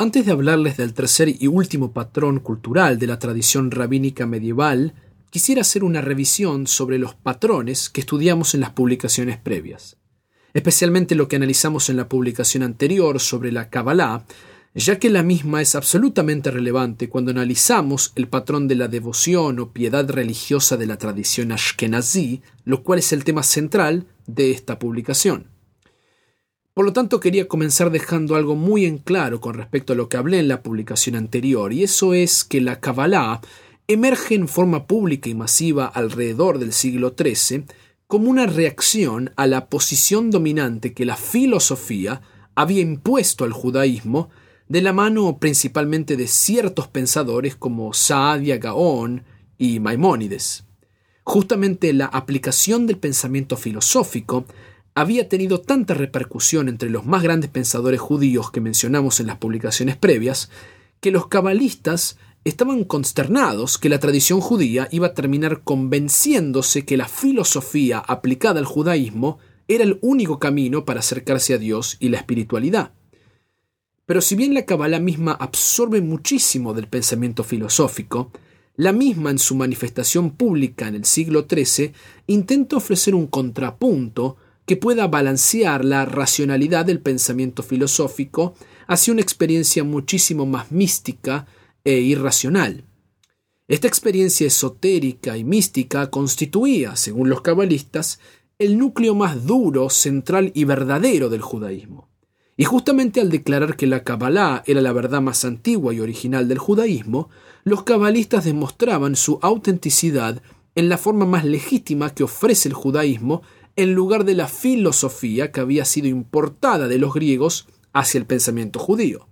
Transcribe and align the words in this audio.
Antes 0.00 0.24
de 0.24 0.32
hablarles 0.32 0.78
del 0.78 0.94
tercer 0.94 1.28
y 1.28 1.46
último 1.46 1.92
patrón 1.92 2.40
cultural 2.40 2.98
de 2.98 3.06
la 3.06 3.18
tradición 3.18 3.70
rabínica 3.70 4.24
medieval, 4.24 4.94
quisiera 5.28 5.60
hacer 5.60 5.84
una 5.84 6.00
revisión 6.00 6.66
sobre 6.66 6.98
los 6.98 7.14
patrones 7.14 7.90
que 7.90 8.00
estudiamos 8.00 8.54
en 8.54 8.62
las 8.62 8.70
publicaciones 8.70 9.36
previas, 9.36 9.98
especialmente 10.54 11.14
lo 11.14 11.28
que 11.28 11.36
analizamos 11.36 11.90
en 11.90 11.98
la 11.98 12.08
publicación 12.08 12.62
anterior 12.62 13.20
sobre 13.20 13.52
la 13.52 13.68
Kabbalah, 13.68 14.24
ya 14.74 14.98
que 14.98 15.10
la 15.10 15.22
misma 15.22 15.60
es 15.60 15.74
absolutamente 15.74 16.50
relevante 16.50 17.10
cuando 17.10 17.32
analizamos 17.32 18.12
el 18.16 18.26
patrón 18.26 18.68
de 18.68 18.76
la 18.76 18.88
devoción 18.88 19.58
o 19.58 19.74
piedad 19.74 20.08
religiosa 20.08 20.78
de 20.78 20.86
la 20.86 20.96
tradición 20.96 21.52
ashkenazí, 21.52 22.40
lo 22.64 22.84
cual 22.84 23.00
es 23.00 23.12
el 23.12 23.22
tema 23.22 23.42
central 23.42 24.06
de 24.26 24.50
esta 24.50 24.78
publicación. 24.78 25.59
Por 26.80 26.86
lo 26.86 26.94
tanto, 26.94 27.20
quería 27.20 27.46
comenzar 27.46 27.90
dejando 27.90 28.36
algo 28.36 28.56
muy 28.56 28.86
en 28.86 28.96
claro 28.96 29.38
con 29.38 29.52
respecto 29.52 29.92
a 29.92 29.96
lo 29.96 30.08
que 30.08 30.16
hablé 30.16 30.38
en 30.38 30.48
la 30.48 30.62
publicación 30.62 31.14
anterior, 31.14 31.74
y 31.74 31.82
eso 31.82 32.14
es 32.14 32.42
que 32.42 32.62
la 32.62 32.80
Kabbalah 32.80 33.42
emerge 33.86 34.34
en 34.34 34.48
forma 34.48 34.86
pública 34.86 35.28
y 35.28 35.34
masiva 35.34 35.84
alrededor 35.84 36.58
del 36.58 36.72
siglo 36.72 37.14
XIII 37.14 37.64
como 38.06 38.30
una 38.30 38.46
reacción 38.46 39.30
a 39.36 39.46
la 39.46 39.66
posición 39.66 40.30
dominante 40.30 40.94
que 40.94 41.04
la 41.04 41.16
filosofía 41.16 42.22
había 42.54 42.80
impuesto 42.80 43.44
al 43.44 43.52
judaísmo 43.52 44.30
de 44.66 44.80
la 44.80 44.94
mano 44.94 45.36
principalmente 45.38 46.16
de 46.16 46.28
ciertos 46.28 46.88
pensadores 46.88 47.56
como 47.56 47.92
Saadia 47.92 48.56
Gaón 48.56 49.24
y 49.58 49.80
Maimónides. 49.80 50.64
Justamente 51.24 51.92
la 51.92 52.06
aplicación 52.06 52.86
del 52.86 52.96
pensamiento 52.96 53.58
filosófico 53.58 54.46
había 54.94 55.28
tenido 55.28 55.60
tanta 55.60 55.94
repercusión 55.94 56.68
entre 56.68 56.90
los 56.90 57.06
más 57.06 57.22
grandes 57.22 57.50
pensadores 57.50 58.00
judíos 58.00 58.50
que 58.50 58.60
mencionamos 58.60 59.20
en 59.20 59.26
las 59.26 59.38
publicaciones 59.38 59.96
previas, 59.96 60.50
que 61.00 61.10
los 61.10 61.28
cabalistas 61.28 62.18
estaban 62.44 62.84
consternados 62.84 63.78
que 63.78 63.88
la 63.88 63.98
tradición 63.98 64.40
judía 64.40 64.88
iba 64.90 65.08
a 65.08 65.14
terminar 65.14 65.62
convenciéndose 65.62 66.84
que 66.84 66.96
la 66.96 67.08
filosofía 67.08 67.98
aplicada 67.98 68.58
al 68.58 68.64
judaísmo 68.64 69.38
era 69.68 69.84
el 69.84 69.98
único 70.02 70.38
camino 70.38 70.84
para 70.84 71.00
acercarse 71.00 71.54
a 71.54 71.58
Dios 71.58 71.96
y 72.00 72.08
la 72.08 72.18
espiritualidad. 72.18 72.92
Pero 74.06 74.20
si 74.20 74.34
bien 74.34 74.54
la 74.54 74.64
Kabbalah 74.64 74.98
misma 74.98 75.32
absorbe 75.32 76.00
muchísimo 76.00 76.74
del 76.74 76.88
pensamiento 76.88 77.44
filosófico, 77.44 78.32
la 78.74 78.92
misma 78.92 79.30
en 79.30 79.38
su 79.38 79.54
manifestación 79.54 80.30
pública 80.30 80.88
en 80.88 80.96
el 80.96 81.04
siglo 81.04 81.46
XIII 81.48 81.92
intenta 82.26 82.76
ofrecer 82.76 83.14
un 83.14 83.28
contrapunto 83.28 84.36
que 84.70 84.76
pueda 84.76 85.08
balancear 85.08 85.84
la 85.84 86.04
racionalidad 86.04 86.86
del 86.86 87.00
pensamiento 87.00 87.64
filosófico 87.64 88.54
hacia 88.86 89.12
una 89.12 89.20
experiencia 89.20 89.82
muchísimo 89.82 90.46
más 90.46 90.70
mística 90.70 91.48
e 91.82 91.94
irracional. 91.98 92.84
Esta 93.66 93.88
experiencia 93.88 94.46
esotérica 94.46 95.36
y 95.36 95.42
mística 95.42 96.08
constituía, 96.08 96.94
según 96.94 97.28
los 97.28 97.40
cabalistas, 97.40 98.20
el 98.60 98.78
núcleo 98.78 99.16
más 99.16 99.44
duro, 99.44 99.90
central 99.90 100.52
y 100.54 100.62
verdadero 100.62 101.28
del 101.30 101.42
judaísmo. 101.42 102.08
Y 102.56 102.62
justamente 102.62 103.20
al 103.20 103.28
declarar 103.28 103.74
que 103.74 103.88
la 103.88 104.04
Kabbalah 104.04 104.62
era 104.66 104.80
la 104.80 104.92
verdad 104.92 105.20
más 105.20 105.44
antigua 105.44 105.92
y 105.92 105.98
original 105.98 106.46
del 106.46 106.58
judaísmo, 106.58 107.28
los 107.64 107.82
cabalistas 107.82 108.44
demostraban 108.44 109.16
su 109.16 109.40
autenticidad 109.42 110.40
en 110.76 110.88
la 110.88 110.96
forma 110.96 111.26
más 111.26 111.44
legítima 111.44 112.14
que 112.14 112.22
ofrece 112.22 112.68
el 112.68 112.74
judaísmo 112.74 113.42
en 113.82 113.94
lugar 113.94 114.24
de 114.24 114.34
la 114.34 114.48
filosofía 114.48 115.52
que 115.52 115.60
había 115.60 115.84
sido 115.84 116.08
importada 116.08 116.88
de 116.88 116.98
los 116.98 117.14
griegos 117.14 117.66
hacia 117.92 118.18
el 118.18 118.26
pensamiento 118.26 118.78
judío. 118.78 119.26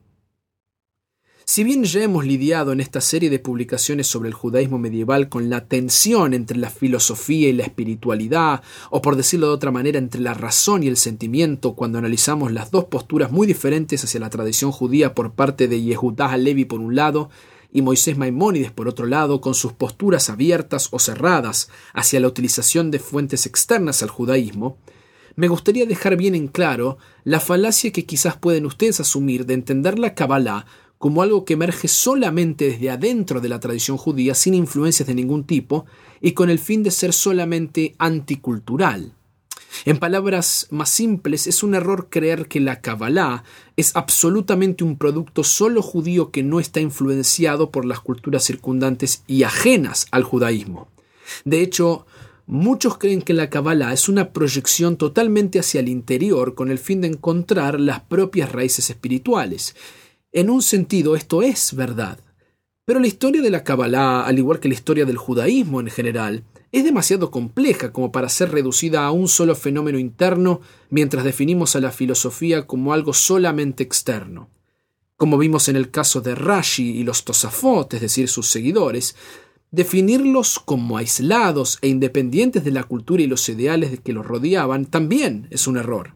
Si 1.45 1.65
bien 1.65 1.85
ya 1.85 2.03
hemos 2.03 2.27
lidiado 2.27 2.73
en 2.73 2.81
esta 2.81 3.01
serie 3.01 3.31
de 3.31 3.39
publicaciones 3.39 4.07
sobre 4.07 4.29
el 4.29 4.35
judaísmo 4.35 4.79
medieval 4.79 5.31
con 5.31 5.49
la 5.49 5.65
tensión 5.65 6.35
entre 6.35 6.59
la 6.59 6.69
filosofía 6.69 7.49
y 7.49 7.55
la 7.55 7.65
espiritualidad, 7.65 8.63
o 8.91 9.01
por 9.01 9.17
decirlo 9.17 9.47
de 9.47 9.55
otra 9.55 9.71
manera, 9.71 9.99
entre 9.99 10.21
la 10.21 10.35
razón 10.35 10.83
y 10.83 10.89
el 10.89 10.99
sentimiento, 10.99 11.73
cuando 11.73 11.97
analizamos 11.97 12.53
las 12.53 12.71
dos 12.71 12.85
posturas 12.85 13.33
muy 13.33 13.47
diferentes 13.47 14.05
hacia 14.05 14.21
la 14.21 14.29
tradición 14.29 14.73
judía 14.73 15.15
por 15.15 15.33
parte 15.33 15.69
de 15.69 15.81
Yehudá 15.81 16.37
Levi 16.37 16.67
por 16.67 16.81
un 16.81 16.95
lado 16.95 17.31
y 17.73 17.83
Moisés 17.83 18.17
Maimónides, 18.17 18.73
por 18.73 18.89
otro 18.89 19.07
lado, 19.07 19.41
con 19.41 19.55
sus 19.55 19.73
posturas 19.73 20.31
abiertas 20.31 20.89
o 20.91 20.99
cerradas 20.99 21.69
hacia 21.93 22.21
la 22.21 22.29
utilización 22.29 22.91
de 22.91 22.99
fuentes 22.99 23.47
externas 23.47 24.03
al 24.03 24.11
judaísmo, 24.11 24.79
me 25.37 25.49
gustaría 25.49 25.87
dejar 25.87 26.17
bien 26.17 26.35
en 26.35 26.49
claro 26.49 26.99
la 27.25 27.41
falacia 27.41 27.93
que 27.93 28.07
quizás 28.07 28.37
pueden 28.37 28.67
ustedes 28.67 29.01
asumir 29.01 29.47
de 29.47 29.55
entender 29.55 29.99
la 29.99 30.15
Kabbalah 30.15 30.67
como 30.99 31.23
algo 31.23 31.45
que 31.45 31.55
emerge 31.55 31.87
solamente 31.87 32.71
desde 32.71 32.91
adentro 32.91 33.41
de 33.41 33.49
la 33.49 33.61
tradición 33.61 33.97
judía 33.97 34.35
sin 34.35 34.55
influencias 34.55 35.07
de 35.07 35.15
ningún 35.15 35.45
tipo 35.45 35.87
y 36.21 36.33
con 36.33 36.51
el 36.51 36.59
fin 36.59 36.83
de 36.83 36.91
ser 36.91 37.13
solamente 37.13 37.95
anticultural. 37.99 39.15
En 39.85 39.99
palabras 39.99 40.67
más 40.71 40.91
simples, 40.91 41.47
es 41.47 41.63
un 41.63 41.75
error 41.75 42.09
creer 42.11 42.49
que 42.49 42.61
la 42.61 42.81
Kabbalah 42.81 43.45
es 43.77 43.95
absolutamente 43.97 44.85
un 44.85 44.97
producto 44.97 45.45
solo 45.45 45.83
judío 45.83 46.31
que 46.31 46.43
no 46.43 46.61
está 46.61 46.81
influenciado 46.81 47.71
por 47.71 47.85
las 47.85 48.01
culturas 48.01 48.45
circundantes 48.45 49.23
y 49.27 49.43
ajenas 49.43 50.07
al 50.11 50.25
judaísmo. 50.25 50.89
De 51.45 51.61
hecho, 51.61 52.07
muchos 52.47 52.99
creen 52.99 53.23
que 53.23 53.35
la 53.35 53.51
Kabbalah 53.51 53.93
es 53.93 54.09
una 54.09 54.33
proyección 54.33 54.97
totalmente 54.97 55.59
hacia 55.59 55.81
el 55.81 55.89
interior 55.89 56.55
con 56.55 56.71
el 56.71 56.79
fin 56.79 57.01
de 57.01 57.09
encontrar 57.09 57.79
las 57.79 58.01
propias 58.01 58.51
raíces 58.51 58.91
espirituales. 58.91 59.77
En 60.33 60.51
un 60.51 60.63
sentido, 60.63 61.15
esto 61.15 61.43
es 61.43 61.75
verdad. 61.75 62.19
Pero 62.85 63.01
la 63.01 63.07
historia 63.07 63.43
de 63.43 63.51
la 63.51 63.65
Kabbalah, 63.65 64.23
al 64.23 64.39
igual 64.39 64.61
que 64.61 64.69
la 64.69 64.75
historia 64.75 65.05
del 65.05 65.19
judaísmo 65.19 65.81
en 65.81 65.89
general, 65.89 66.43
es 66.71 66.85
demasiado 66.85 67.31
compleja 67.31 67.93
como 67.93 68.13
para 68.13 68.29
ser 68.29 68.51
reducida 68.51 69.05
a 69.05 69.11
un 69.11 69.29
solo 69.29 69.55
fenómeno 69.55 69.99
interno 69.99 70.61
mientras 70.91 71.25
definimos 71.25 71.77
a 71.77 71.81
la 71.81 71.93
filosofía 71.93 72.67
como 72.67 72.93
algo 72.93 73.15
solamente 73.15 73.83
externo. 73.83 74.51
Como 75.17 75.39
vimos 75.39 75.69
en 75.69 75.77
el 75.77 75.91
caso 75.91 76.21
de 76.21 76.35
Rashi 76.35 76.91
y 76.91 77.03
los 77.05 77.25
Tosafot, 77.25 77.93
es 77.95 78.01
decir, 78.01 78.29
sus 78.29 78.51
seguidores, 78.51 79.17
definirlos 79.71 80.59
como 80.59 80.97
aislados 80.97 81.79
e 81.83 81.89
independientes 81.89 82.65
de 82.65 82.71
la 82.71 82.85
cultura 82.85 83.23
y 83.23 83.27
los 83.27 83.49
ideales 83.49 83.99
que 84.01 84.13
los 84.13 84.27
rodeaban 84.27 84.87
también 84.87 85.49
es 85.51 85.67
un 85.67 85.77
error. 85.77 86.15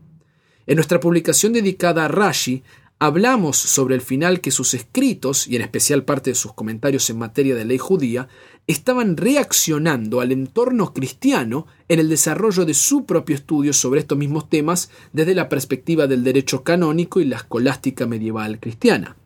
En 0.67 0.77
nuestra 0.77 1.01
publicación 1.01 1.53
dedicada 1.53 2.05
a 2.05 2.09
Rashi 2.09 2.63
hablamos 3.01 3.57
sobre 3.57 3.97
el 3.97 4.01
final 4.01 4.41
que 4.41 4.53
sus 4.53 4.75
escritos, 4.75 5.49
y 5.49 5.57
en 5.57 5.63
especial 5.63 6.05
parte 6.05 6.31
de 6.31 6.37
sus 6.37 6.53
comentarios 6.53 7.11
en 7.11 7.19
materia 7.19 7.57
de 7.57 7.65
ley 7.65 7.79
judía, 7.79 8.29
estaban 8.67 9.17
reaccionando 9.17 10.21
al 10.21 10.33
entorno 10.33 10.93
cristiano 10.93 11.67
en 11.89 11.99
el 11.99 12.09
desarrollo 12.09 12.65
de 12.65 12.75
su 12.75 13.05
propio 13.05 13.35
estudio 13.35 13.73
sobre 13.73 14.01
estos 14.01 14.19
mismos 14.19 14.49
temas 14.49 14.91
desde 15.13 15.35
la 15.35 15.49
perspectiva 15.49 16.07
del 16.07 16.25
derecho 16.25 16.63
canónico 16.63 17.21
y 17.21 17.25
la 17.25 17.37
escolástica 17.37 18.07
medieval 18.07 18.61
cristiana. 18.61 19.17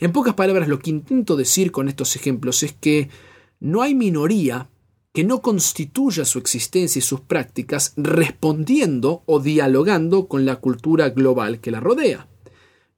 En 0.00 0.12
pocas 0.12 0.34
palabras, 0.34 0.68
lo 0.68 0.78
que 0.78 0.90
intento 0.90 1.36
decir 1.36 1.72
con 1.72 1.88
estos 1.88 2.16
ejemplos 2.16 2.62
es 2.62 2.72
que 2.72 3.08
no 3.60 3.82
hay 3.82 3.94
minoría 3.94 4.68
que 5.12 5.24
no 5.24 5.40
constituya 5.40 6.24
su 6.24 6.38
existencia 6.38 6.98
y 7.00 7.02
sus 7.02 7.20
prácticas 7.20 7.94
respondiendo 7.96 9.22
o 9.26 9.40
dialogando 9.40 10.28
con 10.28 10.44
la 10.44 10.56
cultura 10.56 11.10
global 11.10 11.60
que 11.60 11.70
la 11.70 11.80
rodea. 11.80 12.28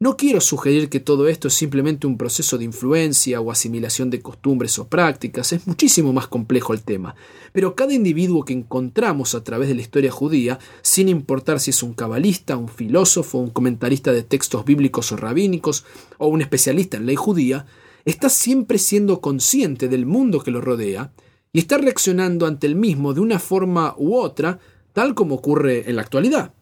No 0.02 0.16
quiero 0.16 0.40
sugerir 0.40 0.88
que 0.88 0.98
todo 0.98 1.28
esto 1.28 1.48
es 1.48 1.52
simplemente 1.52 2.06
un 2.06 2.16
proceso 2.16 2.56
de 2.56 2.64
influencia 2.64 3.38
o 3.38 3.50
asimilación 3.50 4.08
de 4.08 4.22
costumbres 4.22 4.78
o 4.78 4.88
prácticas, 4.88 5.52
es 5.52 5.66
muchísimo 5.66 6.14
más 6.14 6.26
complejo 6.26 6.72
el 6.72 6.80
tema, 6.80 7.14
pero 7.52 7.74
cada 7.74 7.92
individuo 7.92 8.46
que 8.46 8.54
encontramos 8.54 9.34
a 9.34 9.44
través 9.44 9.68
de 9.68 9.74
la 9.74 9.82
historia 9.82 10.10
judía, 10.10 10.58
sin 10.80 11.10
importar 11.10 11.60
si 11.60 11.68
es 11.68 11.82
un 11.82 11.92
cabalista, 11.92 12.56
un 12.56 12.70
filósofo, 12.70 13.36
un 13.36 13.50
comentarista 13.50 14.10
de 14.10 14.22
textos 14.22 14.64
bíblicos 14.64 15.12
o 15.12 15.18
rabínicos, 15.18 15.84
o 16.16 16.28
un 16.28 16.40
especialista 16.40 16.96
en 16.96 17.04
ley 17.04 17.16
judía, 17.16 17.66
está 18.06 18.30
siempre 18.30 18.78
siendo 18.78 19.20
consciente 19.20 19.86
del 19.88 20.06
mundo 20.06 20.40
que 20.40 20.50
lo 20.50 20.62
rodea 20.62 21.12
y 21.52 21.58
está 21.58 21.76
reaccionando 21.76 22.46
ante 22.46 22.66
el 22.66 22.74
mismo 22.74 23.12
de 23.12 23.20
una 23.20 23.38
forma 23.38 23.94
u 23.98 24.16
otra, 24.16 24.60
tal 24.94 25.14
como 25.14 25.34
ocurre 25.34 25.90
en 25.90 25.96
la 25.96 26.00
actualidad. 26.00 26.54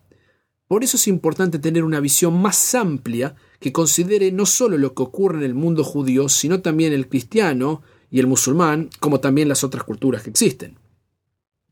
Por 0.69 0.85
eso 0.85 0.99
es 0.99 1.09
importante 1.09 1.59
tener 1.59 1.83
una 1.83 1.99
visión 1.99 2.41
más 2.41 2.75
amplia 2.75 3.35
que 3.59 3.73
considere 3.73 4.31
no 4.31 4.45
solo 4.45 4.77
lo 4.77 4.95
que 4.95 5.03
ocurre 5.03 5.39
en 5.39 5.45
el 5.45 5.55
mundo 5.55 5.83
judío, 5.83 6.29
sino 6.29 6.61
también 6.61 6.93
el 6.93 7.09
cristiano 7.09 7.83
y 8.11 8.21
el 8.21 8.27
musulmán, 8.27 8.91
como 9.01 9.19
también 9.19 9.49
las 9.49 9.65
otras 9.65 9.85
culturas 9.85 10.23
que 10.23 10.31
existen. 10.31 10.79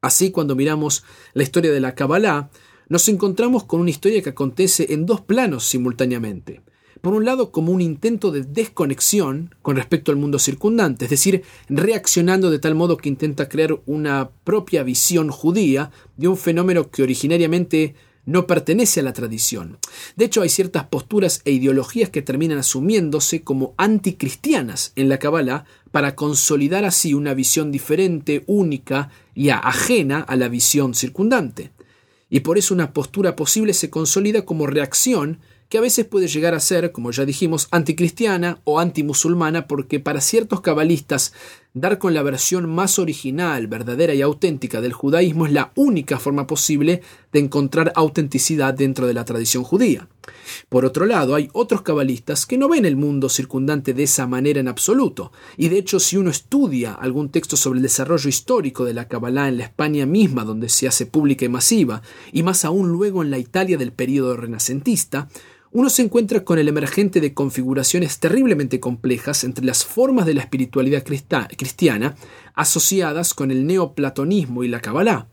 Así, 0.00 0.30
cuando 0.30 0.56
miramos 0.56 1.04
la 1.34 1.42
historia 1.42 1.72
de 1.72 1.80
la 1.80 1.94
Kabbalah, 1.94 2.50
nos 2.88 3.08
encontramos 3.08 3.64
con 3.64 3.80
una 3.80 3.90
historia 3.90 4.22
que 4.22 4.30
acontece 4.30 4.92
en 4.92 5.04
dos 5.04 5.20
planos 5.20 5.64
simultáneamente. 5.66 6.62
Por 7.02 7.12
un 7.12 7.24
lado, 7.24 7.50
como 7.52 7.72
un 7.72 7.82
intento 7.82 8.30
de 8.30 8.42
desconexión 8.42 9.54
con 9.60 9.76
respecto 9.76 10.10
al 10.10 10.16
mundo 10.16 10.38
circundante, 10.38 11.04
es 11.04 11.10
decir, 11.10 11.42
reaccionando 11.68 12.50
de 12.50 12.58
tal 12.58 12.74
modo 12.74 12.96
que 12.96 13.08
intenta 13.08 13.48
crear 13.48 13.78
una 13.84 14.30
propia 14.44 14.82
visión 14.82 15.30
judía 15.30 15.90
de 16.16 16.28
un 16.28 16.36
fenómeno 16.36 16.90
que 16.90 17.02
originariamente 17.02 17.94
no 18.26 18.46
pertenece 18.46 19.00
a 19.00 19.02
la 19.04 19.12
tradición. 19.12 19.78
De 20.16 20.26
hecho, 20.26 20.42
hay 20.42 20.48
ciertas 20.48 20.84
posturas 20.84 21.40
e 21.44 21.52
ideologías 21.52 22.10
que 22.10 22.22
terminan 22.22 22.58
asumiéndose 22.58 23.42
como 23.42 23.74
anticristianas 23.78 24.92
en 24.96 25.08
la 25.08 25.18
Kabbalah 25.18 25.64
para 25.92 26.14
consolidar 26.14 26.84
así 26.84 27.14
una 27.14 27.32
visión 27.32 27.72
diferente, 27.72 28.44
única 28.46 29.10
y 29.34 29.48
ajena 29.48 30.20
a 30.20 30.36
la 30.36 30.48
visión 30.48 30.94
circundante. 30.94 31.70
Y 32.28 32.40
por 32.40 32.58
eso 32.58 32.74
una 32.74 32.92
postura 32.92 33.36
posible 33.36 33.72
se 33.72 33.88
consolida 33.88 34.44
como 34.44 34.66
reacción 34.66 35.38
que 35.68 35.78
a 35.78 35.80
veces 35.80 36.04
puede 36.04 36.28
llegar 36.28 36.54
a 36.54 36.60
ser, 36.60 36.92
como 36.92 37.10
ya 37.10 37.24
dijimos, 37.24 37.68
anticristiana 37.70 38.60
o 38.64 38.78
antimusulmana, 38.78 39.66
porque 39.66 39.98
para 39.98 40.20
ciertos 40.20 40.60
cabalistas 40.60 41.32
dar 41.76 41.98
con 41.98 42.14
la 42.14 42.22
versión 42.22 42.74
más 42.74 42.98
original, 42.98 43.66
verdadera 43.66 44.14
y 44.14 44.22
auténtica 44.22 44.80
del 44.80 44.94
judaísmo 44.94 45.44
es 45.44 45.52
la 45.52 45.72
única 45.74 46.18
forma 46.18 46.46
posible 46.46 47.02
de 47.32 47.38
encontrar 47.38 47.92
autenticidad 47.94 48.72
dentro 48.72 49.06
de 49.06 49.12
la 49.12 49.26
tradición 49.26 49.62
judía. 49.62 50.08
Por 50.70 50.86
otro 50.86 51.04
lado, 51.04 51.34
hay 51.34 51.50
otros 51.52 51.82
cabalistas 51.82 52.46
que 52.46 52.56
no 52.56 52.70
ven 52.70 52.86
el 52.86 52.96
mundo 52.96 53.28
circundante 53.28 53.92
de 53.92 54.04
esa 54.04 54.26
manera 54.26 54.58
en 54.58 54.68
absoluto, 54.68 55.32
y 55.58 55.68
de 55.68 55.76
hecho 55.76 56.00
si 56.00 56.16
uno 56.16 56.30
estudia 56.30 56.94
algún 56.94 57.28
texto 57.28 57.58
sobre 57.58 57.78
el 57.78 57.82
desarrollo 57.82 58.30
histórico 58.30 58.86
de 58.86 58.94
la 58.94 59.06
Kabbalah 59.06 59.48
en 59.48 59.58
la 59.58 59.64
España 59.64 60.06
misma 60.06 60.44
donde 60.44 60.70
se 60.70 60.88
hace 60.88 61.04
pública 61.04 61.44
y 61.44 61.50
masiva, 61.50 62.00
y 62.32 62.42
más 62.42 62.64
aún 62.64 62.88
luego 62.88 63.22
en 63.22 63.30
la 63.30 63.38
Italia 63.38 63.76
del 63.76 63.92
período 63.92 64.34
renacentista, 64.34 65.28
uno 65.76 65.90
se 65.90 66.00
encuentra 66.00 66.42
con 66.42 66.58
el 66.58 66.68
emergente 66.68 67.20
de 67.20 67.34
configuraciones 67.34 68.18
terriblemente 68.18 68.80
complejas 68.80 69.44
entre 69.44 69.62
las 69.62 69.84
formas 69.84 70.24
de 70.24 70.32
la 70.32 70.40
espiritualidad 70.40 71.04
cristiana 71.04 72.16
asociadas 72.54 73.34
con 73.34 73.50
el 73.50 73.66
neoplatonismo 73.66 74.64
y 74.64 74.68
la 74.68 74.80
Kabbalah. 74.80 75.28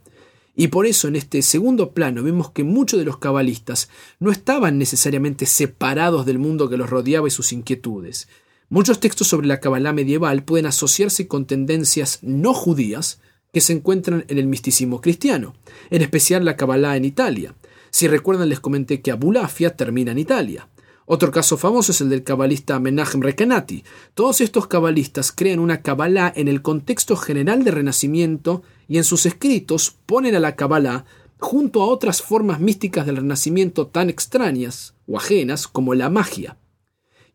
Y 0.54 0.68
por 0.68 0.86
eso 0.86 1.08
en 1.08 1.16
este 1.16 1.42
segundo 1.44 1.94
plano 1.94 2.24
vemos 2.24 2.52
que 2.52 2.66
muchos 2.66 3.00
de 3.00 3.06
los 3.06 3.20
cabalistas 3.20 3.88
no 4.20 4.32
estaban 4.32 4.78
necesariamente 4.78 5.46
separados 5.46 6.26
del 6.26 6.40
mundo 6.40 6.70
que 6.70 6.76
los 6.76 6.90
rodeaba 6.90 7.30
y 7.30 7.32
sus 7.32 7.54
inquietudes. 7.54 8.28
Muchos 8.68 9.00
textos 9.00 9.30
sobre 9.30 9.48
la 9.48 9.62
Kabbalah 9.62 9.94
medieval 9.94 10.44
pueden 10.44 10.66
asociarse 10.66 11.26
con 11.26 11.46
tendencias 11.46 12.20
no 12.22 12.54
judías 12.54 13.22
que 13.54 13.62
se 13.62 13.72
encuentran 13.72 14.26
en 14.28 14.38
el 14.38 14.48
misticismo 14.48 15.00
cristiano, 15.00 15.56
en 15.90 16.02
especial 16.02 16.44
la 16.44 16.58
Kabbalah 16.58 16.98
en 16.98 17.06
Italia. 17.06 17.56
Si 17.94 18.08
recuerdan, 18.08 18.50
les 18.50 18.60
comenté 18.60 19.04
que 19.04 19.12
Abulafia 19.12 19.78
termina 19.78 20.14
en 20.14 20.18
Italia. 20.18 20.68
Otro 21.06 21.30
caso 21.30 21.58
famoso 21.58 21.92
es 21.92 22.02
el 22.02 22.10
del 22.10 22.24
cabalista 22.24 22.80
Menachem 22.80 23.22
Recanati. 23.22 23.84
Todos 24.16 24.42
estos 24.42 24.66
cabalistas 24.66 25.32
crean 25.32 25.60
una 25.60 25.84
cabalá 25.84 26.34
en 26.36 26.48
el 26.48 26.64
contexto 26.64 27.16
general 27.16 27.64
de 27.64 27.70
Renacimiento 27.70 28.64
y 28.88 28.98
en 28.98 29.04
sus 29.04 29.28
escritos 29.28 29.96
ponen 30.08 30.34
a 30.34 30.40
la 30.40 30.56
cabalá 30.56 31.06
junto 31.38 31.84
a 31.84 31.86
otras 31.86 32.24
formas 32.24 32.60
místicas 32.60 33.06
del 33.06 33.18
Renacimiento 33.18 33.86
tan 33.86 34.10
extrañas 34.10 34.96
o 35.08 35.20
ajenas 35.20 35.68
como 35.68 35.94
la 35.94 36.10
magia. 36.10 36.58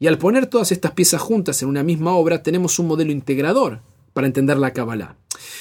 Y 0.00 0.08
al 0.08 0.18
poner 0.18 0.46
todas 0.46 0.72
estas 0.72 0.90
piezas 0.90 1.20
juntas 1.20 1.62
en 1.62 1.68
una 1.68 1.84
misma 1.84 2.16
obra 2.16 2.42
tenemos 2.42 2.80
un 2.80 2.88
modelo 2.88 3.12
integrador 3.12 3.82
para 4.12 4.26
entender 4.26 4.58
la 4.58 4.72
cabalá. 4.72 5.18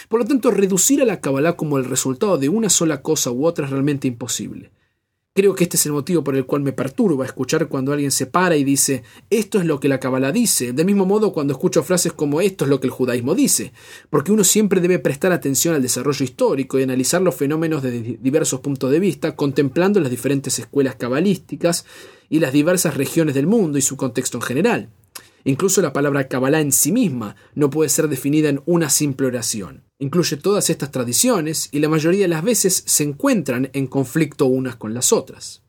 Por 0.10 0.22
lo 0.22 0.26
tanto, 0.26 0.50
reducir 0.50 1.04
a 1.04 1.06
la 1.06 1.22
cabalá 1.22 1.54
como 1.54 1.78
el 1.78 1.86
resultado 1.86 2.40
de 2.40 2.50
una 2.50 2.70
sola 2.70 3.04
cosa 3.04 3.30
u 3.30 3.46
otra 3.46 3.66
es 3.66 3.72
realmente 3.72 4.08
imposible. 4.08 4.72
Creo 5.38 5.54
que 5.54 5.66
este 5.66 5.78
es 5.78 5.86
el 5.86 5.92
motivo 5.92 6.24
por 6.24 6.36
el 6.36 6.48
cual 6.48 6.64
me 6.64 6.74
perturba 6.74 7.24
escuchar 7.24 7.68
cuando 7.68 7.94
alguien 7.94 8.10
se 8.10 8.26
para 8.26 8.58
y 8.58 8.64
dice 8.64 9.04
esto 9.30 9.60
es 9.60 9.68
lo 9.68 9.80
que 9.80 9.88
la 9.88 10.00
Kabbalah 10.00 10.32
dice, 10.32 10.74
del 10.74 10.88
mismo 10.88 11.06
modo 11.06 11.32
cuando 11.32 11.54
escucho 11.54 11.84
frases 11.84 12.12
como 12.12 12.42
esto 12.42 12.66
es 12.66 12.72
lo 12.72 12.80
que 12.80 12.88
el 12.88 12.92
judaísmo 12.92 13.36
dice, 13.36 13.72
porque 14.10 14.32
uno 14.32 14.44
siempre 14.44 14.82
debe 14.82 14.98
prestar 14.98 15.32
atención 15.32 15.76
al 15.76 15.84
desarrollo 15.84 16.24
histórico 16.24 16.80
y 16.80 16.82
analizar 16.82 17.22
los 17.22 17.36
fenómenos 17.36 17.84
desde 17.84 18.18
diversos 18.20 18.62
puntos 18.62 18.90
de 18.90 19.00
vista, 19.00 19.36
contemplando 19.36 20.00
las 20.00 20.10
diferentes 20.10 20.58
escuelas 20.58 20.96
cabalísticas 20.96 21.86
y 22.32 22.40
las 22.40 22.52
diversas 22.52 22.98
regiones 22.98 23.36
del 23.36 23.46
mundo 23.46 23.78
y 23.78 23.84
su 23.84 23.96
contexto 23.96 24.40
en 24.40 24.42
general. 24.42 24.90
Incluso 25.44 25.84
la 25.84 25.94
palabra 25.94 26.28
Kabbalah 26.28 26.62
en 26.62 26.72
sí 26.72 26.92
misma 26.92 27.36
no 27.54 27.70
puede 27.70 27.90
ser 27.90 28.08
definida 28.08 28.50
en 28.50 28.64
una 28.66 28.90
simple 28.90 29.28
oración. 29.28 29.87
Incluye 30.00 30.38
todas 30.38 30.70
estas 30.70 30.92
tradiciones 30.92 31.70
y 31.72 31.80
la 31.80 31.90
mayoría 31.90 32.22
de 32.22 32.28
las 32.28 32.44
veces 32.44 32.84
se 32.86 33.04
encuentran 33.04 33.70
en 33.74 33.88
conflicto 33.88 34.46
unas 34.46 34.76
con 34.76 34.94
las 34.94 35.12
otras. 35.12 35.64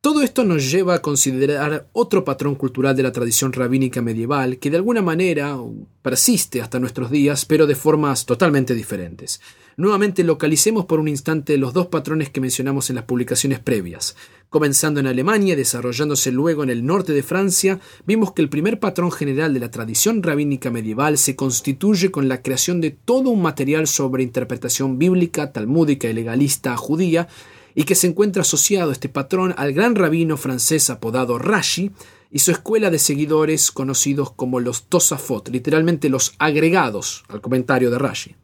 Todo 0.00 0.22
esto 0.22 0.44
nos 0.44 0.70
lleva 0.70 0.94
a 0.94 1.02
considerar 1.02 1.90
otro 1.92 2.24
patrón 2.24 2.54
cultural 2.54 2.96
de 2.96 3.02
la 3.02 3.12
tradición 3.12 3.52
rabínica 3.52 4.00
medieval 4.00 4.58
que 4.58 4.70
de 4.70 4.78
alguna 4.78 5.02
manera 5.02 5.58
persiste 6.00 6.62
hasta 6.62 6.80
nuestros 6.80 7.10
días, 7.10 7.44
pero 7.44 7.66
de 7.66 7.74
formas 7.74 8.24
totalmente 8.24 8.74
diferentes. 8.74 9.42
Nuevamente 9.80 10.24
localicemos 10.24 10.84
por 10.84 11.00
un 11.00 11.08
instante 11.08 11.56
los 11.56 11.72
dos 11.72 11.86
patrones 11.86 12.28
que 12.28 12.42
mencionamos 12.42 12.90
en 12.90 12.96
las 12.96 13.06
publicaciones 13.06 13.60
previas. 13.60 14.14
Comenzando 14.50 15.00
en 15.00 15.06
Alemania 15.06 15.54
y 15.54 15.56
desarrollándose 15.56 16.32
luego 16.32 16.62
en 16.62 16.68
el 16.68 16.84
norte 16.84 17.14
de 17.14 17.22
Francia, 17.22 17.80
vimos 18.04 18.32
que 18.32 18.42
el 18.42 18.50
primer 18.50 18.78
patrón 18.78 19.10
general 19.10 19.54
de 19.54 19.60
la 19.60 19.70
tradición 19.70 20.22
rabínica 20.22 20.70
medieval 20.70 21.16
se 21.16 21.34
constituye 21.34 22.10
con 22.10 22.28
la 22.28 22.42
creación 22.42 22.82
de 22.82 22.90
todo 22.90 23.30
un 23.30 23.40
material 23.40 23.86
sobre 23.86 24.22
interpretación 24.22 24.98
bíblica, 24.98 25.50
talmúdica 25.50 26.10
y 26.10 26.12
legalista 26.12 26.76
judía, 26.76 27.28
y 27.74 27.84
que 27.84 27.94
se 27.94 28.06
encuentra 28.06 28.42
asociado 28.42 28.92
este 28.92 29.08
patrón 29.08 29.54
al 29.56 29.72
gran 29.72 29.94
rabino 29.94 30.36
francés 30.36 30.90
apodado 30.90 31.38
Rashi 31.38 31.90
y 32.30 32.40
su 32.40 32.50
escuela 32.50 32.90
de 32.90 32.98
seguidores 32.98 33.70
conocidos 33.70 34.30
como 34.30 34.60
los 34.60 34.90
Tosafot, 34.90 35.48
literalmente 35.48 36.10
los 36.10 36.34
agregados 36.38 37.24
al 37.30 37.40
comentario 37.40 37.90
de 37.90 37.98
Rashi. 37.98 38.39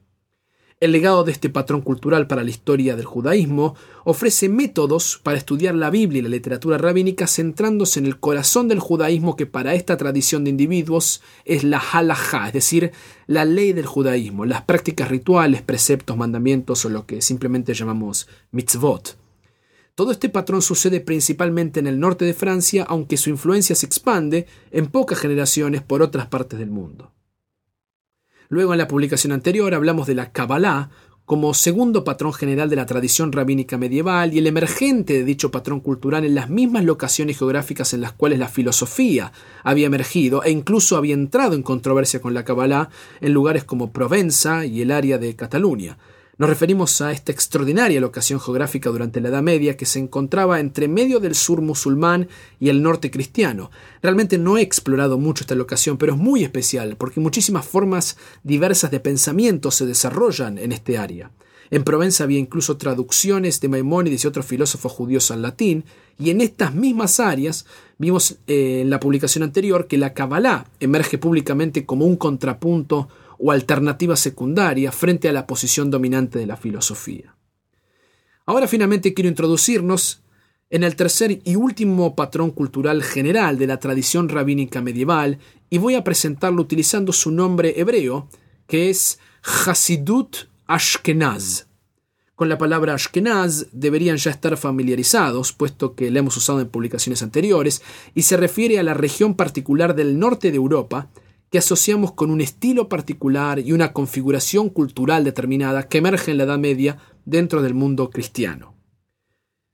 El 0.78 0.92
legado 0.92 1.24
de 1.24 1.32
este 1.32 1.48
patrón 1.48 1.80
cultural 1.80 2.26
para 2.26 2.44
la 2.44 2.50
historia 2.50 2.96
del 2.96 3.06
judaísmo 3.06 3.74
ofrece 4.04 4.50
métodos 4.50 5.18
para 5.22 5.38
estudiar 5.38 5.74
la 5.74 5.88
Biblia 5.88 6.18
y 6.18 6.22
la 6.22 6.28
literatura 6.28 6.76
rabínica 6.76 7.26
centrándose 7.26 7.98
en 7.98 8.04
el 8.04 8.20
corazón 8.20 8.68
del 8.68 8.80
judaísmo 8.80 9.36
que 9.36 9.46
para 9.46 9.74
esta 9.74 9.96
tradición 9.96 10.44
de 10.44 10.50
individuos 10.50 11.22
es 11.46 11.64
la 11.64 11.78
halajá, 11.78 12.48
es 12.48 12.52
decir, 12.52 12.92
la 13.26 13.46
ley 13.46 13.72
del 13.72 13.86
judaísmo, 13.86 14.44
las 14.44 14.64
prácticas 14.64 15.08
rituales, 15.08 15.62
preceptos, 15.62 16.14
mandamientos 16.18 16.84
o 16.84 16.90
lo 16.90 17.06
que 17.06 17.22
simplemente 17.22 17.72
llamamos 17.72 18.28
mitzvot. 18.50 19.16
Todo 19.94 20.12
este 20.12 20.28
patrón 20.28 20.60
sucede 20.60 21.00
principalmente 21.00 21.80
en 21.80 21.86
el 21.86 21.98
norte 21.98 22.26
de 22.26 22.34
Francia, 22.34 22.84
aunque 22.86 23.16
su 23.16 23.30
influencia 23.30 23.74
se 23.74 23.86
expande 23.86 24.46
en 24.70 24.88
pocas 24.88 25.18
generaciones 25.20 25.80
por 25.80 26.02
otras 26.02 26.26
partes 26.26 26.58
del 26.58 26.68
mundo. 26.68 27.15
Luego 28.48 28.72
en 28.72 28.78
la 28.78 28.88
publicación 28.88 29.32
anterior 29.32 29.74
hablamos 29.74 30.06
de 30.06 30.14
la 30.14 30.30
Kabbalah 30.30 30.90
como 31.24 31.54
segundo 31.54 32.04
patrón 32.04 32.32
general 32.32 32.70
de 32.70 32.76
la 32.76 32.86
tradición 32.86 33.32
rabínica 33.32 33.76
medieval 33.76 34.32
y 34.32 34.38
el 34.38 34.46
emergente 34.46 35.14
de 35.14 35.24
dicho 35.24 35.50
patrón 35.50 35.80
cultural 35.80 36.24
en 36.24 36.36
las 36.36 36.48
mismas 36.48 36.84
locaciones 36.84 37.36
geográficas 37.36 37.92
en 37.92 38.00
las 38.00 38.12
cuales 38.12 38.38
la 38.38 38.46
filosofía 38.46 39.32
había 39.64 39.88
emergido 39.88 40.44
e 40.44 40.52
incluso 40.52 40.96
había 40.96 41.14
entrado 41.14 41.56
en 41.56 41.64
controversia 41.64 42.20
con 42.20 42.32
la 42.32 42.44
Kabbalah 42.44 42.90
en 43.20 43.32
lugares 43.32 43.64
como 43.64 43.90
Provenza 43.90 44.64
y 44.64 44.82
el 44.82 44.92
área 44.92 45.18
de 45.18 45.34
Cataluña. 45.34 45.98
Nos 46.38 46.50
referimos 46.50 47.00
a 47.00 47.12
esta 47.12 47.32
extraordinaria 47.32 47.98
locación 47.98 48.38
geográfica 48.38 48.90
durante 48.90 49.22
la 49.22 49.30
Edad 49.30 49.42
Media 49.42 49.74
que 49.74 49.86
se 49.86 49.98
encontraba 49.98 50.60
entre 50.60 50.86
medio 50.86 51.18
del 51.18 51.34
sur 51.34 51.62
musulmán 51.62 52.28
y 52.60 52.68
el 52.68 52.82
norte 52.82 53.10
cristiano. 53.10 53.70
Realmente 54.02 54.36
no 54.36 54.58
he 54.58 54.60
explorado 54.60 55.16
mucho 55.16 55.44
esta 55.44 55.54
locación, 55.54 55.96
pero 55.96 56.12
es 56.12 56.18
muy 56.18 56.44
especial 56.44 56.96
porque 56.98 57.20
muchísimas 57.20 57.64
formas 57.64 58.18
diversas 58.42 58.90
de 58.90 59.00
pensamiento 59.00 59.70
se 59.70 59.86
desarrollan 59.86 60.58
en 60.58 60.72
este 60.72 60.98
área. 60.98 61.30
En 61.70 61.84
Provenza 61.84 62.24
había 62.24 62.38
incluso 62.38 62.76
traducciones 62.76 63.62
de 63.62 63.68
Maimónides 63.70 64.22
y 64.22 64.26
otros 64.28 64.44
filósofos 64.44 64.92
judíos 64.92 65.30
al 65.30 65.40
latín, 65.40 65.84
y 66.18 66.30
en 66.30 66.42
estas 66.42 66.74
mismas 66.74 67.18
áreas 67.18 67.64
vimos 67.96 68.36
eh, 68.46 68.82
en 68.82 68.90
la 68.90 69.00
publicación 69.00 69.42
anterior 69.42 69.86
que 69.86 69.98
la 69.98 70.12
Kabbalah 70.12 70.66
emerge 70.80 71.16
públicamente 71.16 71.86
como 71.86 72.04
un 72.04 72.16
contrapunto 72.16 73.08
o 73.38 73.52
alternativa 73.52 74.16
secundaria 74.16 74.92
frente 74.92 75.28
a 75.28 75.32
la 75.32 75.46
posición 75.46 75.90
dominante 75.90 76.38
de 76.38 76.46
la 76.46 76.56
filosofía. 76.56 77.36
Ahora 78.44 78.68
finalmente 78.68 79.12
quiero 79.14 79.28
introducirnos 79.28 80.22
en 80.70 80.82
el 80.82 80.96
tercer 80.96 81.40
y 81.44 81.56
último 81.56 82.16
patrón 82.16 82.50
cultural 82.50 83.02
general 83.02 83.58
de 83.58 83.66
la 83.66 83.78
tradición 83.78 84.28
rabínica 84.28 84.82
medieval 84.82 85.38
y 85.70 85.78
voy 85.78 85.94
a 85.94 86.04
presentarlo 86.04 86.62
utilizando 86.62 87.12
su 87.12 87.30
nombre 87.30 87.74
hebreo, 87.80 88.28
que 88.66 88.90
es 88.90 89.18
Hasidut 89.42 90.48
Ashkenaz. 90.66 91.66
Con 92.34 92.48
la 92.48 92.58
palabra 92.58 92.94
Ashkenaz 92.94 93.68
deberían 93.72 94.18
ya 94.18 94.30
estar 94.30 94.56
familiarizados, 94.56 95.52
puesto 95.52 95.94
que 95.94 96.10
la 96.10 96.18
hemos 96.18 96.36
usado 96.36 96.60
en 96.60 96.68
publicaciones 96.68 97.22
anteriores, 97.22 97.82
y 98.14 98.22
se 98.22 98.36
refiere 98.36 98.78
a 98.78 98.82
la 98.82 98.92
región 98.92 99.34
particular 99.34 99.94
del 99.94 100.18
norte 100.18 100.50
de 100.50 100.56
Europa, 100.56 101.08
que 101.50 101.58
asociamos 101.58 102.12
con 102.12 102.30
un 102.30 102.40
estilo 102.40 102.88
particular 102.88 103.58
y 103.58 103.72
una 103.72 103.92
configuración 103.92 104.68
cultural 104.68 105.24
determinada 105.24 105.88
que 105.88 105.98
emerge 105.98 106.32
en 106.32 106.38
la 106.38 106.44
Edad 106.44 106.58
Media 106.58 106.98
dentro 107.24 107.62
del 107.62 107.74
mundo 107.74 108.10
cristiano. 108.10 108.74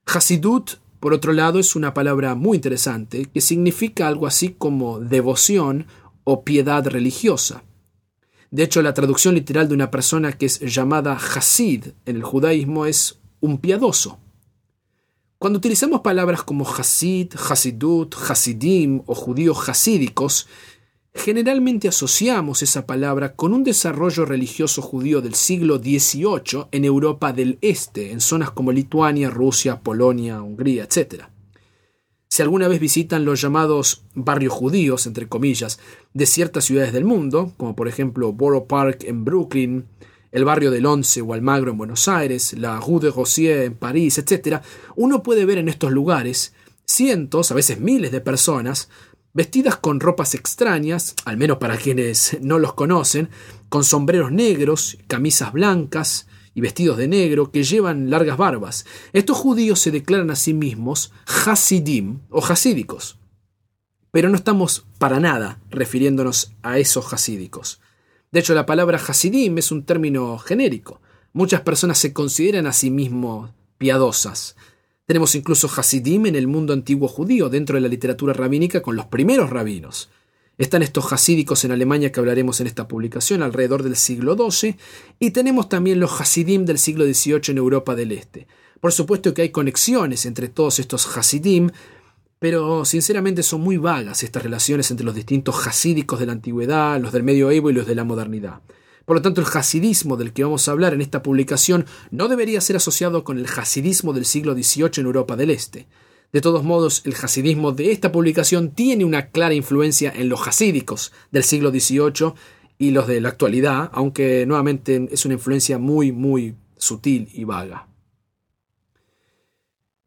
Hasidut, 0.06 0.72
por 1.00 1.14
otro 1.14 1.32
lado, 1.32 1.58
es 1.58 1.74
una 1.74 1.94
palabra 1.94 2.34
muy 2.34 2.56
interesante 2.56 3.26
que 3.26 3.40
significa 3.40 4.06
algo 4.06 4.26
así 4.26 4.54
como 4.56 5.00
devoción 5.00 5.86
o 6.24 6.44
piedad 6.44 6.86
religiosa. 6.86 7.64
De 8.50 8.62
hecho, 8.62 8.82
la 8.82 8.92
traducción 8.92 9.34
literal 9.34 9.66
de 9.66 9.74
una 9.74 9.90
persona 9.90 10.32
que 10.32 10.46
es 10.46 10.60
llamada 10.60 11.14
Hasid 11.14 11.86
en 12.04 12.16
el 12.16 12.22
judaísmo 12.22 12.84
es 12.84 13.18
un 13.40 13.58
piadoso. 13.58 14.18
Cuando 15.38 15.56
utilizamos 15.56 16.02
palabras 16.02 16.44
como 16.44 16.64
Hasid, 16.64 17.32
Hasidut, 17.34 18.14
Hasidim 18.14 19.02
o 19.06 19.14
judíos 19.14 19.68
hasídicos, 19.68 20.46
generalmente 21.14 21.88
asociamos 21.88 22.62
esa 22.62 22.86
palabra 22.86 23.34
con 23.34 23.52
un 23.52 23.64
desarrollo 23.64 24.24
religioso 24.24 24.82
judío 24.82 25.20
del 25.20 25.34
siglo 25.34 25.78
XVIII 25.78 26.66
en 26.70 26.84
Europa 26.84 27.32
del 27.32 27.58
Este, 27.60 28.12
en 28.12 28.20
zonas 28.20 28.50
como 28.50 28.72
Lituania, 28.72 29.30
Rusia, 29.30 29.80
Polonia, 29.80 30.42
Hungría, 30.42 30.84
etc. 30.84 31.24
Si 32.28 32.40
alguna 32.40 32.66
vez 32.66 32.80
visitan 32.80 33.26
los 33.26 33.42
llamados 33.42 34.04
barrios 34.14 34.54
judíos, 34.54 35.06
entre 35.06 35.28
comillas, 35.28 35.78
de 36.14 36.24
ciertas 36.24 36.64
ciudades 36.64 36.94
del 36.94 37.04
mundo, 37.04 37.52
como 37.58 37.76
por 37.76 37.88
ejemplo 37.88 38.32
Borough 38.32 38.66
Park 38.66 39.04
en 39.04 39.24
Brooklyn, 39.24 39.86
el 40.30 40.46
barrio 40.46 40.70
del 40.70 40.86
Once 40.86 41.20
o 41.20 41.34
Almagro 41.34 41.70
en 41.70 41.76
Buenos 41.76 42.08
Aires, 42.08 42.54
la 42.54 42.80
Rue 42.80 43.00
de 43.00 43.10
Rossier 43.10 43.64
en 43.64 43.74
París, 43.74 44.16
etc., 44.16 44.62
uno 44.96 45.22
puede 45.22 45.44
ver 45.44 45.58
en 45.58 45.68
estos 45.68 45.92
lugares 45.92 46.54
cientos, 46.86 47.50
a 47.50 47.54
veces 47.54 47.80
miles 47.80 48.12
de 48.12 48.20
personas, 48.22 48.88
vestidas 49.34 49.76
con 49.76 50.00
ropas 50.00 50.34
extrañas, 50.34 51.14
al 51.24 51.36
menos 51.36 51.58
para 51.58 51.76
quienes 51.76 52.38
no 52.40 52.58
los 52.58 52.74
conocen, 52.74 53.30
con 53.68 53.84
sombreros 53.84 54.32
negros, 54.32 54.98
camisas 55.06 55.52
blancas 55.52 56.26
y 56.54 56.60
vestidos 56.60 56.98
de 56.98 57.08
negro, 57.08 57.50
que 57.50 57.64
llevan 57.64 58.10
largas 58.10 58.36
barbas. 58.36 58.84
Estos 59.12 59.38
judíos 59.38 59.80
se 59.80 59.90
declaran 59.90 60.30
a 60.30 60.36
sí 60.36 60.52
mismos 60.52 61.12
Hasidim 61.26 62.20
o 62.28 62.44
Hasídicos. 62.44 63.18
Pero 64.10 64.28
no 64.28 64.36
estamos 64.36 64.84
para 64.98 65.20
nada 65.20 65.58
refiriéndonos 65.70 66.52
a 66.62 66.78
esos 66.78 67.14
hasídicos. 67.14 67.80
De 68.30 68.40
hecho, 68.40 68.54
la 68.54 68.66
palabra 68.66 68.98
Hasidim 68.98 69.56
es 69.56 69.72
un 69.72 69.84
término 69.84 70.36
genérico. 70.38 71.00
Muchas 71.32 71.62
personas 71.62 71.96
se 71.96 72.12
consideran 72.12 72.66
a 72.66 72.74
sí 72.74 72.90
mismos 72.90 73.50
piadosas. 73.78 74.54
Tenemos 75.06 75.34
incluso 75.34 75.68
Hasidim 75.68 76.26
en 76.26 76.36
el 76.36 76.46
mundo 76.46 76.72
antiguo 76.72 77.08
judío, 77.08 77.48
dentro 77.48 77.74
de 77.74 77.80
la 77.80 77.88
literatura 77.88 78.32
rabínica, 78.32 78.82
con 78.82 78.94
los 78.94 79.06
primeros 79.06 79.50
rabinos. 79.50 80.10
Están 80.58 80.82
estos 80.82 81.12
hasídicos 81.12 81.64
en 81.64 81.72
Alemania 81.72 82.12
que 82.12 82.20
hablaremos 82.20 82.60
en 82.60 82.68
esta 82.68 82.86
publicación 82.86 83.42
alrededor 83.42 83.82
del 83.82 83.96
siglo 83.96 84.36
XII, 84.36 84.76
y 85.18 85.30
tenemos 85.30 85.68
también 85.68 85.98
los 85.98 86.20
Hasidim 86.20 86.64
del 86.64 86.78
siglo 86.78 87.04
XVIII 87.04 87.40
en 87.48 87.58
Europa 87.58 87.96
del 87.96 88.12
Este. 88.12 88.46
Por 88.80 88.92
supuesto 88.92 89.34
que 89.34 89.42
hay 89.42 89.48
conexiones 89.50 90.24
entre 90.24 90.48
todos 90.48 90.78
estos 90.78 91.16
Hasidim, 91.16 91.70
pero 92.38 92.84
sinceramente 92.84 93.42
son 93.42 93.60
muy 93.60 93.76
vagas 93.76 94.22
estas 94.22 94.42
relaciones 94.42 94.90
entre 94.90 95.06
los 95.06 95.14
distintos 95.14 95.66
hasídicos 95.66 96.20
de 96.20 96.26
la 96.26 96.32
antigüedad, 96.32 97.00
los 97.00 97.12
del 97.12 97.22
medioevo 97.22 97.70
y 97.70 97.72
los 97.72 97.86
de 97.86 97.94
la 97.94 98.04
modernidad. 98.04 98.60
Por 99.04 99.16
lo 99.16 99.22
tanto, 99.22 99.40
el 99.40 99.46
hasidismo 99.46 100.16
del 100.16 100.32
que 100.32 100.44
vamos 100.44 100.66
a 100.68 100.72
hablar 100.72 100.94
en 100.94 101.00
esta 101.00 101.22
publicación 101.22 101.86
no 102.10 102.28
debería 102.28 102.60
ser 102.60 102.76
asociado 102.76 103.24
con 103.24 103.38
el 103.38 103.46
hasidismo 103.46 104.12
del 104.12 104.24
siglo 104.24 104.54
XVIII 104.54 104.90
en 104.98 105.06
Europa 105.06 105.36
del 105.36 105.50
Este. 105.50 105.86
De 106.32 106.40
todos 106.40 106.64
modos, 106.64 107.02
el 107.04 107.14
hasidismo 107.14 107.72
de 107.72 107.92
esta 107.92 108.12
publicación 108.12 108.70
tiene 108.70 109.04
una 109.04 109.28
clara 109.28 109.54
influencia 109.54 110.12
en 110.14 110.28
los 110.28 110.46
hasídicos 110.46 111.12
del 111.30 111.44
siglo 111.44 111.70
XVIII 111.70 112.32
y 112.78 112.90
los 112.90 113.06
de 113.06 113.20
la 113.20 113.28
actualidad, 113.28 113.90
aunque 113.92 114.46
nuevamente 114.46 115.08
es 115.10 115.24
una 115.24 115.34
influencia 115.34 115.78
muy, 115.78 116.12
muy 116.12 116.54
sutil 116.76 117.28
y 117.32 117.44
vaga. 117.44 117.88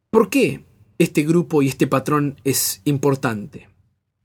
¿Por 0.10 0.30
qué 0.30 0.64
este 0.98 1.24
grupo 1.24 1.62
y 1.62 1.68
este 1.68 1.88
patrón 1.88 2.40
es 2.44 2.82
importante. 2.86 3.70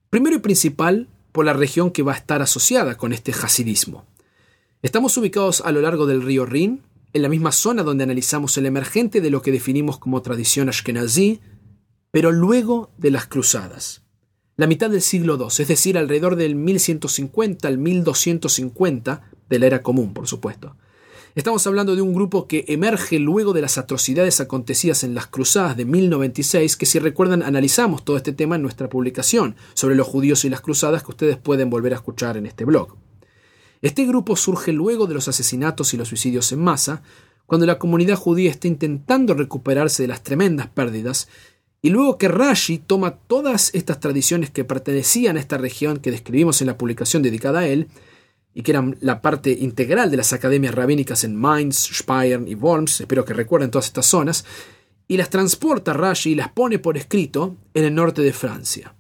Primero 0.09 0.37
y 0.37 0.41
principal, 0.41 1.09
por 1.33 1.45
la 1.45 1.53
región 1.53 1.91
que 1.91 2.03
va 2.03 2.13
a 2.13 2.17
estar 2.17 2.43
asociada 2.43 2.97
con 2.97 3.13
este 3.13 3.33
hasidismo. 3.33 4.07
Estamos 4.83 5.15
ubicados 5.19 5.61
a 5.61 5.73
lo 5.73 5.83
largo 5.83 6.07
del 6.07 6.23
río 6.23 6.47
Rin, 6.47 6.81
en 7.13 7.21
la 7.21 7.29
misma 7.29 7.53
zona 7.53 7.83
donde 7.83 8.05
analizamos 8.05 8.57
el 8.57 8.65
emergente 8.65 9.21
de 9.21 9.29
lo 9.29 9.43
que 9.43 9.53
definimos 9.53 9.99
como 9.99 10.23
tradición 10.23 10.71
ashkenazí, 10.71 11.41
pero 12.11 12.33
luego 12.33 12.91
de 12.97 13.11
las 13.11 13.27
cruzadas. 13.27 14.05
La 14.57 14.67
mitad 14.67 14.89
del 14.89 15.03
siglo 15.03 15.37
II, 15.37 15.49
es 15.63 15.69
decir, 15.69 15.99
alrededor 15.99 16.35
del 16.35 16.55
1150 16.55 17.69
al 17.69 17.77
1250 17.77 19.31
de 19.51 19.59
la 19.59 19.67
era 19.67 19.83
común, 19.83 20.15
por 20.15 20.27
supuesto. 20.27 20.77
Estamos 21.35 21.67
hablando 21.67 21.95
de 21.95 22.01
un 22.01 22.15
grupo 22.15 22.49
que 22.49 22.65
emerge 22.69 23.19
luego 23.19 23.53
de 23.53 23.61
las 23.61 23.77
atrocidades 23.77 24.41
acontecidas 24.41 25.05
en 25.05 25.15
las 25.15 25.27
cruzadas 25.27 25.77
de 25.77 25.85
1096, 25.85 26.79
que 26.79 26.87
si 26.87 26.99
recuerdan 26.99 27.43
analizamos 27.43 28.03
todo 28.03 28.17
este 28.17 28.33
tema 28.33 28.57
en 28.57 28.63
nuestra 28.63 28.89
publicación 28.89 29.57
sobre 29.75 29.95
los 29.95 30.07
judíos 30.07 30.47
y 30.47 30.49
las 30.49 30.63
cruzadas 30.63 31.03
que 31.03 31.11
ustedes 31.11 31.37
pueden 31.37 31.69
volver 31.69 31.93
a 31.93 31.97
escuchar 31.97 32.39
en 32.39 32.47
este 32.47 32.65
blog. 32.65 32.97
Este 33.83 34.05
grupo 34.05 34.37
surge 34.37 34.73
luego 34.73 35.07
de 35.07 35.15
los 35.15 35.29
asesinatos 35.29 35.95
y 35.95 35.97
los 35.97 36.09
suicidios 36.09 36.53
en 36.53 36.61
masa, 36.61 37.03
cuando 37.47 37.67
la 37.67 37.79
comunidad 37.79 38.17
judía 38.17 38.51
está 38.51 38.69
intentando 38.69 39.35
recuperarse 39.35 40.03
de 40.03 40.09
las 40.09 40.23
tremendas 40.23 40.69
pérdidas, 40.69 41.29
y 41.83 41.89
luego 41.89 42.19
que 42.19 42.29
Rashi 42.29 42.79
toma 42.79 43.17
todas 43.17 43.75
estas 43.75 44.01
tradiciones 44.01 44.51
que 44.51 44.65
pertenecían 44.65 45.37
a 45.37 45.41
esta 45.41 45.57
región 45.57 45.99
que 45.99 46.11
describimos 46.11 46.61
en 46.61 46.67
la 46.67 46.77
publicación 46.77 47.23
dedicada 47.23 47.61
a 47.61 47.67
él, 47.67 47.89
y 48.53 48.63
que 48.63 48.73
eran 48.73 48.99
la 49.01 49.23
parte 49.23 49.51
integral 49.53 50.11
de 50.11 50.19
las 50.19 50.33
academias 50.33 50.75
rabínicas 50.75 51.25
en 51.25 51.37
Mainz, 51.37 51.89
Speyer 51.93 52.43
y 52.47 52.55
Worms, 52.55 53.01
espero 53.01 53.25
que 53.25 53.33
recuerden 53.33 53.71
todas 53.71 53.87
estas 53.87 54.07
zonas, 54.07 54.45
y 55.09 55.17
las 55.17 55.31
transporta 55.31 55.93
Rashi 55.93 56.33
y 56.33 56.35
las 56.35 56.53
pone 56.53 56.79
por 56.79 56.97
escrito 56.97 57.57
en 57.75 57.85
el 57.85 57.95
norte 57.95 58.23
de 58.23 58.33
Francia. 58.33 58.95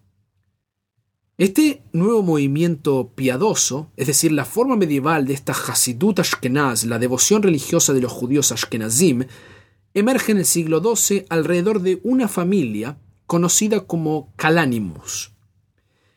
Este 1.41 1.81
nuevo 1.95 2.23
movimiento 2.23 3.13
piadoso, 3.15 3.91
es 3.97 4.09
decir, 4.09 4.31
la 4.31 4.45
forma 4.45 4.77
medieval 4.77 5.27
de 5.27 5.33
esta 5.33 5.55
Hasidut 5.55 6.19
Ashkenaz, 6.19 6.85
la 6.85 6.99
devoción 6.99 7.43
religiosa 7.43 7.95
de 7.95 8.03
los 8.03 8.13
judíos 8.13 8.53
Ashkenazim, 8.53 9.25
emerge 9.95 10.33
en 10.33 10.39
el 10.39 10.45
siglo 10.45 10.83
XII 10.85 11.25
alrededor 11.31 11.81
de 11.81 11.99
una 12.03 12.29
familia 12.29 12.99
conocida 13.27 13.87
como 13.87 14.35
Calanimus. 14.37 15.33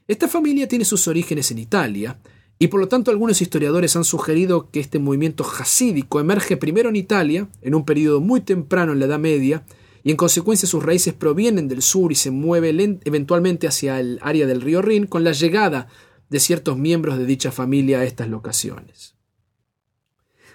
Esta 0.10 0.28
familia 0.28 0.68
tiene 0.68 0.84
sus 0.84 1.08
orígenes 1.08 1.52
en 1.52 1.60
Italia, 1.60 2.20
y 2.60 2.68
por 2.68 2.82
lo 2.82 2.90
tanto 2.90 3.10
algunos 3.10 3.42
historiadores 3.42 3.96
han 3.96 4.04
sugerido 4.04 4.72
que 4.72 4.82
este 4.82 5.00
movimiento 5.00 5.46
hasídico 5.46 6.20
emerge 6.20 6.58
primero 6.58 6.90
en 6.90 6.98
Italia, 6.98 7.48
en 7.62 7.76
un 7.76 7.86
periodo 7.86 8.20
muy 8.20 8.42
temprano 8.42 8.92
en 8.92 9.00
la 9.00 9.06
Edad 9.06 9.20
Media, 9.20 9.64
y 10.04 10.12
en 10.12 10.18
consecuencia 10.18 10.68
sus 10.68 10.84
raíces 10.84 11.14
provienen 11.14 11.68
del 11.68 11.82
sur 11.82 12.12
y 12.12 12.16
se 12.16 12.32
mueve 12.32 12.70
eventualmente 13.06 13.68
hacia 13.68 14.00
el 14.00 14.20
área 14.22 14.46
del 14.46 14.62
río 14.62 14.82
Rin 14.82 15.08
con 15.08 15.24
la 15.24 15.32
llegada 15.32 15.88
de 16.30 16.40
ciertos 16.40 16.78
miembros 16.78 17.18
de 17.18 17.26
dicha 17.26 17.52
familia 17.52 18.00
a 18.00 18.04
estas 18.04 18.28
locaciones. 18.28 19.16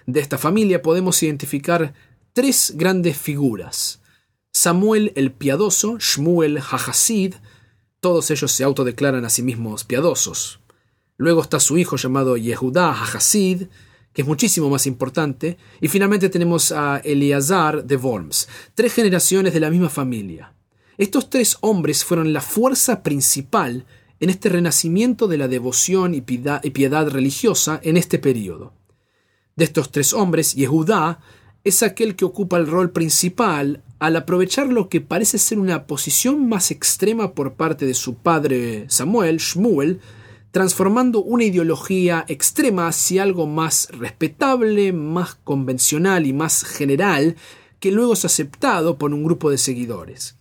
De 0.05 0.19
esta 0.19 0.37
familia 0.37 0.81
podemos 0.81 1.21
identificar 1.23 1.93
tres 2.33 2.73
grandes 2.75 3.17
figuras. 3.17 4.01
Samuel 4.51 5.13
el 5.15 5.31
piadoso, 5.31 5.97
Shmuel 5.99 6.59
Hahasid, 6.59 7.35
todos 7.99 8.31
ellos 8.31 8.51
se 8.51 8.63
autodeclaran 8.63 9.25
a 9.25 9.29
sí 9.29 9.43
mismos 9.43 9.83
piadosos, 9.83 10.59
Luego 11.19 11.41
está 11.41 11.59
su 11.59 11.77
hijo 11.77 11.97
llamado 11.97 12.37
Yehudá 12.37 12.91
Hasid, 12.91 13.63
que 14.13 14.21
es 14.23 14.27
muchísimo 14.27 14.69
más 14.69 14.87
importante. 14.87 15.57
Y 15.81 15.87
finalmente 15.87 16.29
tenemos 16.29 16.71
a 16.71 16.97
Eleazar 16.97 17.83
de 17.83 17.95
Worms, 17.95 18.47
tres 18.75 18.93
generaciones 18.93 19.53
de 19.53 19.59
la 19.59 19.69
misma 19.69 19.89
familia. 19.89 20.53
Estos 20.97 21.29
tres 21.29 21.57
hombres 21.61 22.03
fueron 22.03 22.33
la 22.33 22.41
fuerza 22.41 23.03
principal 23.03 23.85
en 24.19 24.29
este 24.29 24.49
renacimiento 24.49 25.27
de 25.27 25.37
la 25.37 25.47
devoción 25.47 26.13
y 26.13 26.21
piedad 26.21 27.09
religiosa 27.09 27.79
en 27.83 27.95
este 27.95 28.19
periodo. 28.19 28.73
De 29.55 29.65
estos 29.65 29.91
tres 29.91 30.13
hombres, 30.13 30.55
Yehudá 30.55 31.19
es 31.63 31.83
aquel 31.83 32.15
que 32.15 32.25
ocupa 32.25 32.57
el 32.57 32.67
rol 32.67 32.91
principal 32.91 33.83
al 33.99 34.15
aprovechar 34.15 34.67
lo 34.67 34.87
que 34.87 35.01
parece 35.01 35.37
ser 35.37 35.59
una 35.59 35.85
posición 35.85 36.47
más 36.47 36.71
extrema 36.71 37.33
por 37.33 37.55
parte 37.55 37.85
de 37.85 37.93
su 37.93 38.15
padre 38.15 38.85
Samuel, 38.87 39.37
Shmuel, 39.37 39.99
transformando 40.51 41.21
una 41.21 41.43
ideología 41.43 42.25
extrema 42.27 42.87
hacia 42.87 43.23
algo 43.23 43.45
más 43.47 43.89
respetable, 43.91 44.93
más 44.93 45.35
convencional 45.35 46.25
y 46.25 46.33
más 46.33 46.63
general, 46.63 47.35
que 47.79 47.91
luego 47.91 48.13
es 48.13 48.25
aceptado 48.25 48.97
por 48.97 49.13
un 49.13 49.23
grupo 49.23 49.51
de 49.51 49.57
seguidores. 49.57 50.37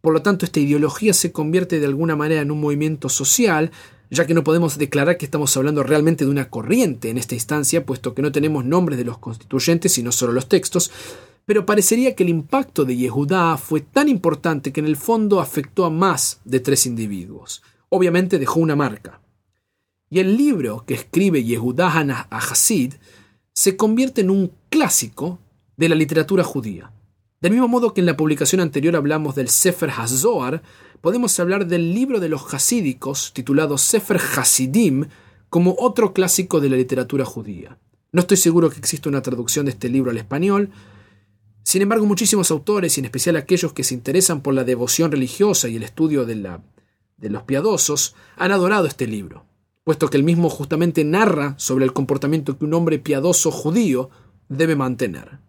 Por 0.00 0.12
lo 0.12 0.22
tanto, 0.22 0.44
esta 0.44 0.60
ideología 0.60 1.14
se 1.14 1.32
convierte 1.32 1.78
de 1.78 1.86
alguna 1.86 2.16
manera 2.16 2.42
en 2.42 2.50
un 2.50 2.60
movimiento 2.60 3.08
social, 3.08 3.70
ya 4.10 4.26
que 4.26 4.34
no 4.34 4.44
podemos 4.44 4.76
declarar 4.76 5.16
que 5.16 5.24
estamos 5.24 5.56
hablando 5.56 5.84
realmente 5.84 6.24
de 6.24 6.30
una 6.30 6.50
corriente 6.50 7.08
en 7.08 7.18
esta 7.18 7.34
instancia, 7.34 7.86
puesto 7.86 8.14
que 8.14 8.20
no 8.20 8.32
tenemos 8.32 8.64
nombres 8.64 8.98
de 8.98 9.04
los 9.04 9.18
constituyentes, 9.18 9.92
sino 9.92 10.12
solo 10.12 10.32
los 10.32 10.48
textos, 10.48 10.90
pero 11.46 11.64
parecería 11.64 12.14
que 12.14 12.24
el 12.24 12.28
impacto 12.28 12.84
de 12.84 12.96
Yehudá 12.96 13.56
fue 13.56 13.80
tan 13.80 14.08
importante 14.08 14.72
que 14.72 14.80
en 14.80 14.86
el 14.86 14.96
fondo 14.96 15.40
afectó 15.40 15.84
a 15.84 15.90
más 15.90 16.40
de 16.44 16.60
tres 16.60 16.84
individuos. 16.84 17.62
Obviamente 17.88 18.38
dejó 18.38 18.60
una 18.60 18.76
marca. 18.76 19.21
Y 20.12 20.18
el 20.18 20.36
libro 20.36 20.84
que 20.86 20.92
escribe 20.92 21.42
Yehudah 21.42 22.28
Hasid 22.28 22.92
se 23.54 23.78
convierte 23.78 24.20
en 24.20 24.28
un 24.28 24.52
clásico 24.68 25.38
de 25.78 25.88
la 25.88 25.94
literatura 25.94 26.44
judía. 26.44 26.92
Del 27.40 27.52
mismo 27.52 27.66
modo 27.66 27.94
que 27.94 28.02
en 28.02 28.06
la 28.06 28.18
publicación 28.18 28.60
anterior 28.60 28.94
hablamos 28.94 29.34
del 29.34 29.48
Sefer 29.48 29.88
HaZohar, 29.88 30.60
podemos 31.00 31.40
hablar 31.40 31.66
del 31.66 31.94
libro 31.94 32.20
de 32.20 32.28
los 32.28 32.52
hasídicos 32.52 33.32
titulado 33.32 33.78
Sefer 33.78 34.20
Hasidim 34.36 35.06
como 35.48 35.76
otro 35.78 36.12
clásico 36.12 36.60
de 36.60 36.68
la 36.68 36.76
literatura 36.76 37.24
judía. 37.24 37.78
No 38.12 38.20
estoy 38.20 38.36
seguro 38.36 38.68
que 38.68 38.80
exista 38.80 39.08
una 39.08 39.22
traducción 39.22 39.64
de 39.64 39.70
este 39.70 39.88
libro 39.88 40.10
al 40.10 40.18
español, 40.18 40.72
Sin 41.62 41.80
embargo, 41.80 42.04
muchísimos 42.04 42.50
autores, 42.50 42.98
y 42.98 43.00
en 43.00 43.06
especial 43.06 43.36
aquellos 43.36 43.72
que 43.72 43.82
se 43.82 43.94
interesan 43.94 44.42
por 44.42 44.52
la 44.52 44.64
devoción 44.64 45.10
religiosa 45.10 45.70
y 45.70 45.76
el 45.76 45.84
estudio 45.84 46.26
de, 46.26 46.34
la, 46.34 46.60
de 47.16 47.30
los 47.30 47.44
piadosos, 47.44 48.14
han 48.36 48.52
adorado 48.52 48.86
este 48.86 49.06
libro, 49.06 49.46
puesto 49.84 50.08
que 50.08 50.16
el 50.16 50.24
mismo 50.24 50.48
justamente 50.48 51.04
narra 51.04 51.54
sobre 51.58 51.84
el 51.84 51.92
comportamiento 51.92 52.58
que 52.58 52.64
un 52.64 52.74
hombre 52.74 52.98
piadoso 52.98 53.50
judío 53.50 54.10
debe 54.48 54.76
mantener. 54.76 55.40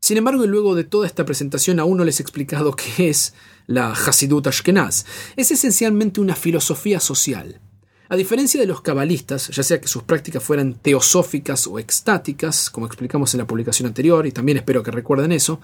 Sin 0.00 0.16
embargo, 0.16 0.44
y 0.44 0.48
luego 0.48 0.74
de 0.74 0.84
toda 0.84 1.06
esta 1.06 1.26
presentación 1.26 1.78
aún 1.78 1.98
no 1.98 2.04
les 2.04 2.18
he 2.18 2.22
explicado 2.22 2.72
qué 2.96 3.10
es 3.10 3.34
la 3.66 3.92
Hasidut 3.92 4.46
Ashkenaz. 4.46 5.04
Es 5.36 5.50
esencialmente 5.50 6.20
una 6.20 6.34
filosofía 6.34 7.00
social. 7.00 7.60
A 8.08 8.16
diferencia 8.16 8.60
de 8.60 8.66
los 8.66 8.80
cabalistas, 8.80 9.48
ya 9.48 9.62
sea 9.62 9.80
que 9.80 9.86
sus 9.86 10.02
prácticas 10.02 10.42
fueran 10.42 10.74
teosóficas 10.74 11.68
o 11.68 11.78
extáticas, 11.78 12.68
como 12.68 12.86
explicamos 12.86 13.32
en 13.34 13.38
la 13.38 13.46
publicación 13.46 13.86
anterior, 13.86 14.26
y 14.26 14.32
también 14.32 14.58
espero 14.58 14.82
que 14.82 14.90
recuerden 14.90 15.30
eso, 15.30 15.60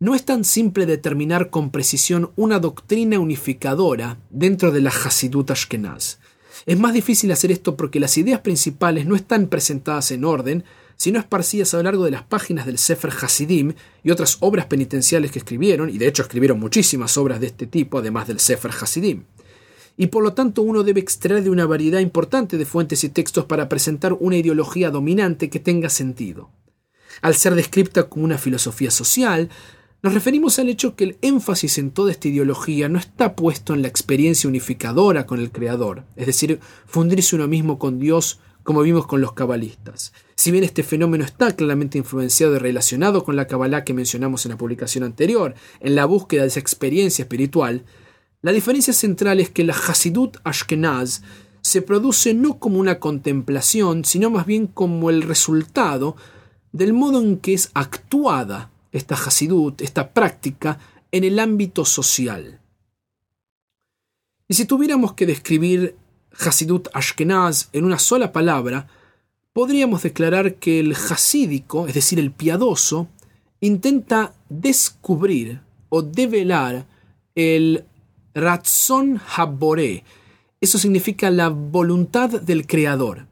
no 0.00 0.14
es 0.14 0.24
tan 0.24 0.44
simple 0.44 0.86
determinar 0.86 1.50
con 1.50 1.70
precisión 1.70 2.30
una 2.36 2.60
doctrina 2.60 3.18
unificadora 3.18 4.18
dentro 4.30 4.70
de 4.70 4.80
la 4.80 4.90
Hasidut 4.90 5.50
Ashkenaz. 5.50 6.18
Es 6.66 6.78
más 6.78 6.92
difícil 6.92 7.32
hacer 7.32 7.50
esto 7.50 7.76
porque 7.76 7.98
las 7.98 8.16
ideas 8.16 8.40
principales 8.40 9.06
no 9.06 9.16
están 9.16 9.48
presentadas 9.48 10.12
en 10.12 10.24
orden, 10.24 10.64
sino 10.96 11.18
esparcidas 11.18 11.74
a 11.74 11.78
lo 11.78 11.84
largo 11.84 12.04
de 12.04 12.12
las 12.12 12.22
páginas 12.22 12.66
del 12.66 12.78
Sefer 12.78 13.10
Hasidim 13.10 13.74
y 14.04 14.10
otras 14.10 14.36
obras 14.40 14.66
penitenciales 14.66 15.30
que 15.30 15.40
escribieron, 15.40 15.90
y 15.90 15.98
de 15.98 16.06
hecho 16.08 16.22
escribieron 16.22 16.60
muchísimas 16.60 17.16
obras 17.16 17.40
de 17.40 17.46
este 17.48 17.66
tipo, 17.66 17.98
además 17.98 18.28
del 18.28 18.40
Sefer 18.40 18.70
Hasidim. 18.70 19.24
Y 19.96 20.08
por 20.08 20.22
lo 20.22 20.32
tanto 20.32 20.62
uno 20.62 20.84
debe 20.84 21.00
extraer 21.00 21.42
de 21.42 21.50
una 21.50 21.66
variedad 21.66 21.98
importante 21.98 22.56
de 22.56 22.66
fuentes 22.66 23.02
y 23.02 23.08
textos 23.08 23.46
para 23.46 23.68
presentar 23.68 24.12
una 24.12 24.36
ideología 24.36 24.90
dominante 24.90 25.50
que 25.50 25.58
tenga 25.58 25.88
sentido. 25.88 26.50
Al 27.20 27.34
ser 27.34 27.56
descripta 27.56 28.08
como 28.08 28.24
una 28.24 28.38
filosofía 28.38 28.92
social, 28.92 29.48
nos 30.00 30.14
referimos 30.14 30.58
al 30.58 30.68
hecho 30.68 30.94
que 30.94 31.04
el 31.04 31.18
énfasis 31.22 31.78
en 31.78 31.90
toda 31.90 32.12
esta 32.12 32.28
ideología 32.28 32.88
no 32.88 32.98
está 32.98 33.34
puesto 33.34 33.74
en 33.74 33.82
la 33.82 33.88
experiencia 33.88 34.48
unificadora 34.48 35.26
con 35.26 35.40
el 35.40 35.50
Creador, 35.50 36.04
es 36.14 36.26
decir, 36.26 36.60
fundirse 36.86 37.34
uno 37.34 37.48
mismo 37.48 37.78
con 37.78 37.98
Dios 37.98 38.38
como 38.62 38.82
vimos 38.82 39.06
con 39.06 39.20
los 39.20 39.32
cabalistas. 39.32 40.12
Si 40.36 40.50
bien 40.52 40.62
este 40.62 40.82
fenómeno 40.84 41.24
está 41.24 41.56
claramente 41.56 41.98
influenciado 41.98 42.54
y 42.54 42.58
relacionado 42.58 43.24
con 43.24 43.34
la 43.34 43.46
cabalá 43.46 43.82
que 43.82 43.94
mencionamos 43.94 44.44
en 44.44 44.50
la 44.50 44.58
publicación 44.58 45.02
anterior, 45.02 45.54
en 45.80 45.96
la 45.96 46.04
búsqueda 46.04 46.42
de 46.42 46.48
esa 46.48 46.60
experiencia 46.60 47.22
espiritual, 47.22 47.84
la 48.40 48.52
diferencia 48.52 48.92
central 48.92 49.40
es 49.40 49.50
que 49.50 49.64
la 49.64 49.74
Hasidut 49.74 50.36
Ashkenaz 50.44 51.22
se 51.60 51.82
produce 51.82 52.34
no 52.34 52.60
como 52.60 52.78
una 52.78 53.00
contemplación, 53.00 54.04
sino 54.04 54.30
más 54.30 54.46
bien 54.46 54.68
como 54.68 55.10
el 55.10 55.22
resultado 55.22 56.14
del 56.70 56.92
modo 56.92 57.20
en 57.20 57.38
que 57.38 57.54
es 57.54 57.70
actuada 57.74 58.70
esta 58.98 59.14
Hasidut, 59.14 59.80
esta 59.80 60.12
práctica, 60.12 60.78
en 61.10 61.24
el 61.24 61.38
ámbito 61.38 61.84
social. 61.84 62.60
Y 64.48 64.54
si 64.54 64.64
tuviéramos 64.64 65.12
que 65.14 65.26
describir 65.26 65.96
Hasidut 66.38 66.88
Ashkenaz 66.92 67.68
en 67.72 67.84
una 67.84 67.98
sola 67.98 68.32
palabra, 68.32 68.88
podríamos 69.52 70.02
declarar 70.02 70.56
que 70.56 70.80
el 70.80 70.94
hasídico, 70.94 71.86
es 71.86 71.94
decir, 71.94 72.18
el 72.18 72.30
piadoso, 72.30 73.08
intenta 73.60 74.34
descubrir 74.48 75.60
o 75.88 76.02
develar 76.02 76.86
el 77.34 77.84
Ratzon 78.34 79.20
Haboré. 79.36 80.04
Eso 80.60 80.78
significa 80.78 81.30
la 81.30 81.48
voluntad 81.48 82.30
del 82.40 82.66
Creador. 82.66 83.27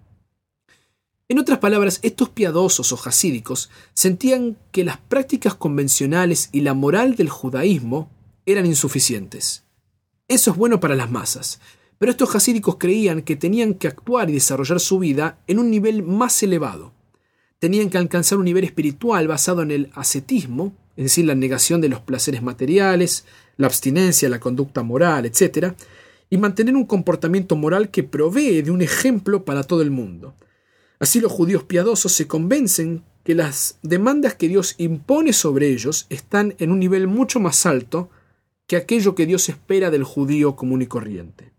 En 1.28 1.40
otras 1.40 1.58
palabras, 1.58 1.98
estos 2.02 2.28
piadosos 2.28 2.92
o 2.92 3.00
hasídicos 3.04 3.68
sentían 3.94 4.56
que 4.70 4.84
las 4.84 4.98
prácticas 4.98 5.56
convencionales 5.56 6.50
y 6.52 6.60
la 6.60 6.72
moral 6.72 7.16
del 7.16 7.30
judaísmo 7.30 8.08
eran 8.46 8.64
insuficientes. 8.64 9.64
Eso 10.28 10.52
es 10.52 10.56
bueno 10.56 10.78
para 10.78 10.94
las 10.94 11.10
masas, 11.10 11.60
pero 11.98 12.12
estos 12.12 12.36
hasídicos 12.36 12.76
creían 12.78 13.22
que 13.22 13.34
tenían 13.34 13.74
que 13.74 13.88
actuar 13.88 14.30
y 14.30 14.34
desarrollar 14.34 14.78
su 14.78 15.00
vida 15.00 15.40
en 15.48 15.58
un 15.58 15.68
nivel 15.68 16.04
más 16.04 16.40
elevado. 16.44 16.92
Tenían 17.58 17.90
que 17.90 17.98
alcanzar 17.98 18.38
un 18.38 18.44
nivel 18.44 18.62
espiritual 18.62 19.26
basado 19.26 19.62
en 19.62 19.72
el 19.72 19.90
ascetismo, 19.94 20.74
es 20.96 21.06
decir, 21.06 21.24
la 21.24 21.34
negación 21.34 21.80
de 21.80 21.88
los 21.88 22.00
placeres 22.00 22.42
materiales, 22.42 23.24
la 23.56 23.66
abstinencia, 23.66 24.28
la 24.28 24.38
conducta 24.38 24.84
moral, 24.84 25.26
etc., 25.26 25.74
y 26.30 26.38
mantener 26.38 26.76
un 26.76 26.86
comportamiento 26.86 27.56
moral 27.56 27.90
que 27.90 28.04
provee 28.04 28.62
de 28.62 28.70
un 28.70 28.82
ejemplo 28.82 29.44
para 29.44 29.64
todo 29.64 29.82
el 29.82 29.90
mundo. 29.90 30.34
Así 30.98 31.20
los 31.20 31.32
judíos 31.32 31.64
piadosos 31.64 32.12
se 32.12 32.26
convencen 32.26 33.04
que 33.24 33.34
las 33.34 33.78
demandas 33.82 34.34
que 34.34 34.48
Dios 34.48 34.74
impone 34.78 35.32
sobre 35.32 35.68
ellos 35.68 36.06
están 36.10 36.54
en 36.58 36.70
un 36.70 36.78
nivel 36.78 37.06
mucho 37.06 37.40
más 37.40 37.66
alto 37.66 38.08
que 38.66 38.76
aquello 38.76 39.14
que 39.14 39.26
Dios 39.26 39.48
espera 39.48 39.90
del 39.90 40.04
judío 40.04 40.56
común 40.56 40.82
y 40.82 40.86
corriente. 40.86 41.52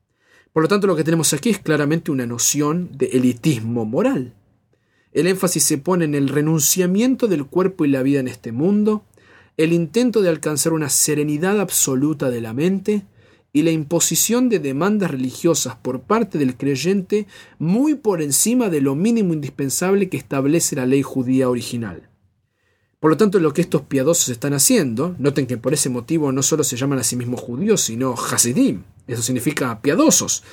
Por 0.53 0.63
lo 0.63 0.69
tanto, 0.69 0.87
lo 0.87 0.95
que 0.95 1.03
tenemos 1.03 1.33
aquí 1.33 1.49
es 1.49 1.59
claramente 1.59 2.09
una 2.09 2.25
noción 2.25 2.89
de 2.97 3.07
elitismo 3.07 3.85
moral. 3.85 4.33
El 5.11 5.27
énfasis 5.27 5.63
se 5.63 5.77
pone 5.77 6.05
en 6.05 6.15
el 6.15 6.29
renunciamiento 6.29 7.27
del 7.27 7.45
cuerpo 7.45 7.85
y 7.85 7.89
la 7.89 8.01
vida 8.01 8.19
en 8.19 8.27
este 8.27 8.51
mundo, 8.51 9.05
el 9.55 9.73
intento 9.73 10.21
de 10.21 10.29
alcanzar 10.29 10.73
una 10.73 10.89
serenidad 10.89 11.59
absoluta 11.59 12.29
de 12.29 12.41
la 12.41 12.53
mente 12.53 13.05
y 13.53 13.63
la 13.63 13.71
imposición 13.71 14.49
de 14.49 14.59
demandas 14.59 15.11
religiosas 15.11 15.75
por 15.75 16.01
parte 16.01 16.37
del 16.37 16.57
creyente 16.57 17.27
muy 17.59 17.95
por 17.95 18.21
encima 18.21 18.69
de 18.69 18.81
lo 18.81 18.95
mínimo 18.95 19.33
indispensable 19.33 20.09
que 20.09 20.17
establece 20.17 20.75
la 20.75 20.85
ley 20.85 21.01
judía 21.01 21.49
original. 21.49 22.09
Por 22.99 23.11
lo 23.11 23.17
tanto, 23.17 23.39
lo 23.39 23.53
que 23.53 23.61
estos 23.61 23.83
piadosos 23.83 24.29
están 24.29 24.53
haciendo, 24.53 25.15
noten 25.19 25.45
que 25.45 25.57
por 25.57 25.73
ese 25.73 25.89
motivo 25.89 26.31
no 26.31 26.41
solo 26.41 26.63
se 26.63 26.77
llaman 26.77 26.99
a 26.99 27.03
sí 27.03 27.15
mismos 27.15 27.41
judíos, 27.41 27.81
sino 27.81 28.15
Hasidim, 28.15 28.83
eso 29.05 29.21
significa 29.21 29.81
piadosos, 29.81 30.43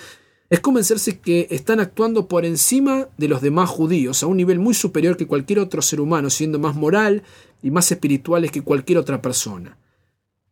es 0.50 0.60
convencerse 0.60 1.18
que 1.18 1.48
están 1.50 1.80
actuando 1.80 2.28
por 2.28 2.44
encima 2.44 3.08
de 3.16 3.28
los 3.28 3.40
demás 3.40 3.70
judíos, 3.70 4.22
a 4.22 4.26
un 4.26 4.36
nivel 4.36 4.58
muy 4.58 4.74
superior 4.74 5.16
que 5.16 5.26
cualquier 5.26 5.58
otro 5.58 5.80
ser 5.80 6.00
humano, 6.00 6.28
siendo 6.28 6.58
más 6.58 6.76
moral 6.76 7.22
y 7.62 7.70
más 7.70 7.90
espirituales 7.90 8.50
que 8.50 8.62
cualquier 8.62 8.98
otra 8.98 9.22
persona. 9.22 9.78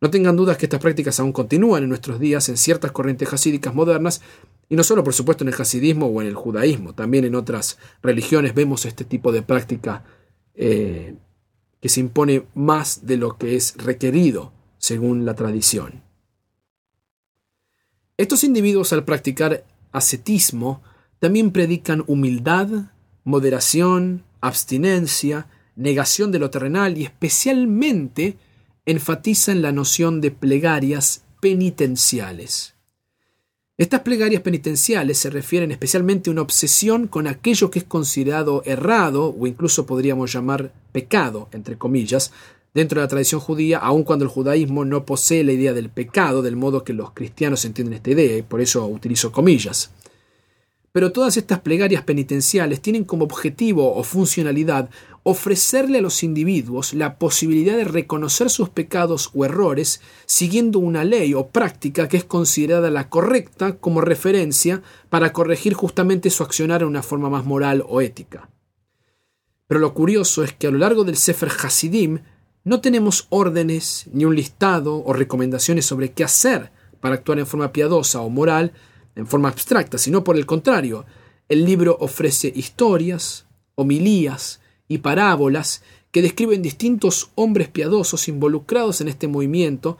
No 0.03 0.09
tengan 0.09 0.35
dudas 0.35 0.57
que 0.57 0.65
estas 0.65 0.81
prácticas 0.81 1.17
aún 1.21 1.31
continúan 1.31 1.83
en 1.83 1.87
nuestros 1.87 2.19
días 2.19 2.49
en 2.49 2.57
ciertas 2.57 2.91
corrientes 2.91 3.31
hasídicas 3.31 3.73
modernas, 3.73 4.19
y 4.67 4.75
no 4.75 4.83
solo 4.83 5.01
por 5.01 5.13
supuesto 5.13 5.45
en 5.45 5.47
el 5.47 5.53
hasidismo 5.53 6.07
o 6.07 6.21
en 6.21 6.27
el 6.27 6.35
judaísmo, 6.35 6.93
también 6.93 7.23
en 7.23 7.35
otras 7.35 7.77
religiones 8.01 8.53
vemos 8.53 8.83
este 8.83 9.05
tipo 9.05 9.31
de 9.31 9.43
práctica 9.43 10.03
eh, 10.55 11.15
que 11.79 11.87
se 11.87 12.01
impone 12.01 12.43
más 12.53 13.05
de 13.05 13.15
lo 13.15 13.37
que 13.37 13.55
es 13.55 13.77
requerido 13.77 14.51
según 14.77 15.23
la 15.23 15.35
tradición. 15.35 16.03
Estos 18.17 18.43
individuos 18.43 18.91
al 18.91 19.05
practicar 19.05 19.63
ascetismo 19.93 20.83
también 21.19 21.51
predican 21.51 22.03
humildad, 22.07 22.91
moderación, 23.23 24.25
abstinencia, 24.41 25.47
negación 25.77 26.33
de 26.33 26.39
lo 26.39 26.49
terrenal 26.49 26.97
y 26.97 27.05
especialmente 27.05 28.35
enfatizan 28.85 29.61
la 29.61 29.71
noción 29.71 30.21
de 30.21 30.31
plegarias 30.31 31.23
penitenciales. 31.41 32.73
Estas 33.77 34.01
plegarias 34.01 34.41
penitenciales 34.41 35.17
se 35.17 35.29
refieren 35.29 35.71
especialmente 35.71 36.29
a 36.29 36.33
una 36.33 36.43
obsesión 36.43 37.07
con 37.07 37.25
aquello 37.25 37.71
que 37.71 37.79
es 37.79 37.85
considerado 37.85 38.61
errado 38.65 39.35
o 39.37 39.47
incluso 39.47 39.85
podríamos 39.85 40.31
llamar 40.31 40.71
pecado, 40.91 41.49
entre 41.53 41.77
comillas, 41.77 42.31
dentro 42.73 42.99
de 42.99 43.05
la 43.05 43.09
tradición 43.09 43.41
judía, 43.41 43.79
aun 43.79 44.03
cuando 44.03 44.25
el 44.25 44.31
judaísmo 44.31 44.85
no 44.85 45.05
posee 45.05 45.43
la 45.43 45.53
idea 45.53 45.73
del 45.73 45.89
pecado 45.89 46.41
del 46.41 46.55
modo 46.55 46.83
que 46.83 46.93
los 46.93 47.11
cristianos 47.11 47.65
entienden 47.65 47.95
esta 47.95 48.11
idea, 48.11 48.37
y 48.37 48.41
por 48.41 48.61
eso 48.61 48.85
utilizo 48.85 49.31
comillas. 49.31 49.91
Pero 50.93 51.11
todas 51.11 51.37
estas 51.37 51.59
plegarias 51.59 52.03
penitenciales 52.03 52.79
tienen 52.79 53.03
como 53.03 53.25
objetivo 53.25 53.95
o 53.95 54.03
funcionalidad 54.03 54.91
ofrecerle 55.23 55.97
a 55.97 56.01
los 56.01 56.21
individuos 56.21 56.93
la 56.93 57.17
posibilidad 57.17 57.75
de 57.75 57.83
reconocer 57.83 58.51
sus 58.51 58.69
pecados 58.69 59.31
o 59.33 59.43
errores 59.43 60.01
siguiendo 60.27 60.77
una 60.77 61.03
ley 61.03 61.33
o 61.33 61.47
práctica 61.47 62.07
que 62.07 62.17
es 62.17 62.23
considerada 62.23 62.91
la 62.91 63.09
correcta 63.09 63.77
como 63.77 64.01
referencia 64.01 64.83
para 65.09 65.33
corregir 65.33 65.73
justamente 65.73 66.29
su 66.29 66.43
accionar 66.43 66.83
en 66.83 66.89
una 66.89 67.01
forma 67.01 67.29
más 67.29 67.43
moral 67.43 67.83
o 67.87 67.99
ética. 67.99 68.49
Pero 69.65 69.79
lo 69.79 69.95
curioso 69.95 70.43
es 70.43 70.53
que 70.53 70.67
a 70.67 70.71
lo 70.71 70.77
largo 70.77 71.03
del 71.03 71.17
Sefer 71.17 71.49
Hasidim 71.49 72.19
no 72.63 72.81
tenemos 72.81 73.25
órdenes 73.29 74.05
ni 74.13 74.25
un 74.25 74.35
listado 74.35 75.03
o 75.03 75.11
recomendaciones 75.11 75.87
sobre 75.87 76.11
qué 76.11 76.23
hacer 76.23 76.71
para 76.99 77.15
actuar 77.15 77.39
en 77.39 77.47
forma 77.47 77.71
piadosa 77.71 78.21
o 78.21 78.29
moral, 78.29 78.73
en 79.15 79.27
forma 79.27 79.49
abstracta, 79.49 79.97
sino 79.97 80.23
por 80.23 80.37
el 80.37 80.45
contrario, 80.45 81.05
el 81.49 81.65
libro 81.65 81.97
ofrece 81.99 82.51
historias, 82.55 83.45
homilías 83.75 84.61
y 84.87 84.99
parábolas 84.99 85.83
que 86.11 86.21
describen 86.21 86.61
distintos 86.61 87.31
hombres 87.35 87.69
piadosos 87.69 88.27
involucrados 88.27 89.01
en 89.01 89.07
este 89.07 89.27
movimiento, 89.27 89.97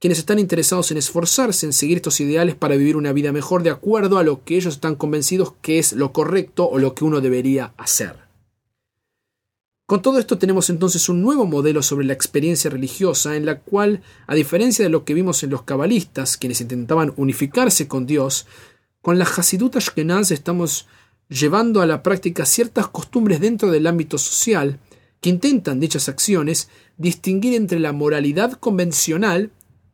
quienes 0.00 0.18
están 0.18 0.40
interesados 0.40 0.90
en 0.90 0.96
esforzarse 0.96 1.64
en 1.64 1.72
seguir 1.72 1.98
estos 1.98 2.20
ideales 2.20 2.56
para 2.56 2.76
vivir 2.76 2.96
una 2.96 3.12
vida 3.12 3.30
mejor 3.30 3.62
de 3.62 3.70
acuerdo 3.70 4.18
a 4.18 4.24
lo 4.24 4.42
que 4.42 4.56
ellos 4.56 4.74
están 4.74 4.96
convencidos 4.96 5.54
que 5.62 5.78
es 5.78 5.92
lo 5.92 6.12
correcto 6.12 6.68
o 6.68 6.78
lo 6.78 6.94
que 6.94 7.04
uno 7.04 7.20
debería 7.20 7.72
hacer. 7.76 8.21
Con 9.86 10.00
todo 10.00 10.18
esto 10.18 10.38
tenemos 10.38 10.70
entonces 10.70 11.08
un 11.08 11.22
nuevo 11.22 11.44
modelo 11.44 11.82
sobre 11.82 12.06
la 12.06 12.12
experiencia 12.12 12.70
religiosa 12.70 13.36
en 13.36 13.44
la 13.44 13.60
cual, 13.60 14.02
a 14.26 14.34
diferencia 14.34 14.84
de 14.84 14.90
lo 14.90 15.04
que 15.04 15.14
vimos 15.14 15.42
en 15.42 15.50
los 15.50 15.62
cabalistas, 15.62 16.36
quienes 16.36 16.60
intentaban 16.60 17.12
unificarse 17.16 17.88
con 17.88 18.06
Dios, 18.06 18.46
con 19.02 19.18
la 19.18 19.24
Hasidut 19.24 19.76
Ashkenaz 19.76 20.30
estamos 20.30 20.86
llevando 21.28 21.82
a 21.82 21.86
la 21.86 22.02
práctica 22.02 22.46
ciertas 22.46 22.88
costumbres 22.88 23.40
dentro 23.40 23.70
del 23.70 23.86
ámbito 23.86 24.16
social 24.18 24.78
que 25.20 25.30
intentan 25.30 25.80
dichas 25.80 26.08
acciones 26.08 26.68
distinguir 26.96 27.54
entre 27.54 27.80
la 27.80 27.92
moralidad 27.92 28.52
convencional 28.52 29.50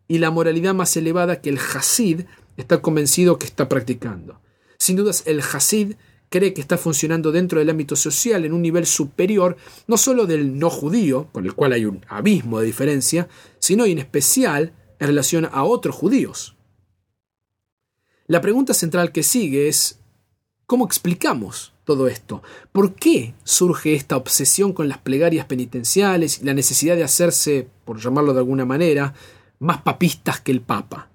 y 0.09 0.19
la 0.19 0.31
moralidad 0.31 0.75
más 0.75 0.97
elevada 0.97 1.41
que 1.41 1.51
el 1.51 1.59
Hasid 1.59 2.23
está 2.57 2.83
convencido 2.83 3.39
que 3.39 3.47
está 3.47 3.69
practicando. 3.69 4.41
Sin 4.79 4.97
dudas, 4.97 5.23
el 5.27 5.41
Hasid 5.41 5.95
cree 6.29 6.53
que 6.53 6.61
está 6.61 6.79
funcionando 6.79 7.33
dentro 7.33 7.59
del 7.59 7.71
ámbito 7.71 7.97
social 7.97 8.45
en 8.45 8.53
un 8.53 8.63
nivel 8.63 8.87
superior, 8.87 9.57
no 9.87 9.97
solo 9.97 10.27
del 10.27 10.59
no 10.59 10.71
judío, 10.71 11.29
con 11.33 11.47
el 11.47 11.55
cual 11.55 11.73
hay 11.73 11.85
un 11.85 12.05
abismo 12.09 12.61
de 12.61 12.67
diferencia, 12.67 13.29
sino 13.59 13.87
y 13.87 13.93
en 13.93 13.99
especial 13.99 14.73
en 14.99 15.07
relación 15.07 15.49
a 15.51 15.65
otros 15.65 15.95
judíos. 15.95 16.57
La 18.27 18.41
pregunta 18.41 18.75
central 18.75 19.11
que 19.13 19.23
sigue 19.23 19.69
es, 19.69 20.01
¿cómo 20.67 20.85
explicamos 20.85 21.73
todo 21.85 22.09
esto? 22.09 22.43
¿Por 22.73 22.95
qué 22.95 23.35
surge 23.45 23.95
esta 23.95 24.17
obsesión 24.17 24.75
con 24.75 24.89
las 24.89 24.99
plegarias 24.99 25.47
penitenciales 25.47 26.41
y 26.43 26.45
la 26.45 26.53
necesidad 26.53 26.97
de 26.97 27.05
hacerse, 27.05 27.69
por 27.87 27.99
llamarlo 27.99 28.35
de 28.35 28.41
alguna 28.41 28.67
manera, 28.67 29.15
más 29.61 29.81
papistas 29.81 30.41
que 30.41 30.53
el 30.53 30.61
Papa? 30.61 31.08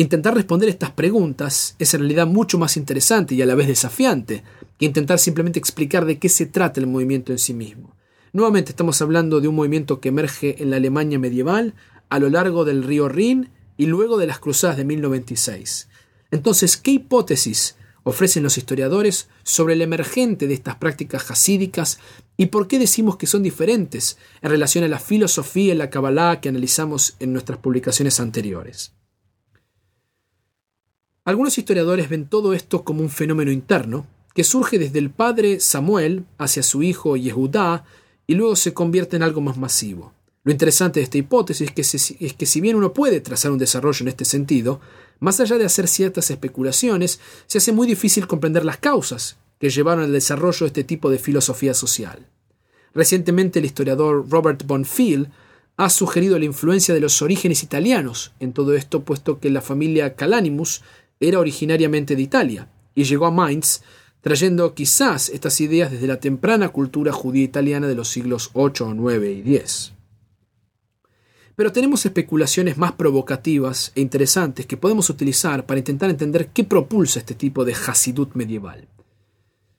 Intentar 0.00 0.34
responder 0.34 0.70
estas 0.70 0.92
preguntas 0.92 1.76
es 1.78 1.92
en 1.92 2.00
realidad 2.00 2.26
mucho 2.26 2.56
más 2.56 2.78
interesante 2.78 3.34
y 3.34 3.42
a 3.42 3.44
la 3.44 3.54
vez 3.54 3.66
desafiante 3.66 4.42
que 4.78 4.86
intentar 4.86 5.18
simplemente 5.18 5.58
explicar 5.58 6.06
de 6.06 6.18
qué 6.18 6.30
se 6.30 6.46
trata 6.46 6.80
el 6.80 6.86
movimiento 6.86 7.32
en 7.32 7.38
sí 7.38 7.52
mismo. 7.52 7.94
Nuevamente 8.32 8.70
estamos 8.70 9.02
hablando 9.02 9.42
de 9.42 9.48
un 9.48 9.56
movimiento 9.56 10.00
que 10.00 10.08
emerge 10.08 10.62
en 10.62 10.70
la 10.70 10.76
Alemania 10.76 11.18
medieval 11.18 11.74
a 12.08 12.18
lo 12.18 12.30
largo 12.30 12.64
del 12.64 12.82
río 12.82 13.10
Rin 13.10 13.50
y 13.76 13.84
luego 13.84 14.16
de 14.16 14.26
las 14.26 14.38
cruzadas 14.38 14.78
de 14.78 14.86
1096. 14.86 15.90
Entonces, 16.30 16.78
¿qué 16.78 16.92
hipótesis 16.92 17.76
ofrecen 18.02 18.42
los 18.42 18.56
historiadores 18.56 19.28
sobre 19.42 19.74
el 19.74 19.82
emergente 19.82 20.46
de 20.46 20.54
estas 20.54 20.76
prácticas 20.76 21.30
hasídicas 21.30 21.98
y 22.38 22.46
por 22.46 22.68
qué 22.68 22.78
decimos 22.78 23.18
que 23.18 23.26
son 23.26 23.42
diferentes 23.42 24.16
en 24.40 24.50
relación 24.50 24.82
a 24.82 24.88
la 24.88 24.98
filosofía 24.98 25.74
y 25.74 25.76
la 25.76 25.90
Kabbalah 25.90 26.40
que 26.40 26.48
analizamos 26.48 27.16
en 27.18 27.34
nuestras 27.34 27.58
publicaciones 27.58 28.18
anteriores? 28.18 28.94
Algunos 31.24 31.58
historiadores 31.58 32.08
ven 32.08 32.26
todo 32.26 32.54
esto 32.54 32.82
como 32.82 33.02
un 33.02 33.10
fenómeno 33.10 33.52
interno, 33.52 34.06
que 34.34 34.42
surge 34.42 34.78
desde 34.78 34.98
el 34.98 35.10
padre 35.10 35.60
Samuel 35.60 36.24
hacia 36.38 36.62
su 36.62 36.82
hijo 36.82 37.16
Yehudá 37.16 37.84
y 38.26 38.34
luego 38.34 38.56
se 38.56 38.72
convierte 38.72 39.16
en 39.16 39.22
algo 39.22 39.42
más 39.42 39.58
masivo. 39.58 40.14
Lo 40.44 40.52
interesante 40.52 41.00
de 41.00 41.04
esta 41.04 41.18
hipótesis 41.18 41.68
es 41.68 41.74
que, 41.74 42.24
es 42.24 42.32
que 42.32 42.46
si 42.46 42.62
bien 42.62 42.76
uno 42.76 42.94
puede 42.94 43.20
trazar 43.20 43.50
un 43.50 43.58
desarrollo 43.58 44.02
en 44.02 44.08
este 44.08 44.24
sentido, 44.24 44.80
más 45.18 45.38
allá 45.40 45.58
de 45.58 45.66
hacer 45.66 45.88
ciertas 45.88 46.30
especulaciones, 46.30 47.20
se 47.46 47.58
hace 47.58 47.72
muy 47.72 47.86
difícil 47.86 48.26
comprender 48.26 48.64
las 48.64 48.78
causas 48.78 49.36
que 49.58 49.68
llevaron 49.68 50.04
al 50.04 50.12
desarrollo 50.12 50.60
de 50.60 50.66
este 50.68 50.84
tipo 50.84 51.10
de 51.10 51.18
filosofía 51.18 51.74
social. 51.74 52.26
Recientemente 52.94 53.58
el 53.58 53.66
historiador 53.66 54.30
Robert 54.30 54.64
Bonfield 54.66 55.28
ha 55.76 55.90
sugerido 55.90 56.38
la 56.38 56.44
influencia 56.44 56.94
de 56.94 57.00
los 57.00 57.22
orígenes 57.22 57.62
italianos 57.62 58.32
en 58.40 58.52
todo 58.52 58.74
esto, 58.74 59.02
puesto 59.02 59.40
que 59.40 59.50
la 59.50 59.60
familia 59.62 60.14
Calanimus 60.14 60.82
era 61.20 61.38
originariamente 61.38 62.16
de 62.16 62.22
Italia 62.22 62.68
y 62.94 63.04
llegó 63.04 63.26
a 63.26 63.30
Mainz 63.30 63.82
trayendo 64.22 64.74
quizás 64.74 65.28
estas 65.28 65.60
ideas 65.60 65.90
desde 65.90 66.06
la 66.06 66.18
temprana 66.18 66.70
cultura 66.70 67.12
judía 67.12 67.44
italiana 67.44 67.86
de 67.86 67.94
los 67.94 68.08
siglos 68.08 68.50
8, 68.54 68.94
9 68.94 69.32
y 69.32 69.42
10. 69.42 69.92
Pero 71.56 71.72
tenemos 71.72 72.06
especulaciones 72.06 72.78
más 72.78 72.92
provocativas 72.92 73.92
e 73.94 74.00
interesantes 74.00 74.66
que 74.66 74.76
podemos 74.78 75.10
utilizar 75.10 75.66
para 75.66 75.78
intentar 75.78 76.08
entender 76.08 76.48
qué 76.48 76.64
propulsa 76.64 77.18
este 77.18 77.34
tipo 77.34 77.64
de 77.64 77.74
Hasidut 77.74 78.34
medieval. 78.34 78.88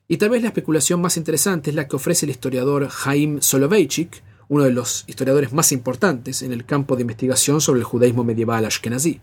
Y 0.06 0.18
tal 0.18 0.30
vez 0.30 0.42
la 0.42 0.48
especulación 0.48 1.00
más 1.00 1.16
interesante 1.16 1.70
es 1.70 1.76
la 1.76 1.88
que 1.88 1.96
ofrece 1.96 2.26
el 2.26 2.30
historiador 2.30 2.88
Haim 3.04 3.40
Soloveitchik, 3.40 4.22
uno 4.48 4.64
de 4.64 4.72
los 4.72 5.04
historiadores 5.06 5.52
más 5.52 5.72
importantes 5.72 6.42
en 6.42 6.52
el 6.52 6.66
campo 6.66 6.94
de 6.94 7.02
investigación 7.02 7.60
sobre 7.60 7.80
el 7.80 7.84
judaísmo 7.84 8.22
medieval 8.22 8.64
ashkenazí. 8.64 9.20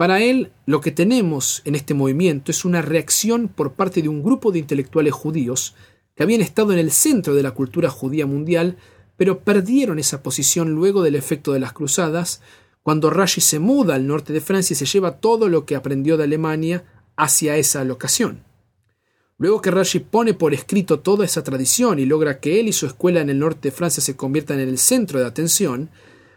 Para 0.00 0.22
él, 0.22 0.50
lo 0.64 0.80
que 0.80 0.92
tenemos 0.92 1.60
en 1.66 1.74
este 1.74 1.92
movimiento 1.92 2.50
es 2.50 2.64
una 2.64 2.80
reacción 2.80 3.48
por 3.48 3.74
parte 3.74 4.00
de 4.00 4.08
un 4.08 4.22
grupo 4.22 4.50
de 4.50 4.58
intelectuales 4.58 5.12
judíos 5.12 5.74
que 6.14 6.22
habían 6.22 6.40
estado 6.40 6.72
en 6.72 6.78
el 6.78 6.90
centro 6.90 7.34
de 7.34 7.42
la 7.42 7.50
cultura 7.50 7.90
judía 7.90 8.24
mundial, 8.24 8.78
pero 9.18 9.40
perdieron 9.40 9.98
esa 9.98 10.22
posición 10.22 10.70
luego 10.70 11.02
del 11.02 11.16
efecto 11.16 11.52
de 11.52 11.60
las 11.60 11.74
cruzadas, 11.74 12.40
cuando 12.82 13.10
Rashi 13.10 13.42
se 13.42 13.58
muda 13.58 13.94
al 13.94 14.06
norte 14.06 14.32
de 14.32 14.40
Francia 14.40 14.72
y 14.72 14.78
se 14.78 14.86
lleva 14.86 15.18
todo 15.18 15.50
lo 15.50 15.66
que 15.66 15.76
aprendió 15.76 16.16
de 16.16 16.24
Alemania 16.24 16.82
hacia 17.16 17.58
esa 17.58 17.84
locación. 17.84 18.42
Luego 19.36 19.60
que 19.60 19.70
Rashi 19.70 19.98
pone 19.98 20.32
por 20.32 20.54
escrito 20.54 21.00
toda 21.00 21.26
esa 21.26 21.44
tradición 21.44 21.98
y 21.98 22.06
logra 22.06 22.40
que 22.40 22.58
él 22.58 22.68
y 22.68 22.72
su 22.72 22.86
escuela 22.86 23.20
en 23.20 23.28
el 23.28 23.38
norte 23.38 23.68
de 23.68 23.76
Francia 23.76 24.02
se 24.02 24.16
conviertan 24.16 24.60
en 24.60 24.70
el 24.70 24.78
centro 24.78 25.20
de 25.20 25.26
atención, 25.26 25.90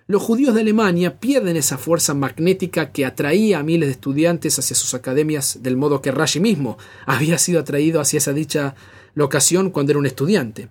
los 0.07 0.21
judíos 0.21 0.53
de 0.53 0.61
Alemania 0.61 1.19
pierden 1.19 1.55
esa 1.55 1.77
fuerza 1.77 2.13
magnética 2.13 2.91
que 2.91 3.05
atraía 3.05 3.59
a 3.59 3.63
miles 3.63 3.87
de 3.87 3.93
estudiantes 3.93 4.59
hacia 4.59 4.75
sus 4.75 4.93
academias 4.93 5.59
del 5.61 5.77
modo 5.77 6.01
que 6.01 6.11
Rashi 6.11 6.39
mismo 6.39 6.77
había 7.05 7.37
sido 7.37 7.61
atraído 7.61 8.01
hacia 8.01 8.17
esa 8.17 8.33
dicha 8.33 8.75
locación 9.15 9.69
cuando 9.69 9.93
era 9.93 9.99
un 9.99 10.05
estudiante. 10.05 10.67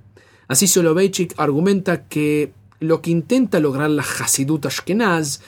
Así 0.48 0.66
Soloveitchik 0.66 1.34
argumenta 1.38 2.08
que 2.08 2.52
lo 2.80 3.00
que 3.00 3.10
intenta 3.10 3.60
lograr 3.60 3.88
la 3.90 4.02
Hasidut 4.02 4.66
Ashkenaz 4.66 5.40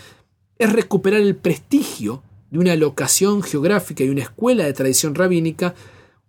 es 0.58 0.72
recuperar 0.72 1.20
el 1.20 1.36
prestigio 1.36 2.22
de 2.50 2.60
una 2.60 2.76
locación 2.76 3.42
geográfica 3.42 4.04
y 4.04 4.08
una 4.08 4.22
escuela 4.22 4.64
de 4.64 4.72
tradición 4.72 5.14
rabínica, 5.14 5.74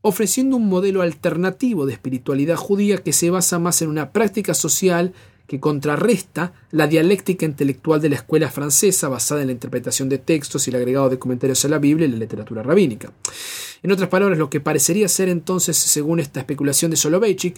ofreciendo 0.02 0.58
un 0.58 0.68
modelo 0.68 1.04
alternativo 1.04 1.86
de 1.86 1.94
espiritualidad 1.94 2.56
judía 2.56 2.98
que 2.98 3.14
se 3.14 3.30
basa 3.30 3.60
más 3.60 3.82
en 3.82 3.90
una 3.90 4.12
práctica 4.12 4.54
social 4.54 5.14
que 5.48 5.60
contrarresta 5.60 6.54
la 6.72 6.88
dialéctica 6.88 7.46
intelectual 7.46 8.02
de 8.02 8.10
la 8.10 8.16
escuela 8.16 8.50
francesa 8.50 9.10
basada 9.10 9.42
en 9.42 9.48
la 9.48 9.54
interpretación 9.54 10.10
de 10.10 10.18
textos 10.18 10.68
y 10.68 10.72
el 10.72 10.78
agregado 10.78 11.10
de 11.10 11.20
comentarios 11.20 11.64
a 11.66 11.68
la 11.68 11.80
Biblia 11.80 12.08
y 12.08 12.12
la 12.12 12.18
literatura 12.18 12.64
rabínica. 12.64 13.12
En 13.84 13.92
otras 13.92 14.10
palabras, 14.10 14.40
lo 14.40 14.50
que 14.50 14.60
parecería 14.60 15.08
ser 15.08 15.30
entonces, 15.30 15.78
según 15.78 16.20
esta 16.20 16.40
especulación 16.40 16.92
de 16.92 16.98
Soloveitchik, 16.98 17.58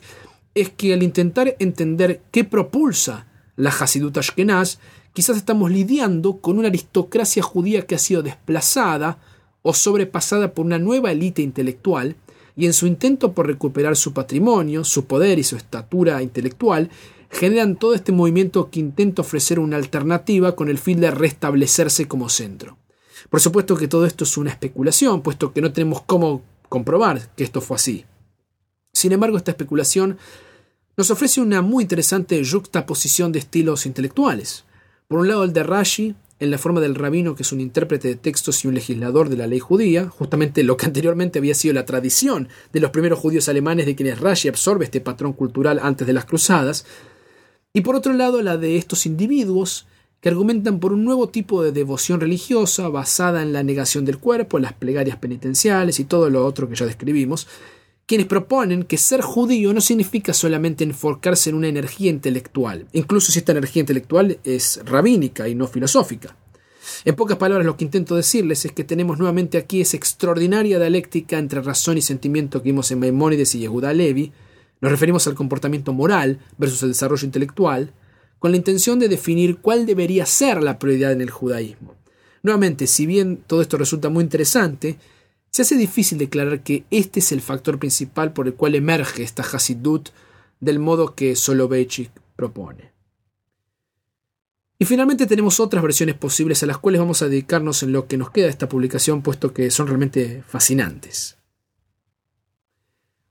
es 0.54 0.69
que 0.69 0.93
al 0.93 1.04
intentar 1.04 1.56
entender 1.60 2.21
qué 2.32 2.43
propulsa 2.43 3.28
la 3.56 3.69
Hasidut 3.69 4.17
Ashkenaz, 4.17 4.80
quizás 5.13 5.38
estamos 5.38 5.71
lidiando 5.71 6.38
con 6.38 6.60
una 6.60 6.67
aristocracia 6.67 7.41
judía 7.41 7.86
que 7.86 7.95
ha 7.95 8.00
sido 8.00 8.21
desplazada 8.21 9.19
o 9.62 9.73
sobrepasada 9.73 10.54
por 10.54 10.65
una 10.65 10.80
nueva 10.80 11.12
élite 11.12 11.41
intelectual, 11.41 12.15
y 12.56 12.65
en 12.65 12.73
su 12.73 12.88
intento 12.88 13.34
por 13.34 13.45
recuperar 13.45 13.95
su 13.95 14.13
patrimonio, 14.13 14.84
su 14.84 15.06
poder 15.06 15.38
y 15.38 15.43
su 15.43 15.56
estatura 15.56 16.23
intelectual, 16.23 16.89
generan 17.29 17.75
todo 17.75 17.93
este 17.93 18.11
movimiento 18.11 18.69
que 18.69 18.79
intenta 18.79 19.21
ofrecer 19.21 19.59
una 19.59 19.77
alternativa 19.77 20.55
con 20.55 20.69
el 20.69 20.77
fin 20.77 20.99
de 21.01 21.11
restablecerse 21.11 22.07
como 22.07 22.29
centro. 22.29 22.77
Por 23.29 23.41
supuesto 23.41 23.75
que 23.75 23.87
todo 23.87 24.05
esto 24.05 24.23
es 24.23 24.37
una 24.37 24.51
especulación, 24.51 25.21
puesto 25.21 25.53
que 25.53 25.61
no 25.61 25.73
tenemos 25.73 26.01
cómo 26.03 26.43
comprobar 26.69 27.29
que 27.35 27.43
esto 27.43 27.61
fue 27.61 27.75
así. 27.75 28.05
Sin 28.93 29.11
embargo, 29.11 29.37
esta 29.37 29.51
especulación 29.51 30.17
nos 30.95 31.11
ofrece 31.11 31.41
una 31.41 31.61
muy 31.61 31.83
interesante 31.83 32.41
juxtaposición 32.43 33.31
de 33.31 33.39
estilos 33.39 33.85
intelectuales. 33.85 34.63
Por 35.07 35.19
un 35.19 35.27
lado, 35.27 35.43
el 35.43 35.53
de 35.53 35.63
Rashi, 35.63 36.15
en 36.39 36.51
la 36.51 36.57
forma 36.57 36.81
del 36.81 36.95
rabino, 36.95 37.35
que 37.35 37.43
es 37.43 37.51
un 37.51 37.61
intérprete 37.61 38.07
de 38.07 38.15
textos 38.15 38.63
y 38.63 38.67
un 38.67 38.73
legislador 38.73 39.29
de 39.29 39.37
la 39.37 39.47
ley 39.47 39.59
judía, 39.59 40.09
justamente 40.09 40.63
lo 40.63 40.77
que 40.77 40.85
anteriormente 40.87 41.39
había 41.39 41.53
sido 41.53 41.73
la 41.73 41.85
tradición 41.85 42.49
de 42.73 42.79
los 42.79 42.91
primeros 42.91 43.19
judíos 43.19 43.49
alemanes 43.49 43.85
de 43.85 43.95
quienes 43.95 44.19
Rashi 44.19 44.47
absorbe 44.47 44.85
este 44.85 45.01
patrón 45.01 45.33
cultural 45.33 45.79
antes 45.81 46.07
de 46.07 46.13
las 46.13 46.25
cruzadas, 46.25 46.85
y 47.77 47.81
por 47.81 47.95
otro 47.95 48.11
lado 48.13 48.41
la 48.41 48.57
de 48.57 48.75
estos 48.75 49.05
individuos 49.05 49.85
que 50.19 50.29
argumentan 50.29 50.79
por 50.79 50.93
un 50.93 51.05
nuevo 51.05 51.29
tipo 51.29 51.61
de 51.61 51.71
devoción 51.71 52.19
religiosa 52.19 52.89
basada 52.89 53.43
en 53.43 53.53
la 53.53 53.61
negación 53.61 54.03
del 54.03 54.17
cuerpo, 54.17 54.57
las 54.57 54.73
plegarias 54.73 55.17
penitenciales 55.17 55.99
y 55.99 56.05
todo 56.05 56.31
lo 56.31 56.43
otro 56.43 56.67
que 56.67 56.73
ya 56.73 56.87
describimos, 56.87 57.47
quienes 58.07 58.25
proponen 58.25 58.81
que 58.81 58.97
ser 58.97 59.21
judío 59.21 59.75
no 59.75 59.81
significa 59.81 60.33
solamente 60.33 60.83
enfocarse 60.83 61.51
en 61.51 61.55
una 61.55 61.67
energía 61.67 62.09
intelectual, 62.09 62.87
incluso 62.93 63.31
si 63.31 63.37
esta 63.37 63.51
energía 63.51 63.81
intelectual 63.81 64.39
es 64.43 64.79
rabínica 64.83 65.47
y 65.47 65.53
no 65.53 65.67
filosófica. 65.67 66.35
En 67.05 67.13
pocas 67.13 67.37
palabras, 67.37 67.67
lo 67.67 67.77
que 67.77 67.85
intento 67.85 68.15
decirles 68.15 68.65
es 68.65 68.71
que 68.71 68.85
tenemos 68.85 69.19
nuevamente 69.19 69.59
aquí 69.59 69.81
esa 69.81 69.97
extraordinaria 69.97 70.79
dialéctica 70.79 71.37
entre 71.37 71.61
razón 71.61 71.99
y 71.99 72.01
sentimiento 72.01 72.63
que 72.63 72.69
vimos 72.69 72.89
en 72.89 73.01
Maimónides 73.01 73.53
y 73.53 73.59
Yehuda 73.59 73.93
Levi, 73.93 74.31
nos 74.81 74.91
referimos 74.91 75.27
al 75.27 75.35
comportamiento 75.35 75.93
moral 75.93 76.39
versus 76.57 76.83
el 76.83 76.89
desarrollo 76.89 77.25
intelectual, 77.25 77.93
con 78.39 78.51
la 78.51 78.57
intención 78.57 78.99
de 78.99 79.09
definir 79.09 79.57
cuál 79.57 79.85
debería 79.85 80.25
ser 80.25 80.61
la 80.61 80.77
prioridad 80.77 81.11
en 81.11 81.21
el 81.21 81.31
judaísmo. 81.31 81.95
Nuevamente, 82.43 82.87
si 82.87 83.05
bien 83.05 83.43
todo 83.47 83.61
esto 83.61 83.77
resulta 83.77 84.09
muy 84.09 84.23
interesante, 84.23 84.97
se 85.49 85.63
hace 85.63 85.75
difícil 85.75 86.17
declarar 86.17 86.61
que 86.61 86.85
este 86.91 87.19
es 87.19 87.31
el 87.31 87.41
factor 87.41 87.79
principal 87.79 88.33
por 88.33 88.47
el 88.47 88.53
cual 88.53 88.75
emerge 88.75 89.23
esta 89.23 89.43
Hasidut 89.43 90.09
del 90.59 90.79
modo 90.79 91.15
que 91.15 91.35
Soloveitchik 91.35 92.11
propone. 92.35 92.91
Y 94.79 94.85
finalmente 94.85 95.25
tenemos 95.25 95.59
otras 95.59 95.81
versiones 95.81 96.15
posibles 96.15 96.61
a 96.61 96.67
las 96.67 96.77
cuales 96.77 97.01
vamos 97.01 97.23
a 97.23 97.27
dedicarnos 97.27 97.81
en 97.81 97.91
lo 97.91 98.07
que 98.07 98.17
nos 98.17 98.29
queda 98.29 98.45
de 98.45 98.51
esta 98.51 98.69
publicación, 98.69 99.23
puesto 99.23 99.51
que 99.51 99.71
son 99.71 99.87
realmente 99.87 100.43
fascinantes. 100.47 101.37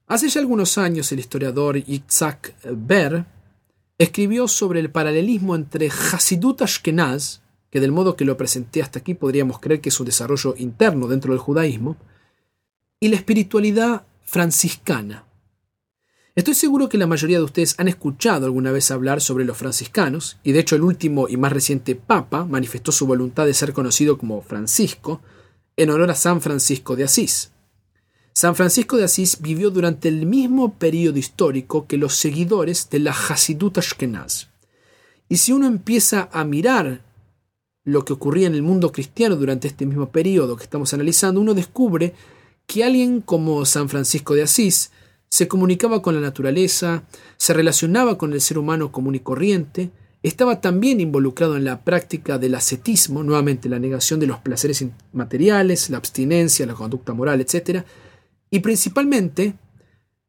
Hace 0.09 0.29
ya 0.29 0.41
algunos 0.41 0.79
años 0.79 1.11
el 1.11 1.19
historiador 1.19 1.83
Yitzhak 1.83 2.55
Ber 2.73 3.27
escribió 3.99 4.47
sobre 4.47 4.79
el 4.79 4.91
paralelismo 4.91 5.57
entre 5.57 5.89
Hasidut 5.89 6.63
Ashkenaz, 6.63 7.41
que 7.71 7.81
del 7.81 7.91
modo 7.91 8.15
que 8.15 8.25
lo 8.25 8.37
presenté 8.37 8.83
hasta 8.83 9.01
aquí 9.01 9.15
podríamos 9.15 9.59
creer 9.59 9.81
que 9.81 9.89
es 9.89 9.99
un 9.99 10.07
desarrollo 10.07 10.55
interno 10.59 11.09
dentro 11.09 11.33
del 11.33 11.41
judaísmo, 11.41 11.97
y 13.01 13.09
la 13.09 13.17
espiritualidad 13.17 14.07
franciscana. 14.23 15.25
Estoy 16.37 16.55
seguro 16.55 16.89
que 16.89 16.99
la 16.99 17.09
mayoría 17.09 17.39
de 17.39 17.45
ustedes 17.45 17.75
han 17.79 17.89
escuchado 17.89 18.47
alguna 18.47 18.71
vez 18.71 18.93
hablar 18.93 19.21
sobre 19.21 19.45
los 19.45 19.57
franciscanos, 19.57 20.39
y 20.45 20.53
de 20.53 20.61
hecho 20.61 20.77
el 20.77 20.83
último 20.83 21.29
y 21.29 21.37
más 21.37 21.53
reciente 21.53 21.97
Papa 21.97 22.45
manifestó 22.45 22.93
su 22.93 23.09
voluntad 23.09 23.45
de 23.45 23.55
ser 23.55 23.73
conocido 23.73 24.19
como 24.19 24.41
Francisco, 24.41 25.21
en 25.77 25.91
honor 25.91 26.11
a 26.13 26.15
San 26.15 26.41
Francisco 26.41 26.95
de 26.95 27.05
Asís. 27.05 27.51
San 28.37 28.55
Francisco 28.55 28.99
de 28.99 29.05
Asís 29.05 29.39
vivió 29.41 29.71
durante 29.71 30.09
el 30.09 30.27
mismo 30.27 30.75
periodo 30.75 31.19
histórico 31.19 31.87
que 31.87 31.97
los 31.97 32.17
seguidores 32.17 32.91
de 32.91 32.99
la 32.99 33.13
Hasidut 33.13 33.79
Ashkenaz. 33.79 34.49
Y 35.27 35.39
si 35.39 35.53
uno 35.53 35.67
empieza 35.67 36.29
a 36.31 36.45
mirar 36.45 37.01
lo 37.85 38.05
que 38.05 38.13
ocurría 38.13 38.47
en 38.47 38.55
el 38.55 38.61
mundo 38.61 38.93
cristiano 38.93 39.37
durante 39.37 39.69
este 39.69 39.87
mismo 39.87 40.11
periodo 40.11 40.55
que 40.55 40.65
estamos 40.65 40.93
analizando, 40.93 41.41
uno 41.41 41.55
descubre 41.55 42.13
que 42.67 42.85
alguien 42.85 43.23
como 43.23 43.65
San 43.65 43.89
Francisco 43.89 44.35
de 44.35 44.43
Asís 44.43 44.91
se 45.31 45.49
comunicaba 45.49 46.03
con 46.03 46.15
la 46.15 46.21
naturaleza, 46.21 47.05
se 47.39 47.55
relacionaba 47.55 48.19
con 48.19 48.35
el 48.35 48.43
ser 48.43 48.59
humano 48.59 48.93
común 48.93 49.15
y 49.15 49.21
corriente, 49.21 49.93
estaba 50.23 50.61
también 50.61 51.01
involucrado 51.01 51.57
en 51.57 51.65
la 51.65 51.81
práctica 51.85 52.37
del 52.37 52.55
ascetismo, 52.55 53.23
nuevamente 53.23 53.71
la 53.71 53.79
negación 53.79 54.21
de 54.21 54.27
los 54.27 54.41
placeres 54.41 54.85
materiales, 55.15 55.89
la 55.89 55.97
abstinencia, 55.97 56.67
la 56.67 56.75
conducta 56.75 57.15
moral, 57.15 57.41
etc. 57.41 57.87
Y 58.51 58.61
principalmente 58.61 59.55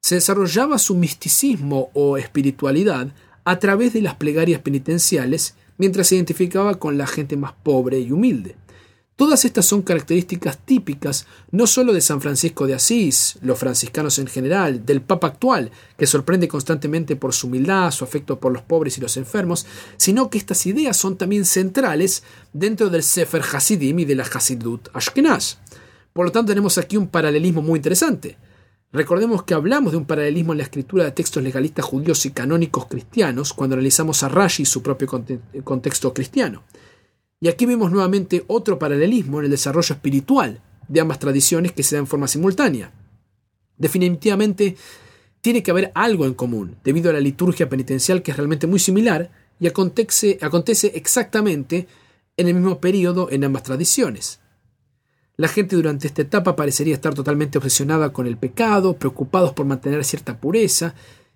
se 0.02 0.16
desarrollaba 0.16 0.80
su 0.80 0.96
misticismo 0.96 1.90
o 1.94 2.18
espiritualidad 2.18 3.14
a 3.44 3.60
través 3.60 3.94
de 3.94 4.02
las 4.02 4.16
plegarias 4.16 4.62
penitenciales 4.62 5.56
mientras 5.78 6.08
se 6.08 6.16
identificaba 6.16 6.76
con 6.80 6.98
la 6.98 7.08
gente 7.08 7.38
más 7.38 7.54
pobre 7.64 8.00
y 8.00 8.12
humilde. 8.12 8.56
Todas 9.18 9.46
estas 9.46 9.66
son 9.66 9.82
características 9.82 10.60
típicas 10.60 11.26
no 11.50 11.66
solo 11.66 11.92
de 11.92 12.02
San 12.02 12.22
Francisco 12.22 12.68
de 12.68 12.76
Asís, 12.76 13.40
los 13.42 13.58
franciscanos 13.58 14.20
en 14.20 14.28
general, 14.28 14.86
del 14.86 15.02
Papa 15.02 15.26
actual, 15.26 15.72
que 15.98 16.06
sorprende 16.06 16.48
constantemente 16.48 17.16
por 17.16 17.34
su 17.34 17.48
humildad, 17.48 17.90
su 17.90 18.04
afecto 18.04 18.40
por 18.40 18.54
los 18.54 18.62
pobres 18.62 18.96
y 19.00 19.02
los 19.02 19.18
enfermos, 19.18 19.66
sino 19.98 20.30
que 20.30 20.38
estas 20.38 20.68
ideas 20.68 20.98
son 20.98 21.18
también 21.18 21.46
centrales 21.46 22.22
dentro 22.54 22.92
del 22.92 23.02
Sefer 23.02 23.42
Hasidim 23.42 23.98
y 23.98 24.06
de 24.06 24.16
la 24.16 24.24
Hasidut 24.24 24.88
Ashkenaz. 24.94 25.58
Por 26.18 26.26
lo 26.26 26.32
tanto, 26.32 26.50
tenemos 26.50 26.80
aquí 26.80 26.98
un 26.98 27.10
paralelismo 27.10 27.62
muy 27.62 27.78
interesante. 27.78 28.38
Recordemos 28.92 29.44
que 29.44 29.54
hablamos 29.54 29.92
de 29.92 30.00
un 30.00 30.06
paralelismo 30.06 30.52
en 30.52 30.58
la 30.58 30.64
escritura 30.64 31.04
de 31.04 31.12
textos 31.12 31.44
legalistas 31.44 31.86
judíos 31.86 32.26
y 32.26 32.32
canónicos 32.32 32.88
cristianos 32.88 33.54
cuando 33.54 33.76
analizamos 33.76 34.24
a 34.24 34.28
Rashi 34.28 34.64
y 34.64 34.66
su 34.66 34.82
propio 34.82 35.08
contexto 35.64 36.16
cristiano. 36.16 36.64
Y 37.40 37.50
aquí 37.50 37.68
vemos 37.68 37.92
nuevamente 37.92 38.44
otro 38.48 38.80
paralelismo 38.80 39.38
en 39.38 39.46
el 39.46 39.52
desarrollo 39.52 39.94
espiritual 39.94 40.60
de 40.88 41.02
ambas 41.02 41.20
tradiciones 41.20 41.74
que 41.74 41.84
se 41.84 41.98
da 41.98 42.00
en 42.00 42.08
forma 42.08 42.28
simultánea. 42.28 42.92
Definitivamente 43.78 44.76
tiene 45.40 45.62
que 45.62 45.70
haber 45.70 45.92
algo 45.94 46.26
en 46.26 46.34
común, 46.34 46.78
debido 46.84 47.12
a 47.12 47.14
la 47.14 47.20
liturgia 47.20 47.70
penitencial 47.70 48.24
que 48.24 48.32
es 48.32 48.38
realmente 48.38 48.66
muy 48.66 48.80
similar 48.80 49.30
y 49.60 49.68
acontece, 49.68 50.40
acontece 50.42 50.94
exactamente 50.96 51.88
en 52.38 52.48
el 52.48 52.56
mismo 52.56 52.80
periodo 52.80 53.30
en 53.30 53.44
ambas 53.44 53.62
tradiciones. 53.62 54.40
La 55.40 55.48
gente 55.48 55.76
durante 55.76 56.08
esta 56.08 56.24
etapa 56.24 56.56
parecería 56.56 56.96
estar 56.96 57.14
totalmente 57.14 57.60
obsesionada 57.60 58.12
con 58.12 58.26
el 58.26 58.38
pecado, 58.38 58.98
preocupados 58.98 59.54
por 59.54 59.68
mantener 59.68 60.04
cierta 60.04 60.40
pureza 60.40 60.96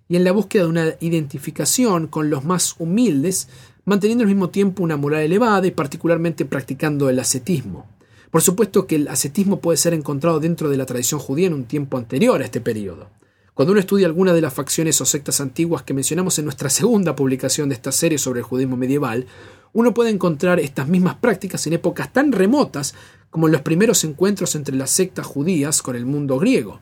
y 0.09 0.15
en 0.15 0.23
la 0.23 0.31
búsqueda 0.31 0.63
de 0.63 0.69
una 0.69 0.95
identificación 1.01 2.07
con 2.07 2.31
los 2.31 2.43
más 2.43 2.73
humildes, 2.79 3.47
manteniendo 3.85 4.23
al 4.23 4.27
mismo 4.27 4.49
tiempo 4.49 4.81
una 4.81 4.97
moral 4.97 5.21
elevada 5.21 5.67
y 5.67 5.71
particularmente 5.71 6.45
practicando 6.45 7.11
el 7.11 7.19
ascetismo. 7.19 7.85
Por 8.31 8.41
supuesto 8.41 8.87
que 8.87 8.95
el 8.95 9.07
ascetismo 9.07 9.59
puede 9.59 9.77
ser 9.77 9.93
encontrado 9.93 10.39
dentro 10.39 10.71
de 10.71 10.77
la 10.77 10.87
tradición 10.87 11.19
judía 11.19 11.45
en 11.45 11.53
un 11.53 11.65
tiempo 11.65 11.99
anterior 11.99 12.41
a 12.41 12.45
este 12.45 12.59
periodo. 12.59 13.07
Cuando 13.53 13.73
uno 13.73 13.81
estudia 13.81 14.07
alguna 14.07 14.33
de 14.33 14.41
las 14.41 14.53
facciones 14.53 14.99
o 15.01 15.05
sectas 15.05 15.41
antiguas 15.41 15.83
que 15.83 15.93
mencionamos 15.93 16.39
en 16.39 16.45
nuestra 16.45 16.69
segunda 16.71 17.15
publicación 17.15 17.69
de 17.69 17.75
esta 17.75 17.91
serie 17.91 18.17
sobre 18.17 18.39
el 18.39 18.45
judaísmo 18.45 18.77
medieval, 18.77 19.27
uno 19.73 19.93
puede 19.93 20.09
encontrar 20.09 20.59
estas 20.59 20.87
mismas 20.87 21.15
prácticas 21.15 21.65
en 21.67 21.73
épocas 21.73 22.11
tan 22.11 22.31
remotas 22.31 22.93
como 23.29 23.47
en 23.47 23.53
los 23.53 23.61
primeros 23.61 24.03
encuentros 24.03 24.55
entre 24.55 24.75
las 24.75 24.91
sectas 24.91 25.25
judías 25.25 25.81
con 25.81 25.95
el 25.95 26.05
mundo 26.05 26.37
griego. 26.37 26.79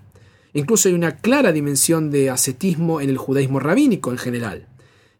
Incluso 0.53 0.89
hay 0.89 0.95
una 0.95 1.17
clara 1.17 1.51
dimensión 1.51 2.09
de 2.09 2.29
ascetismo 2.29 3.01
en 3.01 3.09
el 3.09 3.17
judaísmo 3.17 3.59
rabínico 3.59 4.11
en 4.11 4.17
general. 4.17 4.67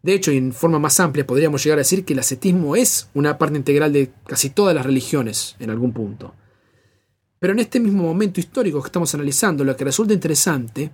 De 0.02 0.14
hecho, 0.14 0.32
y 0.32 0.38
en 0.38 0.52
forma 0.52 0.78
más 0.78 0.98
amplia, 0.98 1.26
podríamos 1.26 1.62
llegar 1.62 1.78
a 1.78 1.82
decir 1.82 2.04
que 2.04 2.14
el 2.14 2.18
ascetismo 2.18 2.74
es 2.74 3.08
una 3.14 3.38
parte 3.38 3.58
integral 3.58 3.92
de 3.92 4.10
casi 4.26 4.50
todas 4.50 4.74
las 4.74 4.86
religiones 4.86 5.56
en 5.60 5.70
algún 5.70 5.92
punto. 5.92 6.34
Pero 7.38 7.52
en 7.52 7.60
este 7.60 7.80
mismo 7.80 8.02
momento 8.02 8.40
histórico 8.40 8.80
que 8.80 8.88
estamos 8.88 9.14
analizando, 9.14 9.62
lo 9.62 9.76
que 9.76 9.84
resulta 9.84 10.14
interesante 10.14 10.90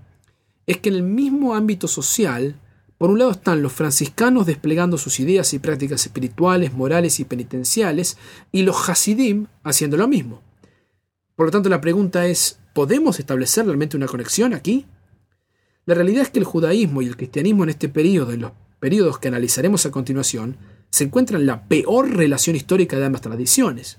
es 0.66 0.78
que 0.78 0.88
en 0.88 0.96
el 0.96 1.02
mismo 1.02 1.54
ámbito 1.54 1.88
social, 1.88 2.60
por 2.98 3.10
un 3.10 3.18
lado 3.18 3.32
están 3.32 3.62
los 3.62 3.72
franciscanos 3.72 4.46
desplegando 4.46 4.96
sus 4.96 5.20
ideas 5.20 5.52
y 5.52 5.58
prácticas 5.58 6.06
espirituales, 6.06 6.72
morales 6.72 7.20
y 7.20 7.24
penitenciales, 7.24 8.16
y 8.52 8.62
los 8.62 8.88
hasidim 8.88 9.46
haciendo 9.62 9.96
lo 9.96 10.08
mismo. 10.08 10.42
Por 11.34 11.46
lo 11.46 11.52
tanto, 11.52 11.68
la 11.68 11.82
pregunta 11.82 12.26
es, 12.26 12.58
¿podemos 12.74 13.18
establecer 13.18 13.66
realmente 13.66 13.96
una 13.96 14.06
conexión 14.06 14.54
aquí? 14.54 14.86
La 15.84 15.94
realidad 15.94 16.22
es 16.22 16.30
que 16.30 16.38
el 16.38 16.46
judaísmo 16.46 17.02
y 17.02 17.06
el 17.06 17.16
cristianismo 17.16 17.64
en 17.64 17.70
este 17.70 17.88
periodo, 17.90 18.32
en 18.32 18.40
los 18.40 18.52
periodos 18.80 19.18
que 19.18 19.28
analizaremos 19.28 19.84
a 19.84 19.90
continuación, 19.90 20.56
se 20.90 21.04
encuentran 21.04 21.44
la 21.44 21.68
peor 21.68 22.10
relación 22.16 22.56
histórica 22.56 22.98
de 22.98 23.04
ambas 23.04 23.20
tradiciones. 23.20 23.98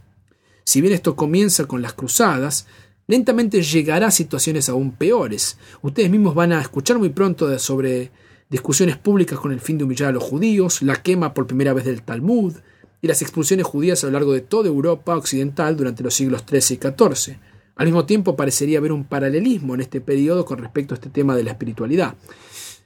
Si 0.64 0.82
bien 0.82 0.94
esto 0.94 1.16
comienza 1.16 1.66
con 1.66 1.84
las 1.84 1.94
cruzadas, 1.94 2.66
lentamente 3.06 3.62
llegará 3.62 4.08
a 4.08 4.12
situaciones 4.12 4.68
aún 4.70 4.92
peores. 4.92 5.58
Ustedes 5.82 6.10
mismos 6.10 6.34
van 6.34 6.52
a 6.52 6.62
escuchar 6.62 6.98
muy 6.98 7.10
pronto 7.10 7.58
sobre 7.60 8.12
discusiones 8.50 8.98
públicas 8.98 9.40
con 9.40 9.52
el 9.52 9.60
fin 9.60 9.78
de 9.78 9.84
humillar 9.84 10.10
a 10.10 10.14
los 10.14 10.24
judíos, 10.24 10.82
la 10.82 11.02
quema 11.02 11.34
por 11.34 11.48
primera 11.48 11.74
vez 11.74 11.86
del 11.86 12.02
Talmud 12.02 12.54
y 13.02 13.08
las 13.08 13.22
expulsiones 13.22 13.66
judías 13.66 14.04
a 14.04 14.08
lo 14.08 14.14
largo 14.14 14.34
de 14.34 14.42
toda 14.42 14.68
Europa 14.68 15.16
occidental 15.16 15.76
durante 15.76 16.04
los 16.04 16.14
siglos 16.14 16.44
XIII 16.48 16.78
y 16.78 16.82
XIV. 16.82 17.38
Al 17.76 17.86
mismo 17.86 18.06
tiempo 18.06 18.36
parecería 18.36 18.80
haber 18.80 18.92
un 18.92 19.04
paralelismo 19.04 19.76
en 19.76 19.82
este 19.82 20.02
periodo 20.02 20.46
con 20.46 20.58
respecto 20.58 20.94
a 20.94 20.98
este 20.98 21.10
tema 21.10 21.36
de 21.36 21.44
la 21.44 21.52
espiritualidad. 21.52 22.16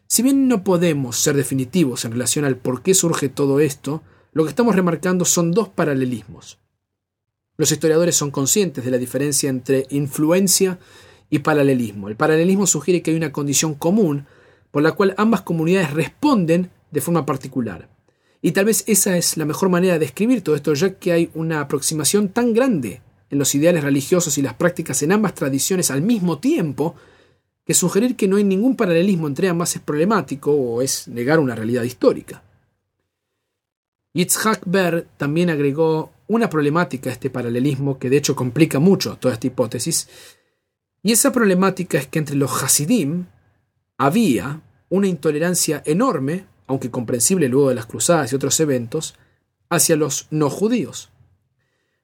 Si 0.07 0.21
bien 0.23 0.49
no 0.49 0.63
podemos 0.63 1.17
ser 1.17 1.37
definitivos 1.37 2.03
en 2.03 2.11
relación 2.11 2.43
al 2.43 2.57
por 2.57 2.81
qué 2.81 2.93
surge 2.93 3.29
todo 3.29 3.61
esto, 3.61 4.01
lo 4.33 4.43
que 4.43 4.49
estamos 4.49 4.75
remarcando 4.75 5.23
son 5.23 5.51
dos 5.51 5.69
paralelismos. 5.69 6.59
Los 7.55 7.71
historiadores 7.71 8.15
son 8.15 8.31
conscientes 8.31 8.83
de 8.83 8.91
la 8.91 8.97
diferencia 8.97 9.49
entre 9.49 9.85
influencia 9.89 10.79
y 11.29 11.39
paralelismo. 11.39 12.09
El 12.09 12.17
paralelismo 12.17 12.67
sugiere 12.67 13.01
que 13.01 13.11
hay 13.11 13.17
una 13.17 13.31
condición 13.31 13.75
común 13.75 14.25
por 14.71 14.81
la 14.81 14.93
cual 14.93 15.13
ambas 15.17 15.41
comunidades 15.41 15.91
responden 15.91 16.71
de 16.91 17.01
forma 17.01 17.25
particular. 17.25 17.89
Y 18.41 18.53
tal 18.53 18.65
vez 18.65 18.83
esa 18.87 19.17
es 19.17 19.37
la 19.37 19.45
mejor 19.45 19.69
manera 19.69 19.93
de 19.93 19.99
describir 19.99 20.41
todo 20.41 20.55
esto, 20.55 20.73
ya 20.73 20.95
que 20.95 21.11
hay 21.11 21.29
una 21.35 21.61
aproximación 21.61 22.29
tan 22.29 22.53
grande 22.53 23.01
en 23.29 23.37
los 23.37 23.53
ideales 23.53 23.83
religiosos 23.83 24.37
y 24.37 24.41
las 24.41 24.55
prácticas 24.55 25.03
en 25.03 25.11
ambas 25.11 25.35
tradiciones 25.35 25.91
al 25.91 26.01
mismo 26.01 26.39
tiempo, 26.39 26.95
que 27.65 27.73
sugerir 27.73 28.15
que 28.15 28.27
no 28.27 28.37
hay 28.37 28.43
ningún 28.43 28.75
paralelismo 28.75 29.27
entre 29.27 29.47
ambas 29.47 29.75
es 29.75 29.81
problemático 29.81 30.51
o 30.51 30.81
es 30.81 31.07
negar 31.07 31.39
una 31.39 31.55
realidad 31.55 31.83
histórica. 31.83 32.43
Yitzhak 34.13 34.63
Ber 34.65 35.07
también 35.17 35.49
agregó 35.49 36.11
una 36.27 36.49
problemática 36.49 37.09
a 37.09 37.13
este 37.13 37.29
paralelismo 37.29 37.99
que 37.99 38.09
de 38.09 38.17
hecho 38.17 38.35
complica 38.35 38.79
mucho 38.79 39.15
toda 39.17 39.35
esta 39.35 39.47
hipótesis, 39.47 40.09
y 41.03 41.11
esa 41.11 41.31
problemática 41.31 41.97
es 41.97 42.07
que 42.07 42.19
entre 42.19 42.35
los 42.35 42.63
Hasidim 42.63 43.25
había 44.01 44.61
una 44.89 45.07
intolerancia 45.07 45.83
enorme, 45.85 46.45
aunque 46.65 46.89
comprensible 46.89 47.47
luego 47.49 47.69
de 47.69 47.75
las 47.75 47.85
cruzadas 47.85 48.31
y 48.31 48.35
otros 48.35 48.59
eventos, 48.59 49.13
hacia 49.69 49.95
los 49.95 50.25
no 50.31 50.49
judíos. 50.49 51.09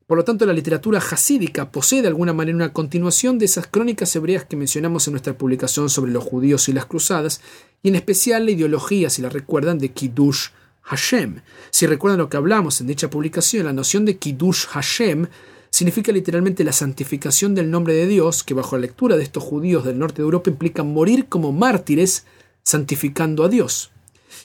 Por 0.06 0.20
lo 0.20 0.24
tanto, 0.24 0.46
la 0.46 0.54
literatura 0.54 1.00
hasídica 1.00 1.72
posee 1.72 2.04
de 2.04 2.10
alguna 2.10 2.34
manera 2.34 2.56
una 2.56 2.72
continuación 2.72 3.40
de 3.40 3.46
esas 3.46 3.66
crónicas 3.66 4.16
hebreas 4.16 4.46
que 4.46 4.56
mencionamos 4.56 5.08
en 5.08 5.14
nuestra 5.14 5.36
publicación 5.36 5.90
sobre 5.90 6.12
los 6.12 6.24
judíos 6.24 6.70
y 6.70 6.74
las 6.74 6.86
cruzadas, 6.86 7.42
y 7.82 7.90
en 7.90 7.96
especial 7.96 8.46
la 8.46 8.52
ideología, 8.52 9.10
si 9.10 9.24
la 9.24 9.30
recuerdan, 9.30 9.80
de 9.80 9.90
Kiddush 9.90 10.50
Hashem. 10.84 11.42
Si 11.72 11.88
recuerdan 11.88 12.20
lo 12.20 12.30
que 12.30 12.38
hablamos 12.38 12.80
en 12.80 12.86
dicha 12.86 13.10
publicación, 13.10 13.66
la 13.66 13.74
noción 13.74 14.06
de 14.06 14.18
Kiddush 14.18 14.68
Hashem 14.68 15.26
significa 15.70 16.12
literalmente 16.12 16.64
la 16.64 16.72
santificación 16.72 17.56
del 17.56 17.70
nombre 17.70 17.94
de 17.94 18.08
Dios, 18.08 18.44
que 18.44 18.54
bajo 18.54 18.76
la 18.76 18.82
lectura 18.82 19.18
de 19.18 19.24
estos 19.24 19.44
judíos 19.44 19.86
del 19.86 20.00
norte 20.00 20.18
de 20.18 20.26
Europa 20.26 20.50
implica 20.50 20.84
morir 20.84 21.28
como 21.28 21.52
mártires 21.52 22.26
santificando 22.64 23.44
a 23.44 23.50
Dios. 23.50 23.92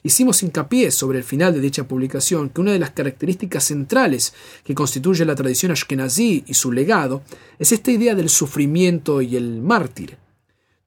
Hicimos 0.04 0.42
hincapié 0.42 0.90
sobre 0.90 1.18
el 1.18 1.24
final 1.24 1.52
de 1.52 1.60
dicha 1.60 1.86
publicación 1.86 2.50
que 2.50 2.60
una 2.60 2.72
de 2.72 2.78
las 2.78 2.90
características 2.90 3.64
centrales 3.64 4.34
que 4.64 4.74
constituye 4.74 5.24
la 5.24 5.34
tradición 5.34 5.72
ashkenazí 5.72 6.44
y 6.46 6.54
su 6.54 6.72
legado 6.72 7.22
es 7.58 7.72
esta 7.72 7.92
idea 7.92 8.14
del 8.14 8.28
sufrimiento 8.28 9.22
y 9.22 9.36
el 9.36 9.60
mártir. 9.60 10.18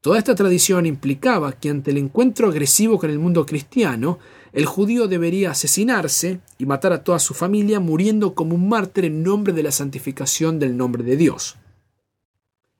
Toda 0.01 0.19
esta 0.19 0.35
tradición 0.35 0.85
implicaba 0.85 1.53
que 1.53 1.69
ante 1.69 1.91
el 1.91 1.97
encuentro 1.97 2.49
agresivo 2.49 2.99
con 2.99 3.09
el 3.09 3.17
mundo 3.17 3.45
cristiano, 3.45 4.19
el 4.55 4.65
judío 4.65 5.09
debería 5.09 5.51
asesinarse 5.51 6.39
y 6.57 6.65
matar 6.65 6.93
a 6.93 7.03
toda 7.03 7.19
su 7.19 7.33
familia 7.33 7.81
muriendo 7.81 8.35
como 8.35 8.55
un 8.55 8.69
mártir 8.69 9.03
en 9.03 9.21
nombre 9.21 9.51
de 9.51 9.61
la 9.61 9.71
santificación 9.71 10.59
del 10.59 10.77
nombre 10.77 11.03
de 11.03 11.17
Dios. 11.17 11.57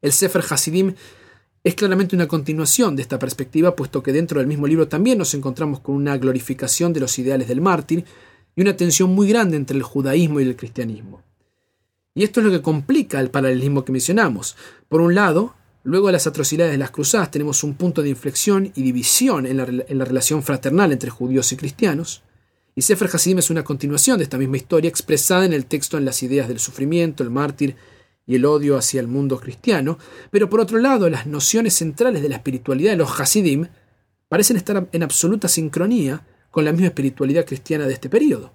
El 0.02 0.14
Sefer 0.14 0.42
Hasidim 0.50 0.96
es 1.66 1.76
claramente 1.76 2.16
una 2.16 2.30
continuación 2.30 2.96
de 2.96 3.02
esta 3.02 3.20
perspectiva, 3.20 3.76
puesto 3.76 4.02
que 4.02 4.14
dentro 4.14 4.40
del 4.40 4.48
mismo 4.48 4.68
libro 4.68 4.88
también 4.88 5.18
nos 5.18 5.34
encontramos 5.34 5.82
con 5.82 5.96
una 5.96 6.18
glorificación 6.18 6.94
de 6.94 7.02
los 7.02 7.20
ideales 7.20 7.50
del 7.50 7.60
mártir 7.60 8.06
y 8.56 8.62
una 8.62 8.78
tensión 8.78 9.14
muy 9.14 9.28
grande 9.28 9.58
entre 9.58 9.76
el 9.76 9.84
judaísmo 9.84 10.40
y 10.40 10.44
el 10.44 10.56
cristianismo. 10.56 11.24
Y 12.14 12.24
esto 12.24 12.40
es 12.40 12.46
lo 12.46 12.54
que 12.54 12.62
complica 12.62 13.20
el 13.20 13.32
paralelismo 13.32 13.84
que 13.84 13.92
mencionamos. 13.92 14.56
Por 14.88 15.02
un 15.02 15.14
lado, 15.14 15.56
luego 15.86 16.08
de 16.08 16.13
las 16.13 16.28
atrocidades 16.28 16.71
de 16.71 16.80
las 16.80 16.91
cruzadas 16.91 17.32
tenemos 17.32 17.63
un 17.63 17.76
punto 17.76 18.02
de 18.02 18.10
inflexión 18.10 18.71
y 18.76 18.82
división 18.82 19.45
en 19.45 19.58
la, 19.58 20.06
relación 20.06 20.41
fraternal 20.43 20.91
entre 20.91 21.12
judíos 21.12 21.52
y 21.52 21.58
cristianos, 21.58 22.24
y 22.76 22.82
Sefer 22.82 23.10
Hasidim 23.13 23.38
es 23.38 23.52
una 23.52 23.63
continuación 23.63 24.17
de 24.17 24.26
esta 24.26 24.38
misma 24.38 24.58
historia 24.58 24.89
expresada 24.89 25.45
en 25.45 25.54
el 25.54 25.67
texto 25.67 25.98
en 25.98 26.04
las 26.04 26.24
ideas 26.24 26.50
del 26.50 26.60
sufrimiento, 26.60 27.24
el 27.24 27.30
mártir 27.30 27.76
y 28.26 28.36
el 28.36 28.45
odio 28.45 28.78
hacia 28.78 29.00
el 29.00 29.08
mundo 29.08 29.39
cristiano, 29.39 29.98
pero 30.32 30.50
por 30.50 30.60
otro 30.60 30.80
lado 30.80 31.08
las 31.08 31.28
nociones 31.28 31.76
centrales 31.76 32.21
de 32.21 32.30
la 32.30 32.36
espiritualidad 32.36 32.91
de 32.91 32.98
los 32.98 33.19
Hasidim 33.19 33.67
parecen 34.28 34.58
estar 34.58 34.89
en 34.91 35.04
absoluta 35.04 35.48
sincronía 35.48 36.26
con 36.50 36.65
la 36.65 36.71
misma 36.71 36.88
espiritualidad 36.88 37.45
cristiana 37.45 37.86
de 37.86 37.93
este 37.93 38.10
periodo. 38.10 38.52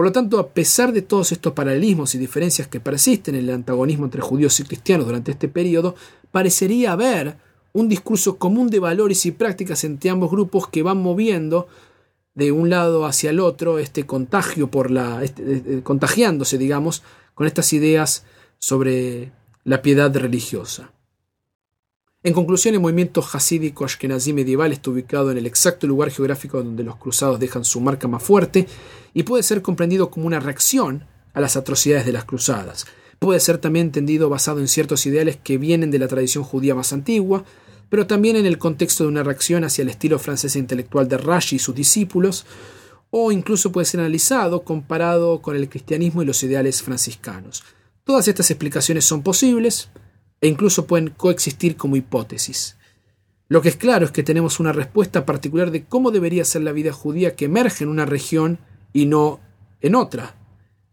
Por 0.00 0.06
lo 0.06 0.12
tanto, 0.12 0.38
a 0.38 0.48
pesar 0.54 0.92
de 0.92 1.02
todos 1.02 1.30
estos 1.30 1.52
paralelismos 1.52 2.14
y 2.14 2.18
diferencias 2.18 2.68
que 2.68 2.80
persisten 2.80 3.34
en 3.34 3.42
el 3.42 3.54
antagonismo 3.54 4.06
entre 4.06 4.22
judíos 4.22 4.58
y 4.58 4.64
cristianos 4.64 5.04
durante 5.04 5.32
este 5.32 5.46
periodo, 5.46 5.94
parecería 6.30 6.92
haber 6.92 7.36
un 7.72 7.88
discurso 7.88 8.36
común 8.38 8.68
de 8.68 8.80
valores 8.80 9.26
y 9.26 9.30
prácticas 9.30 9.84
entre 9.84 10.10
ambos 10.10 10.30
grupos 10.30 10.68
que 10.68 10.82
van 10.82 10.98
moviendo 10.98 11.68
de 12.34 12.52
un 12.52 12.70
lado 12.70 13.06
hacia 13.06 13.30
el 13.30 13.40
otro 13.40 13.78
este 13.78 14.06
contagio 14.06 14.70
por 14.70 14.90
la 14.90 15.22
este, 15.22 15.42
eh, 15.42 15.62
eh, 15.66 15.80
contagiándose 15.82 16.58
digamos 16.58 17.02
con 17.34 17.46
estas 17.46 17.72
ideas 17.72 18.24
sobre 18.58 19.32
la 19.64 19.82
piedad 19.82 20.14
religiosa. 20.14 20.92
En 22.22 22.34
conclusión, 22.34 22.74
el 22.74 22.80
movimiento 22.80 23.24
hasídico 23.32 23.86
ashkenazí 23.86 24.34
medieval 24.34 24.72
está 24.72 24.90
ubicado 24.90 25.30
en 25.30 25.38
el 25.38 25.46
exacto 25.46 25.86
lugar 25.86 26.10
geográfico 26.10 26.62
donde 26.62 26.84
los 26.84 26.96
cruzados 26.96 27.40
dejan 27.40 27.64
su 27.64 27.80
marca 27.80 28.08
más 28.08 28.22
fuerte 28.22 28.66
y 29.14 29.22
puede 29.22 29.42
ser 29.42 29.62
comprendido 29.62 30.10
como 30.10 30.26
una 30.26 30.38
reacción 30.38 31.06
a 31.32 31.40
las 31.40 31.56
atrocidades 31.56 32.04
de 32.04 32.12
las 32.12 32.26
cruzadas. 32.26 32.86
Puede 33.20 33.38
ser 33.38 33.58
también 33.58 33.86
entendido 33.88 34.30
basado 34.30 34.60
en 34.60 34.66
ciertos 34.66 35.04
ideales 35.04 35.36
que 35.36 35.58
vienen 35.58 35.90
de 35.90 35.98
la 35.98 36.08
tradición 36.08 36.42
judía 36.42 36.74
más 36.74 36.94
antigua, 36.94 37.44
pero 37.90 38.06
también 38.06 38.34
en 38.34 38.46
el 38.46 38.56
contexto 38.56 39.04
de 39.04 39.10
una 39.10 39.22
reacción 39.22 39.62
hacia 39.62 39.82
el 39.82 39.90
estilo 39.90 40.18
francés 40.18 40.56
e 40.56 40.58
intelectual 40.58 41.06
de 41.06 41.18
Rashi 41.18 41.56
y 41.56 41.58
sus 41.58 41.74
discípulos, 41.74 42.46
o 43.10 43.30
incluso 43.30 43.72
puede 43.72 43.84
ser 43.84 44.00
analizado 44.00 44.62
comparado 44.62 45.42
con 45.42 45.54
el 45.54 45.68
cristianismo 45.68 46.22
y 46.22 46.24
los 46.24 46.42
ideales 46.42 46.80
franciscanos. 46.80 47.62
Todas 48.04 48.26
estas 48.26 48.50
explicaciones 48.50 49.04
son 49.04 49.22
posibles 49.22 49.90
e 50.40 50.48
incluso 50.48 50.86
pueden 50.86 51.10
coexistir 51.10 51.76
como 51.76 51.96
hipótesis. 51.96 52.78
Lo 53.48 53.60
que 53.60 53.68
es 53.68 53.76
claro 53.76 54.06
es 54.06 54.12
que 54.12 54.22
tenemos 54.22 54.60
una 54.60 54.72
respuesta 54.72 55.26
particular 55.26 55.70
de 55.70 55.84
cómo 55.84 56.10
debería 56.10 56.46
ser 56.46 56.62
la 56.62 56.72
vida 56.72 56.94
judía 56.94 57.36
que 57.36 57.44
emerge 57.44 57.84
en 57.84 57.90
una 57.90 58.06
región 58.06 58.60
y 58.94 59.04
no 59.04 59.40
en 59.82 59.94
otra. 59.94 60.39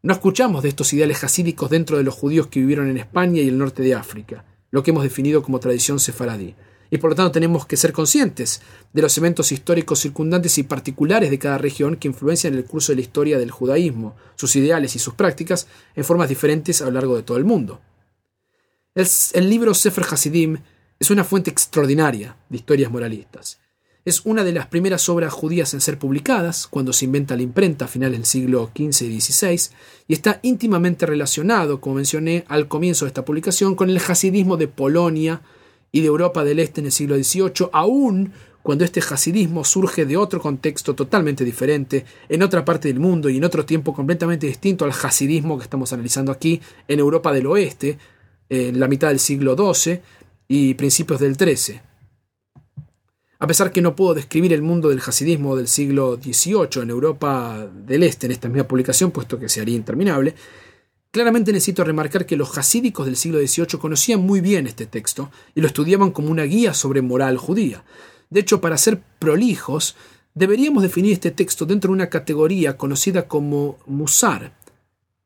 No 0.03 0.13
escuchamos 0.13 0.63
de 0.63 0.69
estos 0.69 0.93
ideales 0.93 1.23
hasídicos 1.23 1.69
dentro 1.69 1.97
de 1.97 2.03
los 2.03 2.13
judíos 2.13 2.47
que 2.47 2.59
vivieron 2.59 2.89
en 2.89 2.97
España 2.97 3.41
y 3.41 3.47
el 3.47 3.57
norte 3.57 3.81
de 3.81 3.95
África, 3.95 4.45
lo 4.69 4.83
que 4.83 4.91
hemos 4.91 5.03
definido 5.03 5.41
como 5.41 5.59
tradición 5.59 5.99
sefaradí. 5.99 6.55
Y 6.89 6.99
por 6.99 7.09
lo 7.09 7.15
tanto 7.15 7.31
tenemos 7.31 7.65
que 7.65 7.77
ser 7.77 7.91
conscientes 7.91 8.61
de 8.93 9.01
los 9.01 9.17
eventos 9.17 9.51
históricos 9.51 9.99
circundantes 9.99 10.57
y 10.57 10.63
particulares 10.63 11.29
de 11.29 11.39
cada 11.39 11.57
región 11.57 11.97
que 11.97 12.07
influencian 12.07 12.53
el 12.53 12.63
curso 12.63 12.91
de 12.91 12.97
la 12.97 13.01
historia 13.01 13.39
del 13.39 13.51
judaísmo, 13.51 14.15
sus 14.35 14.55
ideales 14.55 14.95
y 14.95 14.99
sus 14.99 15.15
prácticas 15.15 15.67
en 15.95 16.05
formas 16.05 16.29
diferentes 16.29 16.81
a 16.81 16.85
lo 16.85 16.91
largo 16.91 17.15
de 17.15 17.23
todo 17.23 17.37
el 17.37 17.43
mundo. 17.43 17.81
El, 18.95 19.07
el 19.33 19.49
libro 19.49 19.73
Sefer 19.73 20.05
Hasidim 20.09 20.57
es 20.99 21.11
una 21.11 21.23
fuente 21.23 21.49
extraordinaria 21.49 22.37
de 22.49 22.57
historias 22.57 22.91
moralistas. 22.91 23.59
Es 24.07 24.21
una 24.23 24.45
de 24.45 24.53
las 24.53 24.67
primeras 24.67 25.09
obras 25.09 25.33
judías 25.33 25.73
en 25.73 25.81
ser 25.81 25.99
publicadas, 25.99 26.67
cuando 26.67 26.93
se 26.93 27.03
inventa 27.03 27.35
la 27.35 27.41
imprenta 27.41 27.83
a 27.83 27.87
finales 27.89 28.17
del 28.17 28.25
siglo 28.25 28.71
XV 28.73 29.01
y 29.01 29.19
XVI, 29.19 29.75
y 30.07 30.13
está 30.13 30.39
íntimamente 30.43 31.05
relacionado, 31.05 31.81
como 31.81 31.97
mencioné 31.97 32.45
al 32.47 32.69
comienzo 32.69 33.03
de 33.03 33.09
esta 33.09 33.25
publicación, 33.25 33.75
con 33.75 33.89
el 33.89 33.97
hasidismo 33.97 34.55
de 34.55 34.69
Polonia, 34.69 35.41
y 35.91 35.99
de 35.99 36.07
Europa 36.07 36.45
del 36.45 36.59
Este 36.59 36.79
en 36.79 36.85
el 36.85 36.93
siglo 36.93 37.21
XVIII, 37.21 37.67
aún 37.73 38.31
cuando 38.63 38.85
este 38.85 39.01
hasidismo 39.01 39.65
surge 39.65 40.05
de 40.05 40.15
otro 40.15 40.39
contexto 40.39 40.95
totalmente 40.95 41.43
diferente, 41.43 42.05
en 42.29 42.43
otra 42.43 42.63
parte 42.63 42.87
del 42.87 43.01
mundo 43.01 43.29
y 43.29 43.35
en 43.35 43.43
otro 43.43 43.65
tiempo 43.65 43.93
completamente 43.93 44.47
distinto 44.47 44.85
al 44.85 44.91
hasidismo 44.91 45.57
que 45.57 45.65
estamos 45.65 45.91
analizando 45.91 46.31
aquí 46.31 46.61
en 46.87 46.99
Europa 46.99 47.33
del 47.33 47.47
Oeste, 47.47 47.97
en 48.47 48.79
la 48.79 48.87
mitad 48.87 49.09
del 49.09 49.19
siglo 49.19 49.57
XII 49.57 49.99
y 50.47 50.75
principios 50.75 51.19
del 51.19 51.35
XIII. 51.35 51.86
A 53.39 53.47
pesar 53.47 53.71
que 53.71 53.81
no 53.81 53.95
puedo 53.95 54.15
describir 54.15 54.51
el 54.53 54.61
mundo 54.61 54.89
del 54.89 54.99
hasidismo 54.99 55.55
del 55.55 55.67
siglo 55.67 56.19
XVIII 56.21 56.81
en 56.81 56.89
Europa 56.89 57.67
del 57.71 58.03
Este 58.03 58.25
en 58.25 58.31
esta 58.31 58.49
misma 58.49 58.67
publicación, 58.67 59.11
puesto 59.11 59.39
que 59.39 59.49
se 59.49 59.61
haría 59.61 59.75
interminable, 59.75 60.35
Claramente 61.17 61.53
necesito 61.53 61.83
remarcar 61.83 62.25
que 62.25 62.35
los 62.35 62.57
hasídicos 62.57 63.05
del 63.05 63.15
siglo 63.15 63.39
XVIII 63.39 63.79
conocían 63.79 64.19
muy 64.21 64.41
bien 64.41 64.67
este 64.67 64.85
texto 64.85 65.31
y 65.55 65.61
lo 65.61 65.67
estudiaban 65.67 66.11
como 66.11 66.29
una 66.29 66.43
guía 66.43 66.73
sobre 66.73 67.01
moral 67.01 67.37
judía. 67.37 67.83
De 68.29 68.41
hecho, 68.41 68.59
para 68.59 68.77
ser 68.77 69.01
prolijos, 69.17 69.95
deberíamos 70.35 70.83
definir 70.83 71.13
este 71.13 71.31
texto 71.31 71.65
dentro 71.65 71.89
de 71.89 71.93
una 71.93 72.09
categoría 72.09 72.77
conocida 72.77 73.27
como 73.27 73.79
musar, 73.87 74.53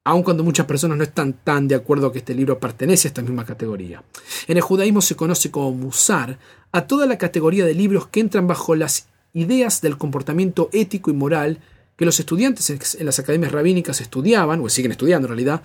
aun 0.04 0.24
cuando 0.24 0.44
muchas 0.44 0.66
personas 0.66 0.98
no 0.98 1.04
están 1.04 1.34
tan 1.34 1.68
de 1.68 1.76
acuerdo 1.76 2.12
que 2.12 2.20
este 2.20 2.36
libro 2.36 2.60
pertenece 2.60 3.08
a 3.08 3.10
esta 3.10 3.22
misma 3.22 3.46
categoría. 3.46 4.04
En 4.48 4.58
el 4.58 4.64
judaísmo 4.64 5.02
se 5.02 5.16
conoce 5.16 5.52
como 5.52 5.72
musar 5.72 6.38
a 6.72 6.88
toda 6.88 7.06
la 7.06 7.18
categoría 7.18 7.66
de 7.66 7.74
libros 7.74 8.08
que 8.08 8.20
entran 8.20 8.48
bajo 8.48 8.76
las 8.76 9.08
ideas 9.34 9.82
del 9.82 9.98
comportamiento 9.98 10.70
ético 10.74 11.12
y 11.12 11.14
moral 11.14 11.60
que 11.96 12.06
los 12.06 12.20
estudiantes 12.20 12.96
en 13.00 13.06
las 13.06 13.20
academias 13.20 13.52
rabínicas 13.52 14.02
estudiaban, 14.02 14.60
o 14.62 14.70
siguen 14.70 14.92
estudiando 14.92 15.28
en 15.28 15.30
realidad, 15.30 15.62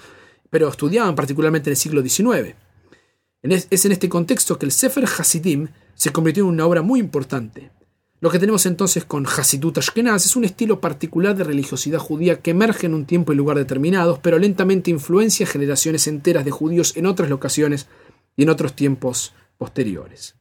pero 0.51 0.69
estudiaban 0.69 1.15
particularmente 1.15 1.71
en 1.71 1.73
el 1.73 1.77
siglo 1.77 2.03
XIX. 2.03 2.55
Es 3.43 3.85
en 3.85 3.93
este 3.93 4.09
contexto 4.09 4.59
que 4.59 4.67
el 4.67 4.73
Sefer 4.73 5.05
Hasidim 5.05 5.69
se 5.95 6.11
convirtió 6.11 6.45
en 6.45 6.51
una 6.51 6.67
obra 6.67 6.83
muy 6.83 7.01
importante. 7.01 7.71
Lo 8.21 8.31
que 8.31 8.39
tenemos 8.39 8.65
entonces 8.67 9.05
con 9.05 9.27
Hasidut 9.27 9.79
Ashkenaz 9.79 10.25
es 10.25 10.37
un 10.37 10.45
estilo 10.45 10.81
particular 10.81 11.37
de 11.37 11.45
religiosidad 11.45 11.99
judía 11.99 12.41
que 12.41 12.53
emerge 12.53 12.87
en 12.87 12.95
un 12.95 13.05
tiempo 13.05 13.33
y 13.33 13.37
lugar 13.37 13.59
determinados, 13.59 14.19
pero 14.21 14.39
lentamente 14.39 14.91
influencia 14.91 15.47
generaciones 15.47 16.07
enteras 16.07 16.45
de 16.45 16.51
judíos 16.51 16.97
en 16.97 17.07
otras 17.07 17.29
locaciones 17.29 17.87
y 18.37 18.45
en 18.45 18.49
otros 18.49 18.75
tiempos 18.75 19.35
posteriores. 19.59 20.36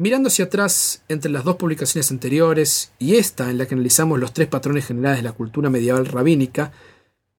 Mirando 0.00 0.28
hacia 0.28 0.44
atrás 0.44 1.02
entre 1.08 1.28
las 1.28 1.42
dos 1.42 1.56
publicaciones 1.56 2.12
anteriores 2.12 2.92
y 3.00 3.16
esta 3.16 3.50
en 3.50 3.58
la 3.58 3.66
que 3.66 3.74
analizamos 3.74 4.20
los 4.20 4.32
tres 4.32 4.46
patrones 4.46 4.86
generales 4.86 5.18
de 5.18 5.24
la 5.24 5.32
cultura 5.32 5.70
medieval 5.70 6.06
rabínica, 6.06 6.70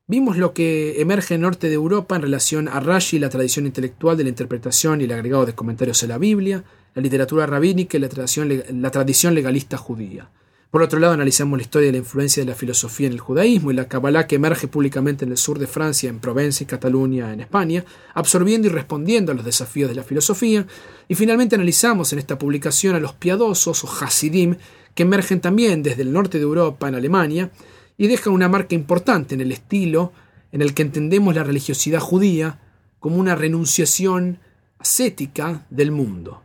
vimos 0.07 0.35
lo 0.35 0.53
que 0.53 0.99
emerge 0.99 1.35
en 1.35 1.39
el 1.39 1.43
norte 1.43 1.69
de 1.69 1.75
Europa 1.75 2.17
en 2.17 2.21
relación 2.21 2.67
a 2.67 2.81
Rashi, 2.81 3.17
la 3.17 3.29
tradición 3.29 3.65
intelectual 3.65 4.17
de 4.17 4.23
la 4.23 4.31
interpretación 4.31 4.99
y 4.99 5.05
el 5.05 5.13
agregado 5.13 5.45
de 5.45 5.55
comentarios 5.55 6.03
en 6.03 6.09
la 6.09 6.17
Biblia, 6.17 6.65
la 6.95 7.01
literatura 7.01 7.45
rabínica 7.45 7.95
y 7.95 8.01
la 8.01 8.09
tradición 8.09 9.35
legalista 9.35 9.77
judía. 9.77 10.29
Por 10.71 10.83
otro 10.83 10.99
lado, 10.99 11.13
analizamos 11.13 11.57
la 11.57 11.63
historia 11.63 11.87
de 11.87 11.93
la 11.93 11.97
influencia 11.97 12.43
de 12.43 12.49
la 12.49 12.55
filosofía 12.55 13.07
en 13.07 13.13
el 13.13 13.19
judaísmo 13.19 13.71
y 13.71 13.73
la 13.73 13.87
Kabbalah 13.87 14.27
que 14.27 14.35
emerge 14.35 14.67
públicamente 14.67 15.25
en 15.25 15.31
el 15.31 15.37
sur 15.37 15.57
de 15.57 15.65
Francia, 15.65 16.09
en 16.09 16.19
Provenza 16.19 16.63
y 16.63 16.67
Cataluña, 16.67 17.33
en 17.33 17.39
España, 17.39 17.85
absorbiendo 18.13 18.67
y 18.67 18.69
respondiendo 18.69 19.31
a 19.31 19.35
los 19.35 19.45
desafíos 19.45 19.89
de 19.89 19.95
la 19.95 20.03
filosofía. 20.03 20.67
Y 21.09 21.15
finalmente 21.15 21.55
analizamos 21.55 22.13
en 22.13 22.19
esta 22.19 22.37
publicación 22.37 22.95
a 22.95 22.99
los 22.99 23.13
piadosos 23.13 23.83
o 23.83 23.89
Hasidim 23.89 24.55
que 24.93 25.03
emergen 25.03 25.41
también 25.41 25.81
desde 25.81 26.03
el 26.03 26.13
norte 26.13 26.37
de 26.37 26.43
Europa, 26.43 26.87
en 26.87 26.93
Alemania, 26.93 27.51
y 27.97 28.07
dejan 28.07 28.31
una 28.31 28.47
marca 28.47 28.75
importante 28.75 29.33
en 29.33 29.41
el 29.41 29.51
estilo 29.51 30.13
en 30.51 30.61
el 30.61 30.75
que 30.75 30.83
entendemos 30.83 31.33
la 31.33 31.43
religiosidad 31.43 31.99
judía 31.99 32.59
como 32.99 33.17
una 33.17 33.35
renunciación 33.35 34.39
ascética 34.77 35.65
del 35.71 35.91
mundo. 35.91 36.43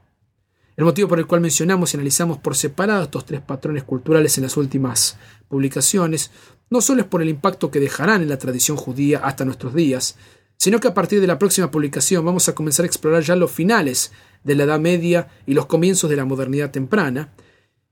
El 0.77 0.87
motivo 0.87 1.09
por 1.09 1.19
el 1.19 1.27
cual 1.27 1.43
mencionamos 1.43 1.93
y 1.93 1.99
analizamos 1.99 2.39
por 2.39 2.57
separado 2.57 3.05
estos 3.05 3.27
tres 3.27 3.43
patrones 3.43 3.85
culturales 3.85 4.39
en 4.39 4.45
las 4.45 4.57
últimas 4.57 5.19
publicaciones 5.49 6.31
no 6.71 6.81
solo 6.81 7.03
es 7.03 7.07
por 7.07 7.21
el 7.21 7.29
impacto 7.29 7.71
que 7.71 7.81
dejarán 7.81 8.23
en 8.23 8.31
la 8.31 8.39
tradición 8.39 8.79
judía 8.79 9.19
hasta 9.19 9.45
nuestros 9.45 9.75
días, 9.75 10.17
sino 10.57 10.81
que 10.81 10.89
a 10.89 10.95
partir 10.95 11.21
de 11.21 11.27
la 11.27 11.39
próxima 11.39 11.71
publicación 11.71 12.25
vamos 12.25 12.49
a 12.49 12.55
comenzar 12.55 12.85
a 12.85 12.87
explorar 12.87 13.23
ya 13.23 13.37
los 13.37 13.51
finales 13.51 14.11
de 14.45 14.55
la 14.55 14.65
Edad 14.65 14.79
Media 14.79 15.29
y 15.47 15.55
los 15.55 15.67
comienzos 15.67 16.09
de 16.09 16.17
la 16.17 16.25
modernidad 16.25 16.71
temprana. 16.71 17.33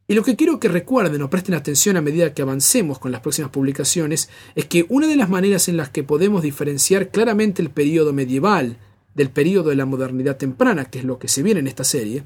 Y 0.06 0.14
lo 0.14 0.22
que 0.22 0.36
quiero 0.36 0.60
que 0.60 0.68
recuerden 0.68 1.22
o 1.22 1.30
presten 1.30 1.54
atención 1.54 1.96
a 1.96 2.02
medida 2.02 2.34
que 2.34 2.42
avancemos 2.42 2.98
con 2.98 3.12
las 3.12 3.22
próximas 3.22 3.50
publicaciones 3.50 4.28
es 4.54 4.66
que 4.66 4.86
una 4.88 5.06
de 5.06 5.16
las 5.16 5.28
maneras 5.28 5.68
en 5.68 5.76
las 5.76 5.88
que 5.88 6.04
podemos 6.04 6.42
diferenciar 6.42 7.08
claramente 7.08 7.62
el 7.62 7.70
periodo 7.70 8.12
medieval 8.12 8.76
del 9.14 9.30
periodo 9.30 9.70
de 9.70 9.76
la 9.76 9.86
modernidad 9.86 10.36
temprana, 10.36 10.84
que 10.84 10.98
es 10.98 11.04
lo 11.04 11.18
que 11.18 11.28
se 11.28 11.42
viene 11.42 11.60
en 11.60 11.66
esta 11.66 11.84
serie, 11.84 12.24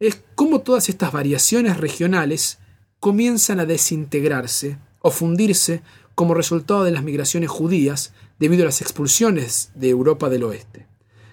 es 0.00 0.22
cómo 0.34 0.60
todas 0.60 0.88
estas 0.88 1.12
variaciones 1.12 1.76
regionales 1.76 2.58
comienzan 3.00 3.60
a 3.60 3.66
desintegrarse 3.66 4.78
o 5.00 5.10
fundirse 5.10 5.82
como 6.14 6.34
resultado 6.34 6.84
de 6.84 6.90
las 6.90 7.02
migraciones 7.02 7.50
judías 7.50 8.12
debido 8.38 8.62
a 8.62 8.66
las 8.66 8.80
expulsiones 8.80 9.70
de 9.74 9.88
Europa 9.88 10.28
del 10.28 10.44
Oeste. 10.44 10.91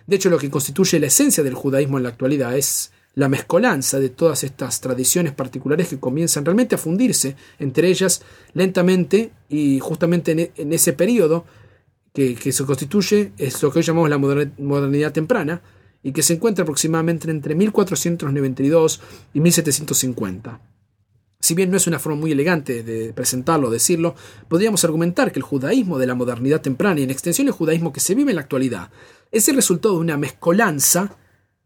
De 0.09 0.15
hecho, 0.15 0.31
lo 0.31 0.39
que 0.39 0.49
constituye 0.49 0.99
la 0.99 1.05
esencia 1.05 1.43
del 1.43 1.53
judaísmo 1.53 1.97
en 1.97 2.03
la 2.03 2.09
actualidad 2.09 2.57
es 2.57 2.91
la 3.13 3.29
mezcolanza 3.29 3.99
de 3.99 4.09
todas 4.09 4.43
estas 4.43 4.81
tradiciones 4.81 5.33
particulares 5.33 5.87
que 5.87 5.99
comienzan 5.99 6.45
realmente 6.45 6.73
a 6.73 6.79
fundirse 6.79 7.35
entre 7.59 7.89
ellas 7.89 8.23
lentamente 8.55 9.29
y 9.49 9.77
justamente 9.77 10.31
en, 10.31 10.39
e, 10.39 10.51
ese 10.75 10.93
periodo 10.93 11.45
que, 12.11 12.35
se 12.51 12.65
constituye 12.65 13.33
es 13.37 13.61
lo 13.61 13.71
que 13.71 13.79
hoy 13.79 13.85
llamamos 13.85 14.09
la 14.09 14.17
modernidad 14.17 15.11
temprana 15.11 15.61
y 16.01 16.11
que 16.11 16.23
se 16.23 16.33
encuentra 16.33 16.63
aproximadamente 16.63 17.29
entre 17.29 17.53
1492 17.53 19.01
y 19.35 19.41
1750. 19.41 20.59
Si 21.41 21.55
bien 21.55 21.71
no 21.71 21.77
es 21.77 21.87
una 21.87 21.99
forma 21.99 22.19
muy 22.19 22.33
elegante 22.33 22.83
de 22.83 23.13
presentarlo 23.13 23.69
o 23.69 23.71
decirlo, 23.71 24.13
podríamos 24.49 24.83
argumentar 24.83 25.31
que 25.31 25.39
el 25.39 25.43
judaísmo 25.43 25.97
de 25.97 26.05
la 26.05 26.13
modernidad 26.13 26.59
temprana 26.59 26.99
y 26.99 27.03
en 27.03 27.11
extensión 27.11 27.47
el 27.47 27.53
judaísmo 27.53 27.93
que 27.93 28.01
se 28.01 28.13
vive 28.13 28.31
en 28.31 28.35
la 28.35 28.41
actualidad 28.41 28.89
es 29.31 29.47
el 29.47 29.55
resultado 29.55 29.95
de 29.95 30.01
una 30.01 30.17
mezcolanza 30.17 31.15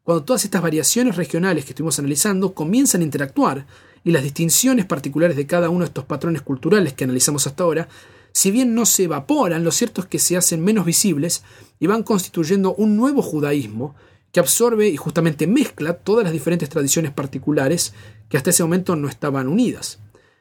cuando 0.03 0.23
todas 0.25 0.45
estas 0.45 0.61
variaciones 0.61 1.15
regionales 1.15 1.65
que 1.65 1.71
estuvimos 1.71 1.97
analizando 1.97 2.53
comienzan 2.53 3.01
a 3.01 3.05
interactuar 3.05 3.65
y 4.03 4.11
las 4.11 4.21
distinciones 4.21 4.85
particulares 4.85 5.35
de 5.35 5.47
cada 5.47 5.69
uno 5.69 5.79
de 5.79 5.85
estos 5.85 6.05
patrones 6.05 6.43
culturales 6.43 6.93
que 6.93 7.05
analizamos 7.05 7.47
hasta 7.47 7.63
ahora, 7.63 7.87
si 8.31 8.51
bien 8.51 8.75
no 8.75 8.85
se 8.85 9.03
evaporan, 9.03 9.63
lo 9.63 9.71
cierto 9.71 10.01
es 10.01 10.07
que 10.07 10.19
se 10.19 10.37
hacen 10.37 10.63
menos 10.63 10.85
visibles 10.85 11.43
y 11.79 11.87
van 11.87 12.03
constituyendo 12.03 12.75
un 12.75 12.95
nuevo 12.95 13.23
judaísmo 13.23 13.95
que 14.33 14.39
absorbe 14.39 14.89
y 14.89 14.97
justamente 14.97 15.47
mezcla 15.47 15.93
todas 15.93 16.23
las 16.23 16.33
diferentes 16.33 16.67
tradiciones 16.67 17.11
particulares 17.11 17.93
que 18.27 18.35
hasta 18.35 18.49
ese 18.49 18.63
momento 18.63 18.95
no 18.95 19.07
estaban 19.07 19.47
unidas. 19.47 19.99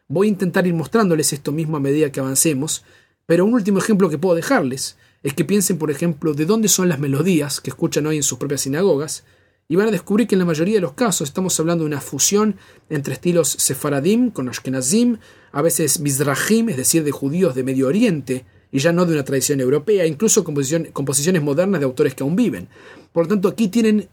Voy 0.09 0.27
a 0.27 0.31
intentar 0.31 0.67
ir 0.67 0.75
mostrándoles 0.75 1.33
esto 1.33 1.53
mismo 1.53 1.77
a 1.77 1.81
medida 1.81 2.11
que 2.11 2.19
avancemos, 2.19 2.85
pero 3.27 3.45
un 3.45 3.55
último 3.55 3.79
ejemplo 3.79 4.09
que 4.09 4.19
puedo 4.19 4.35
dejarles 4.35 4.97
es 5.23 5.35
que 5.35 5.45
piensen, 5.45 5.79
por 5.79 5.91
ejemplo, 5.91 6.33
de 6.33 6.47
dónde 6.47 6.69
son 6.69 6.89
las 6.89 6.99
melodías 6.99 7.61
que 7.61 7.71
escuchan 7.71 8.07
hoy 8.07 8.17
en 8.17 8.23
sus 8.23 8.39
propias 8.39 8.63
sinagogas, 8.63 9.25
y 9.69 9.77
van 9.77 9.89
a 9.89 9.93
descubrir 9.93 10.27
que 10.27 10.35
en 10.35 10.41
la 10.41 10.45
mayoría 10.45 10.75
de 10.75 10.81
los 10.81 10.95
casos 10.95 11.29
estamos 11.29 11.59
hablando 11.61 11.85
de 11.85 11.89
una 11.89 12.01
fusión 12.01 12.57
entre 12.91 13.15
estilos 13.15 13.49
sefaradim 13.49 14.31
con 14.31 14.49
ashkenazim, 14.49 15.19
a 15.53 15.63
veces 15.63 16.01
mizrahim, 16.01 16.71
es 16.71 16.77
decir, 16.77 17.05
de 17.05 17.11
judíos 17.11 17.55
de 17.55 17.63
Medio 17.63 17.87
Oriente, 17.87 18.45
y 18.71 18.81
ya 18.81 18.93
no 18.93 19.05
de 19.05 19.13
una 19.13 19.25
tradición 19.25 19.61
europea, 19.61 20.07
incluso 20.07 20.45
composiciones 20.45 21.43
modernas 21.43 21.81
de 21.81 21.85
autores 21.85 22.15
que 22.15 22.23
aún 22.23 22.37
viven. 22.37 22.69
Por 23.13 23.25
lo 23.25 23.29
tanto, 23.29 23.49
aquí 23.49 23.69
tienen, 23.69 24.09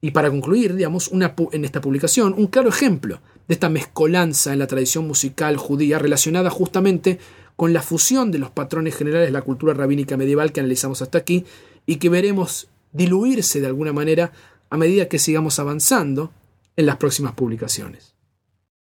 y 0.00 0.10
para 0.10 0.30
concluir, 0.30 0.74
digamos, 0.74 1.10
en 1.12 1.64
esta 1.64 1.80
publicación, 1.80 2.34
un 2.36 2.46
claro 2.46 2.68
ejemplo 2.68 3.20
de 3.48 3.54
esta 3.54 3.68
mezcolanza 3.68 4.52
en 4.52 4.58
la 4.58 4.66
tradición 4.66 5.06
musical 5.06 5.56
judía 5.56 5.98
relacionada 5.98 6.50
justamente 6.50 7.18
con 7.56 7.72
la 7.72 7.82
fusión 7.82 8.30
de 8.30 8.38
los 8.38 8.50
patrones 8.50 8.96
generales 8.96 9.28
de 9.28 9.32
la 9.32 9.42
cultura 9.42 9.74
rabínica 9.74 10.16
medieval 10.16 10.52
que 10.52 10.60
analizamos 10.60 11.02
hasta 11.02 11.18
aquí 11.18 11.44
y 11.86 11.96
que 11.96 12.08
veremos 12.08 12.68
diluirse 12.92 13.60
de 13.60 13.66
alguna 13.66 13.92
manera 13.92 14.32
a 14.70 14.76
medida 14.76 15.08
que 15.08 15.18
sigamos 15.18 15.58
avanzando 15.58 16.32
en 16.76 16.86
las 16.86 16.96
próximas 16.96 17.34
publicaciones. 17.34 18.11